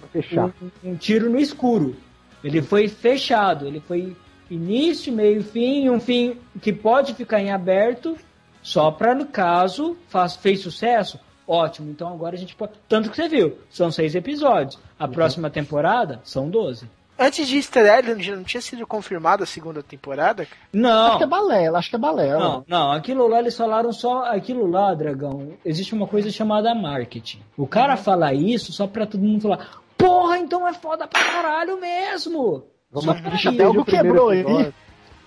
[0.84, 1.96] um, um tiro no escuro.
[2.44, 4.16] Ele foi fechado, ele foi
[4.52, 8.16] início, meio, fim, um fim que pode ficar em aberto,
[8.62, 11.20] só para no caso faz, fez sucesso.
[11.48, 12.74] Ótimo, então agora a gente pode.
[12.88, 14.80] Tanto que você viu, são seis episódios.
[14.98, 16.90] A próxima temporada são 12.
[17.20, 20.48] Antes de estrear, ele já não tinha sido confirmada a segunda temporada?
[20.74, 22.40] Não, acho que é balela, acho que é balela.
[22.40, 25.54] Não, não, aquilo lá eles falaram só aquilo lá, Dragão.
[25.64, 27.42] Existe uma coisa chamada marketing.
[27.56, 31.80] O cara fala isso só pra todo mundo falar: Porra, então é foda pra caralho
[31.80, 32.64] mesmo!
[32.92, 33.56] Vamos Só pra Deixa isso.
[33.60, 34.74] até algo quebrou ele.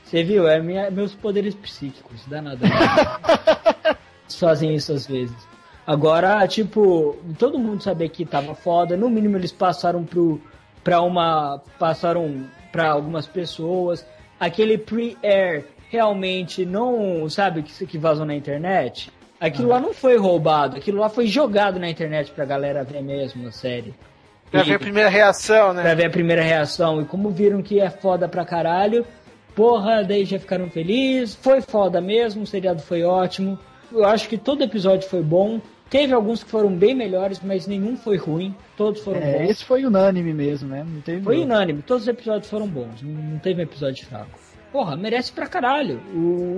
[0.03, 0.47] Você viu?
[0.49, 2.67] É minha- meus poderes psíquicos, dá nada.
[4.25, 5.37] Eles fazem isso às vezes.
[5.87, 8.97] Agora, tipo, todo mundo sabia que tava foda.
[8.97, 10.41] No mínimo eles passaram pro,
[10.83, 11.61] pra uma.
[11.79, 14.05] Passaram pra algumas pessoas.
[14.41, 17.29] Aquele pre-air realmente não.
[17.31, 19.11] Sabe que, que vazou na internet?
[19.39, 23.47] Aquilo lá não foi roubado, aquilo lá foi jogado na internet pra galera ver mesmo
[23.49, 23.95] a série.
[24.51, 25.83] Pra E- ver a primeira reação, né?
[25.83, 27.03] pra ver a primeira reação.
[27.03, 29.05] E como viram que é foda pra caralho,
[29.55, 31.35] porra, daí já ficaram felizes.
[31.37, 33.59] Foi foda mesmo, o seriado foi ótimo.
[33.93, 35.61] Eu acho que todo episódio foi bom.
[35.89, 38.55] Teve alguns que foram bem melhores, mas nenhum foi ruim.
[38.77, 39.51] Todos foram É, bons.
[39.51, 40.85] esse foi unânime mesmo, né?
[40.89, 43.01] Não teve Foi unânime, todos os episódios foram bons.
[43.03, 44.31] Não não teve um episódio fraco.
[44.73, 46.01] Porra, merece pra caralho.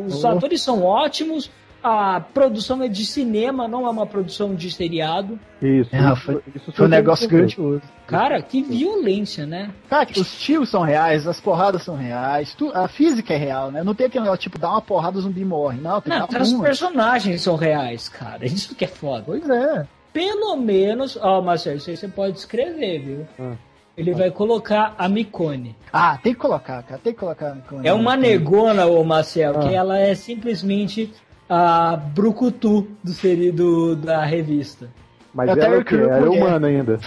[0.06, 0.28] Os Oh.
[0.28, 1.50] atores são ótimos.
[1.82, 5.38] A produção é de cinema, não é uma produção de seriado.
[5.62, 6.88] Isso, É, isso, foi- isso Foi um surpreendeu.
[6.88, 7.82] negócio grandioso.
[8.06, 9.70] Cara, que violência, né?
[9.88, 13.70] Cara, que os tiros são reais, as porradas são reais, tu- a física é real,
[13.70, 13.84] né?
[13.84, 15.78] Não tem aquele negócio, tipo, dá uma porrada, o zumbi morre.
[15.80, 18.38] Não, tem Não, que os personagens são reais, cara.
[18.46, 19.22] Isso que é foda.
[19.26, 19.86] Pois é.
[20.12, 23.26] Pelo menos, ó, Marcelo, isso aí você pode escrever, viu?
[23.38, 23.52] Ah.
[23.96, 25.76] Ele vai colocar a Micone.
[25.92, 27.54] Ah, tem que colocar, cara, tem que colocar.
[27.54, 29.72] no- É uma negona, ô Marcel, que Ah.
[29.72, 31.12] ela é simplesmente
[31.48, 34.88] a brucutu do seri do, da revista.
[35.34, 35.96] Mas Eu até ela, é o quê?
[35.96, 37.00] recruto ela é humana ainda.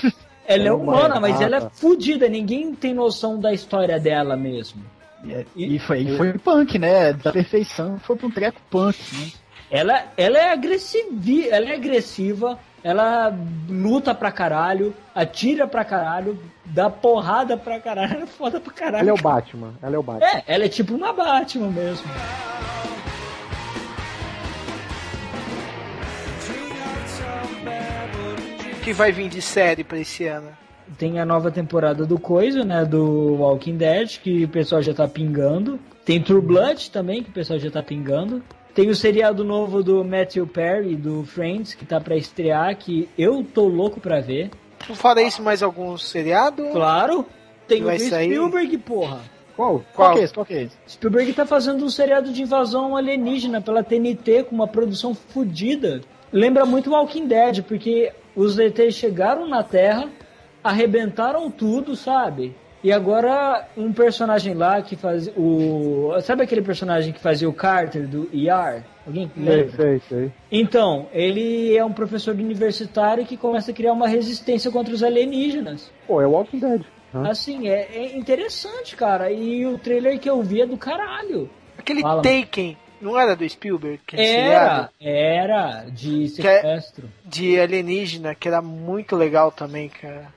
[0.45, 1.69] Ela é É humana, uma- mas ah, ela é tá.
[1.69, 2.27] fodida.
[2.27, 4.81] Ninguém tem noção da história dela mesmo.
[5.55, 7.13] E, e foi, e foi punk, né?
[7.13, 9.31] Da perfeição, foi pra um treco punk, né?
[9.69, 11.07] Ela, ela é agressiva,
[11.49, 13.31] ela é agressiva, ela
[13.69, 19.01] luta pra caralho, atira pra caralho, dá porrada pra caralho, ela é foda pra caralho.
[19.07, 19.73] Ela é o Batman.
[19.81, 20.27] Ela é o Batman.
[20.27, 22.07] É, ela é tipo uma Batman mesmo.
[28.81, 30.49] Que vai vir de série pra esse ano?
[30.97, 32.83] Tem a nova temporada do Coisa, né?
[32.83, 35.79] Do Walking Dead, que o pessoal já tá pingando.
[36.03, 38.43] Tem True Blood também, que o pessoal já tá pingando.
[38.73, 43.43] Tem o seriado novo do Matthew Perry, do Friends, que tá pra estrear, que eu
[43.43, 44.49] tô louco pra ver.
[44.95, 46.63] Fora isso, mais algum seriado?
[46.71, 47.25] Claro,
[47.67, 47.99] tem o?
[47.99, 49.21] Spielberg, porra.
[49.55, 49.83] Qual?
[49.93, 50.33] Qual é esse?
[50.33, 50.77] Qual que é esse?
[50.87, 56.01] Spielberg tá fazendo um seriado de invasão alienígena pela TNT com uma produção fodida.
[56.31, 60.09] Lembra muito Walking Dead, porque os ETs chegaram na Terra,
[60.63, 62.55] arrebentaram tudo, sabe?
[62.83, 66.11] E agora um personagem lá que faz o.
[66.21, 68.83] Sabe aquele personagem que fazia o Carter do ER?
[69.05, 69.71] Alguém Sei, lembra?
[69.75, 70.31] sei, sei.
[70.51, 75.91] Então, ele é um professor universitário que começa a criar uma resistência contra os alienígenas.
[76.07, 76.81] Pô, é Walking Dead.
[77.13, 77.29] Hã?
[77.29, 79.31] Assim, é, é interessante, cara.
[79.31, 81.49] E o trailer que eu vi é do caralho.
[81.77, 82.23] Aquele Fala.
[82.23, 83.99] Taken, não era do Spielberg?
[84.13, 87.09] Era, era de é- sequestro.
[87.25, 90.27] De alienígena, que era muito legal também, cara.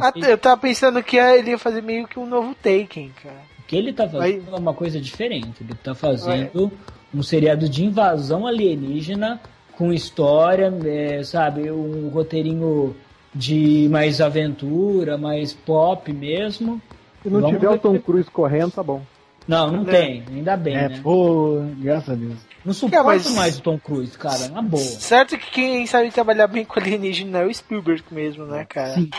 [0.00, 3.36] Aqui, eu tava pensando que ele ia fazer meio que um novo Taken, cara.
[3.58, 5.62] o que ele tá fazendo Vai- é uma coisa diferente.
[5.62, 6.72] Ele tá fazendo
[7.12, 9.40] um seriado de invasão alienígena
[9.76, 12.94] com história, é, sabe, um roteirinho
[13.34, 16.80] de mais aventura, mais pop mesmo.
[17.22, 19.02] Se não Vamos tiver o ver- Tom Cruise correndo, tá bom.
[19.46, 19.92] Não, não Né?
[19.92, 21.00] tem, ainda bem, É, né?
[21.02, 22.38] pô, graças a Deus.
[22.64, 24.82] Não suporto mas- mais o Tom Cruise, cara, na boa.
[24.82, 28.94] Certo que quem sabe trabalhar bem com alienígena é o Spielberg mesmo, né, cara?
[28.94, 29.10] Sim.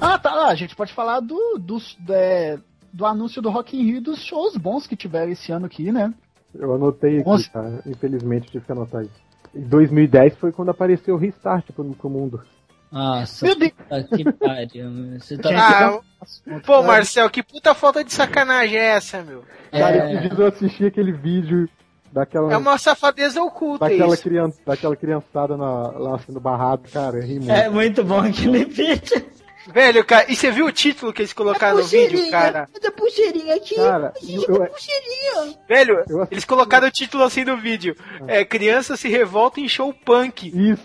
[0.00, 0.30] Ah, tá.
[0.30, 2.58] ah, A gente pode falar do, dos- é,
[2.92, 5.92] do anúncio do Rock in Rio e dos shows bons que tiveram esse ano aqui,
[5.92, 6.12] né?
[6.54, 7.48] Eu anotei aqui, Nossa.
[7.50, 7.82] cara.
[7.86, 9.29] Infelizmente tive que anotar isso.
[9.54, 12.42] Em 2010 foi quando apareceu o Restart pro, pro mundo.
[12.92, 13.72] Nossa, Meu Deus.
[13.72, 15.18] puta que pariu.
[15.20, 15.50] Você tá...
[16.20, 19.42] Ah, Gente, pô, Marcel, que puta falta de sacanagem é essa, meu?
[19.70, 20.10] Cara, É.
[20.12, 21.68] esses dias eu assisti aquele vídeo
[22.12, 24.22] daquela, É uma safadeza oculta daquela, isso.
[24.24, 27.16] criança, daquela criançada na- lá sendo barrado, cara.
[27.18, 27.50] Eu ri muito.
[27.52, 29.24] É muito bom aquele vídeo.
[29.66, 32.68] Velho, cara, e você viu o título que eles colocaram no vídeo, cara?
[32.82, 33.74] Da pulseirinha aqui.
[33.76, 35.58] Cara, eu, eu- pulseirinha.
[35.68, 37.94] Velho, Eu eles colocaram o título assim no vídeo.
[38.26, 40.48] É, criança se revolta em show punk.
[40.48, 40.82] isso.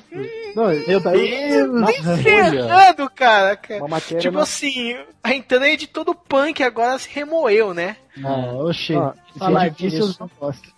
[0.56, 2.18] Não, Deus, na nem Folha.
[2.18, 3.56] Ferrando, cara.
[3.57, 3.80] cara.
[3.81, 7.97] Uma matéria Tipo na- assim, a entrada de todo punk agora se remoeu, né?
[8.23, 8.95] Ah, oxê.
[8.95, 10.18] Ah, falar é difícil, disso.
[10.19, 10.76] eu não gosto.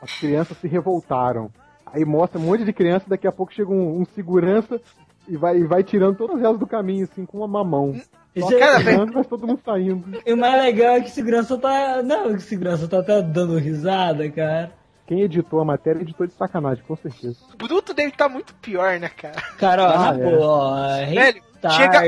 [0.00, 1.50] As crianças se revoltaram.
[1.86, 4.80] Aí mostra um monte de criança, daqui a pouco chega um, um segurança
[5.28, 7.94] e vai, e vai tirando todas elas do caminho, assim, com uma mão.
[8.34, 10.20] Isso Só é- Cara, tirando, mas todo mundo saindo.
[10.26, 12.02] E o mais legal é que segurança tá.
[12.02, 14.72] Não, que segurança tá até dando risada, cara.
[15.06, 17.36] Quem editou a matéria editou de sacanagem, com certeza.
[17.54, 19.40] O Bruto deve estar muito pior, né, cara?
[19.56, 20.30] Cara, ó, Ah, na é.
[20.36, 21.98] boa, Velho, chega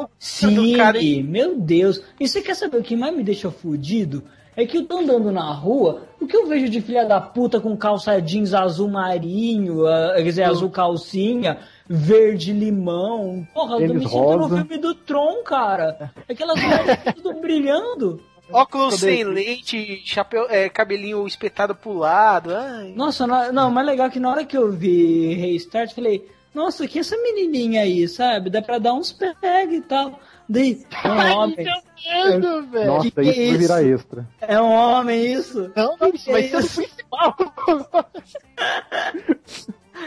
[0.00, 2.00] um Sim, cara meu Deus.
[2.20, 4.22] E você quer saber o que mais me deixa fudido?
[4.56, 7.58] É que eu tô andando na rua, o que eu vejo de filha da puta
[7.58, 11.58] com calça jeans azul marinho, ah, quer dizer, azul calcinha,
[11.88, 13.46] verde limão.
[13.54, 16.12] Porra, eu tô me sentindo no filme do Tron, cara.
[16.28, 18.20] Aquelas mulheres tudo brilhando.
[18.52, 22.54] Óculos sem leite, chapéu, é, cabelinho espetado pro lado.
[22.54, 22.92] Ai.
[22.94, 26.98] Nossa, na- não, mas legal que na hora que eu vi Restart, falei, nossa, que
[26.98, 28.50] essa menininha aí, sabe?
[28.50, 30.20] Dá pra dar uns pega e tal.
[30.52, 31.56] Daí, é um homem.
[32.04, 32.86] Medo, velho.
[32.86, 33.94] Nossa, que isso é vai virar isso?
[33.94, 34.28] extra.
[34.40, 35.72] É um homem isso?
[35.74, 37.36] Não, não, isso vai Que ser o principal.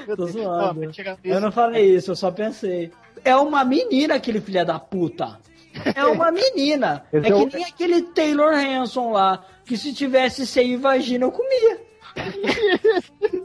[0.08, 0.82] Meu Tô zoando.
[1.24, 2.92] Eu não falei isso, eu só pensei.
[3.24, 5.40] É uma menina aquele filha da puta.
[5.96, 7.04] É uma menina.
[7.12, 11.26] É é o- que nem aquele Taylor Hanson lá, que se tivesse seio e vagina
[11.26, 11.80] eu comia.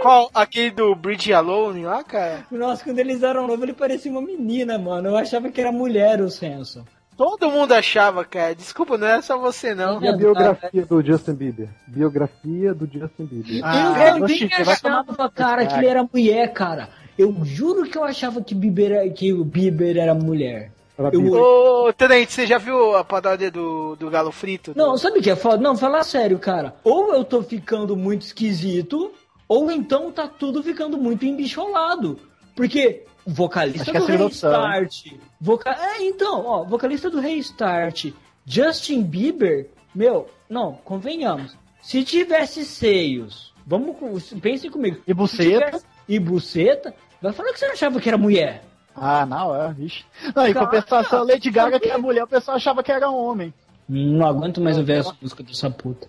[0.00, 0.30] Qual?
[0.34, 2.46] Aquele do Bridge Alone lá, cara?
[2.50, 5.08] Nossa, quando eles eram novos, ele parecia uma menina, mano.
[5.10, 6.84] Eu achava que era mulher o Hanson.
[7.16, 8.54] Todo mundo achava, cara.
[8.54, 10.00] Desculpa, não é só você, não.
[10.00, 11.68] E a biografia do Justin Bieber?
[11.86, 13.60] Biografia do Justin Bieber.
[13.64, 16.88] Ah, eu também você vai tomar achava, cara, que ele era mulher, cara.
[17.18, 20.70] Eu juro que eu achava que, Bieber, era- que o Bieber era mulher.
[20.96, 21.86] Era eu-.
[21.86, 24.72] Ô, Tenente, você já viu a paródia do, do Galo Frito?
[24.76, 25.56] Não, sabe o que é foda?
[25.60, 26.76] Não, falar sério, cara.
[26.84, 29.12] Ou eu tô ficando muito esquisito,
[29.48, 32.18] ou então tá tudo ficando muito embicholado.
[32.54, 34.50] Porque o vocalista é a do opção.
[34.50, 35.06] Restart.
[35.40, 35.70] Voca...
[35.70, 38.12] É, então, ó, vocalista do Restart,
[38.44, 41.56] Justin Bieber, meu, não, convenhamos.
[41.82, 44.98] Se tivesse seios, vamos, com- pensem comigo.
[45.06, 45.66] E buceta?
[45.66, 48.64] tivesse- E buceta, vai falar que você não achava que era mulher.
[48.96, 50.04] Ah, na hora, vixe.
[50.34, 53.14] Não, em Cara, compensação, Lady Gaga, que era mulher, o pessoal achava que era um
[53.16, 53.54] homem.
[53.88, 56.08] Não aguento mais ouvir essa música dessa puta.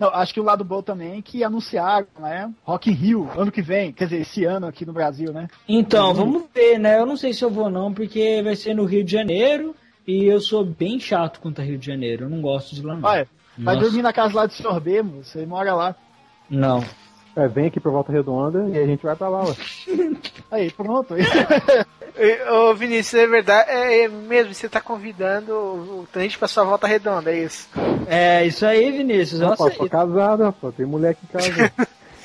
[0.00, 2.50] Não, acho que o lado bom também é que anunciaram, né?
[2.64, 5.46] Rock in Rio, ano que vem, quer dizer, esse ano aqui no Brasil, né?
[5.68, 6.98] Então, vamos ver, né?
[6.98, 10.24] Eu não sei se eu vou não, porque vai ser no Rio de Janeiro e
[10.24, 12.24] eu sou bem chato quanto a Rio de Janeiro.
[12.24, 13.06] Eu não gosto de lá não.
[13.06, 13.28] Olha,
[13.58, 15.94] vai dormir na casa lá de moço, você mora lá.
[16.48, 16.82] Não.
[17.36, 19.54] É, vem aqui pra Volta Redonda e a gente vai pra lá, ué.
[20.50, 21.14] Aí, pronto.
[22.52, 26.86] Ô Vinícius, é verdade, é, é mesmo, você tá convidando o Trent pra sua volta
[26.86, 27.68] redonda, é isso.
[28.08, 29.40] É isso aí, Vinícius.
[29.40, 30.74] Rapaz, Nossa, tô casado, rapaz.
[30.74, 31.72] Tem mulher aqui em casa.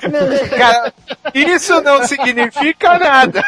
[0.58, 0.92] Cara,
[1.34, 3.42] isso não significa nada.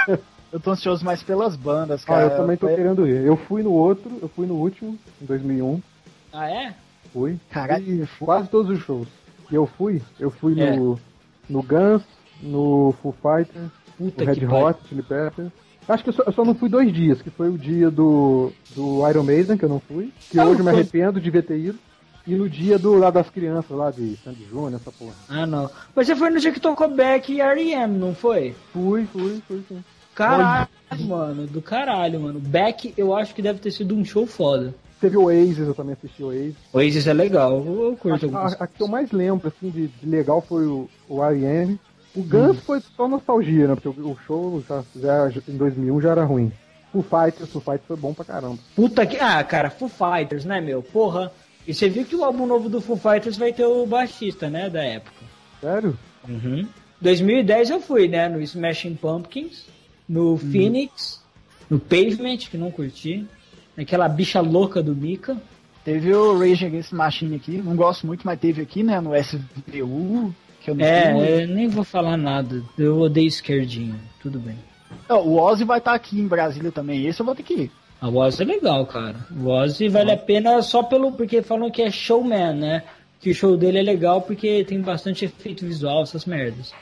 [0.50, 2.22] Eu tô ansioso mais pelas bandas, Ah, cara.
[2.24, 3.26] eu também tô É, querendo ir.
[3.26, 5.82] Eu fui no outro, eu fui no último, em 2001.
[6.32, 6.72] Ah, é?
[7.12, 7.36] Fui.
[7.50, 8.08] Caralho.
[8.18, 9.08] Quase todos os shows.
[9.50, 10.74] E eu fui, eu fui É.
[10.74, 10.98] no,
[11.48, 12.02] no Guns,
[12.42, 14.46] no Foo Fighters, Puta no Red.
[14.46, 15.50] Hot, Chili Peppers.
[15.88, 18.52] Acho que eu só, eu só não fui dois dias, que foi o dia do,
[18.76, 20.12] do Iron Maiden, que eu não fui.
[20.30, 21.78] Que Ah, hoje eu me arrependo de ter ido.
[22.26, 25.14] E no dia do lá das crianças, lá de Sandy Júnior, essa porra.
[25.30, 25.70] Ah, não.
[25.96, 28.54] Mas você foi no dia que tocou Beck e R.E.M., não foi?
[28.70, 29.82] Fui, fui, fui, sim.
[30.14, 30.68] Caralho,
[31.06, 31.46] mano.
[31.46, 32.38] Do caralho, mano.
[32.38, 34.74] Beck, eu acho que deve ter sido um show foda.
[35.00, 36.56] Teve o Oasis, eu também assisti o Oasis.
[36.72, 37.64] Oasis é legal.
[37.64, 40.88] Eu, curto algumas A, a que eu mais lembro, assim, de, de legal foi o,
[41.08, 41.78] o R.E.M.
[42.14, 43.74] O Guns foi só nostalgia, né?
[43.74, 46.50] Porque o, o show já, já, em 2001 já era ruim.
[46.92, 48.58] Foo Fighters, Foo Fighters foi bom pra caramba.
[48.74, 49.16] Puta que.
[49.18, 50.82] Ah, cara, Foo Fighters, né, meu?
[50.82, 51.30] Porra.
[51.66, 54.70] E você viu que o álbum novo do Foo Fighters vai ter o baixista, né,
[54.70, 55.16] da época.
[55.60, 55.98] Sério?
[56.26, 56.66] Uhum.
[57.00, 59.66] 2010 eu fui, né, no Smashing Pumpkins,
[60.08, 61.22] no Phoenix,
[61.68, 63.26] no Pavement, que não curti,
[63.78, 65.36] naquela bicha louca do Mika.
[65.84, 70.34] Teve o Rage Against Machine aqui, não gosto muito, mas teve aqui, né, no SVU,
[70.60, 70.84] que eu não.
[70.84, 72.62] É, eu nem vou falar nada.
[72.76, 73.94] Eu odeio esquerdinho.
[74.20, 74.56] Tudo bem.
[75.08, 77.70] Não, o Ozzy vai estar aqui em Brasília também, esse eu vou ter que ir.
[78.00, 79.16] A Ozzy é legal, cara.
[79.34, 81.12] O Ozzy vale a pena só pelo.
[81.12, 82.82] Porque falam que é showman, né?
[83.20, 86.72] Que o show dele é legal porque tem bastante efeito visual, essas merdas.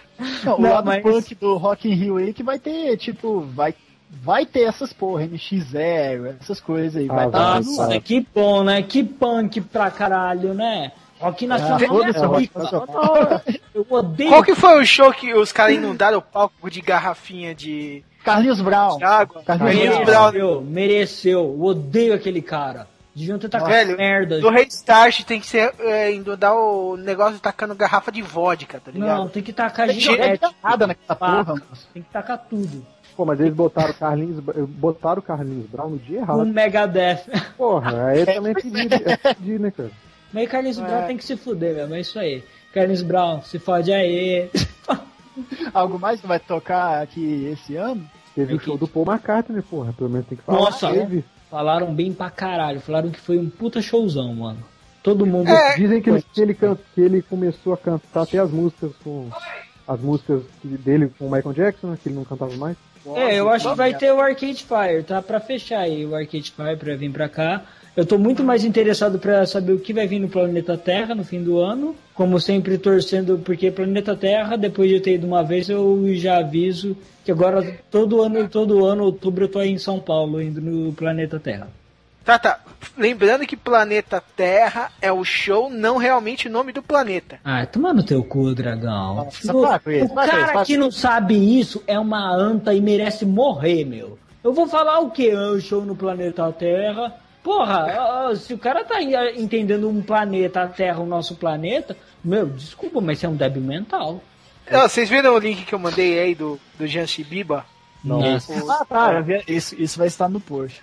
[0.44, 3.74] Não, o lado mas- punk do Rock in Rio aí que vai ter, tipo, vai,
[4.10, 7.62] vai ter essas porra, NX0, essas coisas aí, Ah, estar vai.
[7.62, 8.82] Nossa, que bom, né?
[8.82, 10.92] Que punk pra caralho, né?
[11.18, 12.58] Rock Nacional foda-se, é Rock pica.
[12.58, 13.42] Nacional.
[13.74, 14.30] Eu odeio.
[14.30, 18.60] Qual que foi o show que os caras inundaram o palco de garrafinha de, Carlinhos
[18.60, 18.98] Brown.
[19.02, 19.42] água?
[19.44, 20.32] Carlinhos Carlinhos Brown.
[20.32, 21.40] Mereceu, mereceu.
[21.40, 22.86] Eu odeio aquele cara.
[23.14, 24.40] Deviam ter tacado Velho, merda.
[24.40, 29.16] Do Restart tem que ser é, inundar o negócio tacando garrafa de vodka, tá ligado?
[29.16, 30.38] Não, tem que tacar gilete.
[30.38, 31.88] tem nada naquela porra, moço.
[31.94, 32.86] Tem que tacar tudo.
[33.16, 36.46] Pô, mas eles botaram o Carlinhos, botaram o Carlinhos Brown no dia Um errado.
[36.46, 37.22] Megadeth.
[37.56, 39.90] Porra, aí também é pedir, é pedir, né, cara?
[40.32, 42.44] Mas Carlinhos Brown tem que se fuder mesmo, é isso aí.
[42.74, 44.50] Carlinhos Brown, se fode aí.
[45.72, 48.06] Algo mais que vai tocar aqui esse ano?
[48.34, 48.64] Teve o Aqui.
[48.66, 49.92] show do Paul McCartney, porra.
[49.94, 50.58] Pelo menos tem que falar.
[50.58, 51.24] Nossa, Teve.
[51.50, 52.80] Falaram bem pra caralho.
[52.80, 54.58] Falaram que foi um puta showzão, mano.
[55.02, 55.48] Todo mundo.
[55.76, 59.28] Dizem que ele, que, ele can- que ele começou a cantar até as músicas com.
[59.88, 61.98] As músicas que- dele com o Michael Jackson, né?
[62.02, 62.76] Que ele não cantava mais.
[63.14, 65.22] É, eu acho que vai ter o Arcade Fire, tá?
[65.22, 67.62] Pra fechar aí o Arcade Fire pra vir pra cá.
[67.96, 71.24] Eu tô muito mais interessado pra saber o que vai vir no planeta Terra no
[71.24, 71.96] fim do ano.
[72.14, 76.38] Como sempre, torcendo, porque planeta Terra, depois de eu ter ido uma vez, eu já
[76.38, 80.60] aviso que agora todo ano, todo ano, outubro, eu tô aí em São Paulo, indo
[80.60, 81.68] no planeta Terra.
[82.26, 82.58] Tá, tá.
[82.98, 87.38] Lembrando que Planeta Terra é o show, não realmente o nome do planeta.
[87.44, 89.14] Ah, toma no teu cu, dragão.
[89.14, 92.80] Nossa, o para o para cara para que não sabe isso é uma anta e
[92.80, 94.18] merece morrer, meu.
[94.42, 95.32] Eu vou falar o que?
[95.34, 97.14] O show no planeta Terra.
[97.44, 97.84] Porra,
[98.30, 102.46] ah, se o cara tá en- entendendo um planeta, a Terra, o nosso planeta, meu,
[102.46, 104.20] desculpa, mas você é um débil mental.
[104.72, 107.64] Ó, vocês viram o link que eu mandei aí do, do Jean Chibiba?
[108.02, 108.52] Nossa.
[108.68, 110.82] Ah, tá, isso, isso vai estar no post.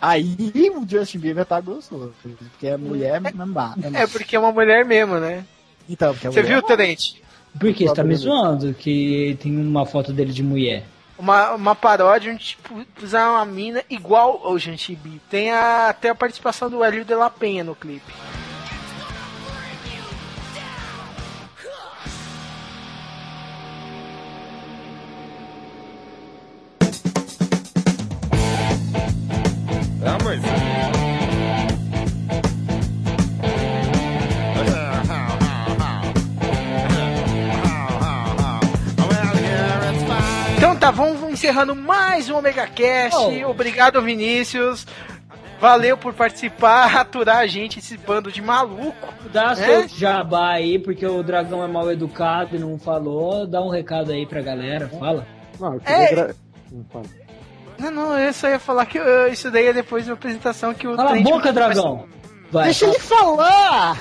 [0.00, 0.36] Aí
[0.74, 3.74] o Justin Bieber tá gostoso, porque é mulher, não dá.
[3.94, 5.44] É porque é uma mulher mesmo, né?
[5.88, 6.54] Então, porque é Você mulher.
[6.54, 7.22] viu, Tenente?
[7.58, 10.84] Por que você tá me zoando que tem uma foto dele de mulher?
[11.18, 15.20] Uma, uma paródia onde tipo, usar uma mina igual ao Jean Chibi.
[15.28, 18.12] Tem a- até a participação do Hélio de la Penha no clipe.
[40.56, 43.16] Então tá, vamos encerrando mais um Omega Cast.
[43.18, 43.50] Oh.
[43.50, 44.86] Obrigado, Vinícius.
[45.58, 49.08] Valeu por participar, aturar a gente, esse bando de maluco.
[49.32, 49.54] Dá É?
[49.56, 53.46] seu jabá aí, porque o dragão é mal educado e não falou.
[53.46, 55.26] Dá um recado aí pra galera, fala.
[55.58, 55.96] Não, eu queria.
[55.96, 56.14] É.
[56.14, 56.34] gra-
[57.80, 57.90] Não fala.
[57.90, 58.98] Não, não, eu só ia falar que
[59.32, 62.06] isso daí é depois de uma apresentação que o Cala a boca, vai- dragão!
[62.50, 63.98] Vai, Deixa ele falar!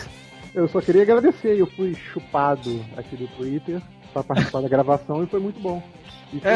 [0.55, 3.79] Eu só queria agradecer, eu fui chupado aqui do Twitter
[4.11, 5.81] pra participar da gravação e foi muito bom.
[6.33, 6.51] E foi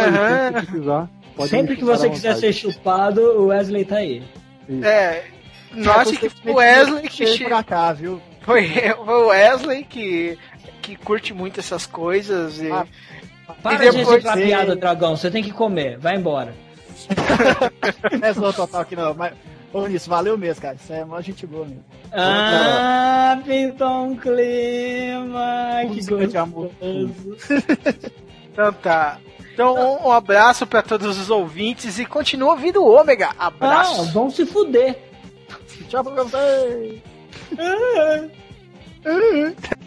[0.61, 4.23] que precisar, pode Sempre que você quiser ser chupado, o Wesley tá aí.
[4.67, 4.83] Isso.
[4.85, 5.23] É.
[5.73, 8.19] Note que foi o Wesley que Cheio che- pra cá, viu?
[8.41, 10.37] foi, foi o Wesley que,
[10.81, 12.71] que curte muito essas coisas e.
[12.71, 12.85] Ah,
[13.61, 15.15] Para E de depois- reciclar piada, dragão.
[15.17, 15.97] Você tem que comer.
[15.99, 16.53] Vai embora.
[18.19, 19.33] Não é zoa total aqui não, mas.
[19.73, 20.75] Ô, nisso, valeu mesmo, cara.
[20.75, 21.83] Isso é mó gente boa mesmo.
[22.11, 25.79] Ah, pintou um clima.
[25.87, 26.71] Que Música de amor.
[28.51, 29.17] Então tá.
[29.53, 33.29] Então um, um abraço pra todos os ouvintes e continua ouvindo o Ômega.
[33.37, 34.11] Ah, Abraço.
[34.11, 34.99] vão se fuder.
[35.89, 37.01] Tchau pra vocês!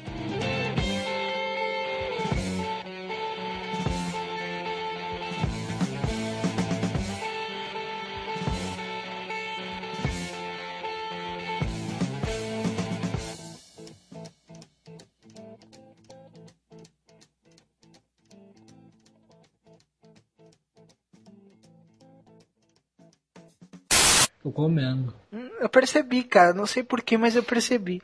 [24.47, 25.13] Tô comendo.
[25.61, 26.53] Eu percebi, cara.
[26.55, 28.01] Não sei porquê, mas eu percebi.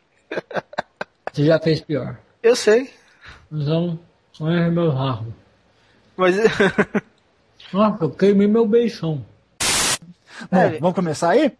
[1.32, 2.18] Você já fez pior.
[2.42, 2.90] Eu sei.
[3.52, 3.96] Então,
[4.40, 5.32] olha meu rabo.
[6.16, 6.34] Mas.
[7.72, 9.24] Nossa, eu queimei meu beijão.
[10.50, 10.80] Bom, É.
[10.80, 11.56] vamos começar aí?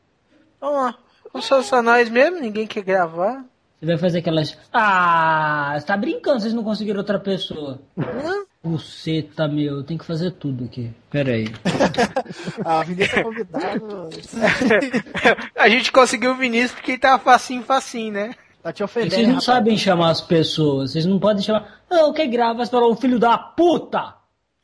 [0.60, 0.98] Vamos lá.
[1.32, 3.44] Vamos só só nós mesmo, ninguém quer gravar.
[3.78, 4.58] Você vai fazer aquelas.
[4.72, 7.80] Ah, você tá brincando, vocês não conseguiram outra pessoa.
[8.62, 10.92] Buceta, meu, tem que fazer tudo aqui.
[11.10, 11.46] Pera aí.
[12.64, 14.08] A Vinícius é convidado.
[15.56, 18.34] A gente conseguiu o Vinícius porque ele tava facinho, facinho, né?
[18.62, 19.10] Tá te ofendendo.
[19.10, 19.44] que Vocês não rapaz.
[19.44, 20.92] sabem chamar as pessoas.
[20.92, 21.80] Vocês não podem chamar.
[21.90, 22.64] Não, quem grava?
[22.64, 24.14] Você fala, ô filho da puta!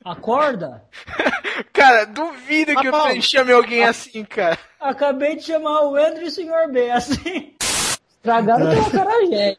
[0.04, 0.84] Acorda!
[1.72, 3.12] Cara, duvido que Ah, Paulo.
[3.16, 4.56] eu chame alguém assim, cara.
[4.80, 6.70] Acabei de chamar o Andrew e o Sr.
[6.70, 7.52] B, assim.
[7.60, 9.56] Estragaram o teu acarajé.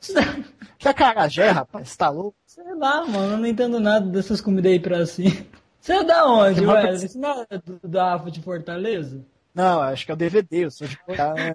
[0.78, 1.94] Que acarajé, rapaz?
[1.94, 2.34] Tá louco?
[2.62, 5.30] Sei lá, mano, eu não entendo nada dessas comidas aí pra cima.
[5.80, 7.08] Você é da onde, Wesley?
[7.08, 9.24] Você não é do, da AFA de Fortaleza?
[9.54, 11.34] Não, acho que é o DVD, eu sou de Goiás.
[11.36, 11.52] né?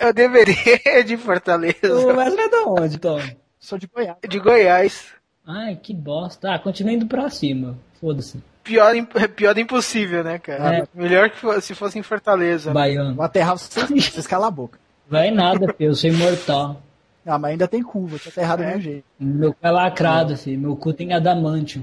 [0.00, 1.76] Eu deveria de Fortaleza.
[1.84, 3.20] O Wesley é da onde, Tom?
[3.58, 4.16] Sou de Goiás.
[4.26, 5.08] De Goiás.
[5.46, 6.54] Ai, que bosta.
[6.54, 7.78] Ah, continua indo pra cima.
[8.00, 8.42] Foda-se.
[8.64, 8.92] Pior,
[9.36, 10.78] pior do impossível, né, cara?
[10.78, 10.88] É.
[10.94, 12.72] Melhor que se fosse em Fortaleza.
[12.72, 13.14] Baiano.
[13.14, 14.78] Vou aterrar vocês, vocês calam a boca.
[15.08, 15.90] Vai nada, filho.
[15.90, 16.82] Eu sou imortal.
[17.26, 19.04] Ah, mas ainda tem curva, tô aterrado do meu jeito.
[19.18, 20.60] Meu cu é lacrado, filho.
[20.60, 21.82] Meu cu tem adamantium.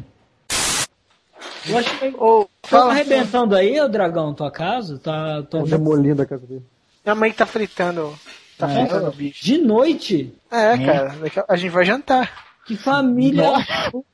[1.67, 4.97] Eu acho que Ô, tá arrebentando aí, ô dragão, tua casa?
[4.99, 5.59] Tá, tô...
[5.59, 6.63] Tô demolindo a casa dele.
[7.05, 8.13] minha mãe tá fritando.
[8.57, 8.75] Tá É?
[8.85, 9.43] fritando o bicho.
[9.43, 10.33] De noite?
[10.51, 11.09] É, cara.
[11.21, 12.31] daqui a- A gente vai jantar.
[12.65, 13.51] Que família.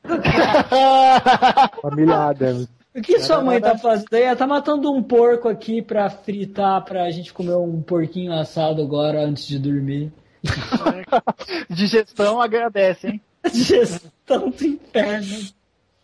[1.82, 2.68] Família Adams.
[2.96, 4.24] O que sua mãe tá fazendo aí?
[4.24, 9.24] Ela tá matando um porco aqui pra fritar, pra gente comer um porquinho assado agora
[9.24, 10.12] antes de dormir.
[11.70, 13.22] Digestão agradece, hein?
[13.52, 15.48] Digestão do inferno.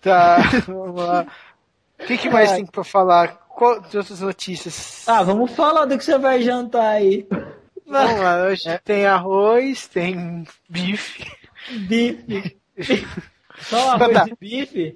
[0.02, 0.38] Tá,
[0.68, 1.26] vamos lá.
[1.99, 3.38] O que, que mais tem pra falar?
[3.49, 5.07] Qual de outras notícias?
[5.07, 7.26] Ah, vamos falar do que você vai jantar aí.
[7.88, 11.26] Vamos lá, hoje tem arroz, tem bife
[11.88, 12.57] Bife.
[13.60, 14.26] Só arroz Tá.
[14.28, 14.95] e bife?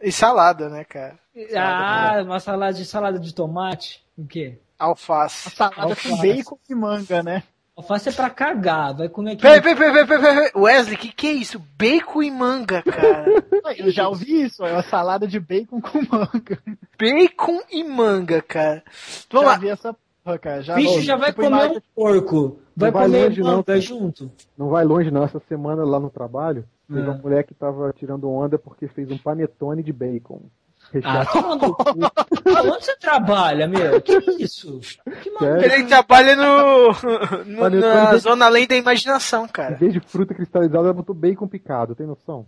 [0.00, 1.18] e salada, né, cara?
[1.56, 4.02] Ah, uma salada de salada de tomate?
[4.16, 4.58] O quê?
[4.78, 5.50] Alface.
[5.50, 7.42] Salada com bacon e manga, né?
[7.76, 9.42] Alface é pra cagar, vai comer aqui.
[9.42, 10.50] Peraí, peraí, peraí, peraí, peraí.
[10.54, 11.58] Wesley, que que é isso?
[11.78, 13.24] Bacon e manga, cara.
[13.78, 16.58] Eu já ouvi isso, é uma salada de bacon com manga.
[16.98, 18.82] Bacon e manga, cara.
[19.30, 19.58] Vamos já lá.
[19.58, 20.62] vi essa porra, cara.
[20.62, 22.58] Já, Bicho já vai tipo, comer um porco.
[22.76, 23.80] Vai Não vai comer longe, não, manga cara.
[23.80, 24.30] junto.
[24.56, 27.04] Não vai longe não, essa semana lá no trabalho, teve É.
[27.04, 30.40] uma mulher que tava tirando onda porque fez um panetone de bacon.
[31.04, 31.26] Ah.
[32.64, 34.00] Onde você trabalha, meu?
[34.00, 34.12] Que
[34.42, 34.80] isso?
[35.22, 35.62] Que maluco.
[35.64, 36.92] Ele trabalha no,
[37.44, 39.74] no- eu na zona além da imaginação, Em cara.
[39.76, 42.46] vez de fruta cristalizada, ela botou bacon picado, tem noção?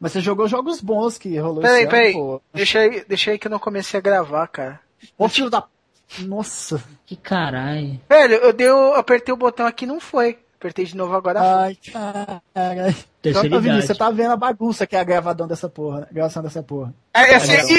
[0.00, 2.10] Mas você jogou jogos bons que rolou Peraí, esse peraí.
[2.12, 2.42] ano, pô.
[2.52, 4.80] Deixa aí, deixa aí que eu não comecei a gravar, cara.
[5.16, 5.62] Ô filho da...
[6.20, 6.82] Nossa.
[7.04, 8.00] Que caralho.
[8.08, 10.38] Velho, eu dei, o- apertei o botão aqui e não foi.
[10.58, 11.38] Apertei de novo agora.
[11.40, 11.48] foi.
[11.48, 12.94] Ai, caralho.
[13.32, 16.06] Terceira Então, Vinícius, você tá vendo a bagunça que é a gravadão dessa porra, né?
[16.12, 16.94] gravação dessa porra.
[17.12, 17.72] É, esse, Olha,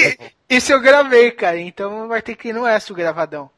[0.50, 1.60] e- isso eu gravei, cara.
[1.60, 3.50] Então vai ter que ir no S o gravadão.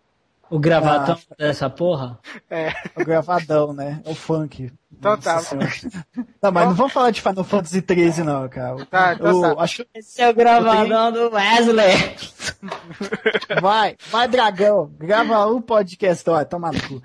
[0.50, 2.20] O gravatão dessa porra?
[2.50, 2.70] É.
[2.96, 4.02] O gravadão, né?
[4.06, 4.72] É o funk.
[5.00, 5.40] Então Nossa tá.
[5.40, 5.70] Senhora.
[6.42, 8.86] Não, mas não vamos falar de Final Fantasy XIII, não, cara.
[8.86, 9.62] Tá, então Eu tá.
[9.64, 12.16] acho Esse é o gravadão do Wesley.
[13.62, 14.92] Vai, vai, dragão.
[14.98, 17.02] Grava um podcast, ó, toma no cu.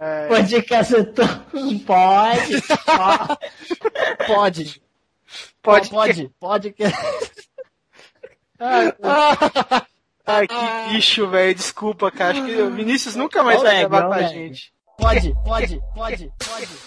[0.00, 1.44] É, Pode cacetar.
[1.86, 2.62] Pode.
[4.26, 4.28] Pode.
[4.28, 4.82] Pode.
[5.62, 5.90] pode.
[5.90, 6.72] Pode, pode.
[6.72, 6.84] que-
[10.26, 10.54] Ai, que
[10.94, 11.54] bicho, velho.
[11.54, 12.32] Desculpa, cara.
[12.32, 14.72] Acho que o Vinícius nunca mais vai gravar com a gente.
[14.98, 16.80] pode, pode, pode, pode.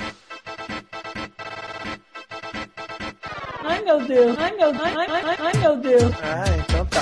[3.80, 6.14] Ai meu Deus, ai meu, ai, ai, ai, ai meu Deus.
[6.22, 7.02] Ah, então tá.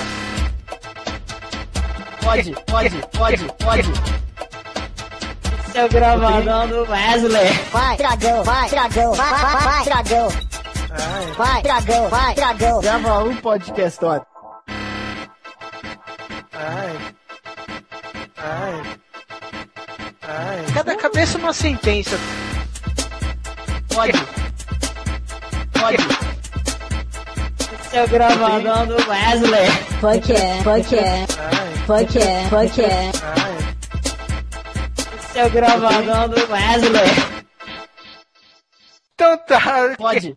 [2.22, 3.88] Pode, pode, pode, pode.
[5.72, 7.52] Seu gravadão do Wesley.
[7.72, 10.28] Vai, dragão, vai, dragão, vai, vai, vai, dragão,
[10.90, 12.80] Ai, vai, dragão, vai, dragão.
[12.80, 14.20] Grava um podcast, ó.
[16.52, 16.98] ai.
[18.36, 18.82] Ai.
[20.22, 20.64] Ai.
[20.74, 22.16] Cada cabeça uma sentença.
[23.92, 24.12] Pode.
[25.72, 26.17] Pode.
[27.90, 29.66] Seu gravadão do Wesley.
[30.00, 31.26] Fuck yeah, fuck Ai,
[31.86, 33.12] fuck yeah, fuck ai.
[35.32, 37.10] Seu gravadão do Wesley.
[39.14, 39.94] Então tá.
[39.96, 40.36] Pode.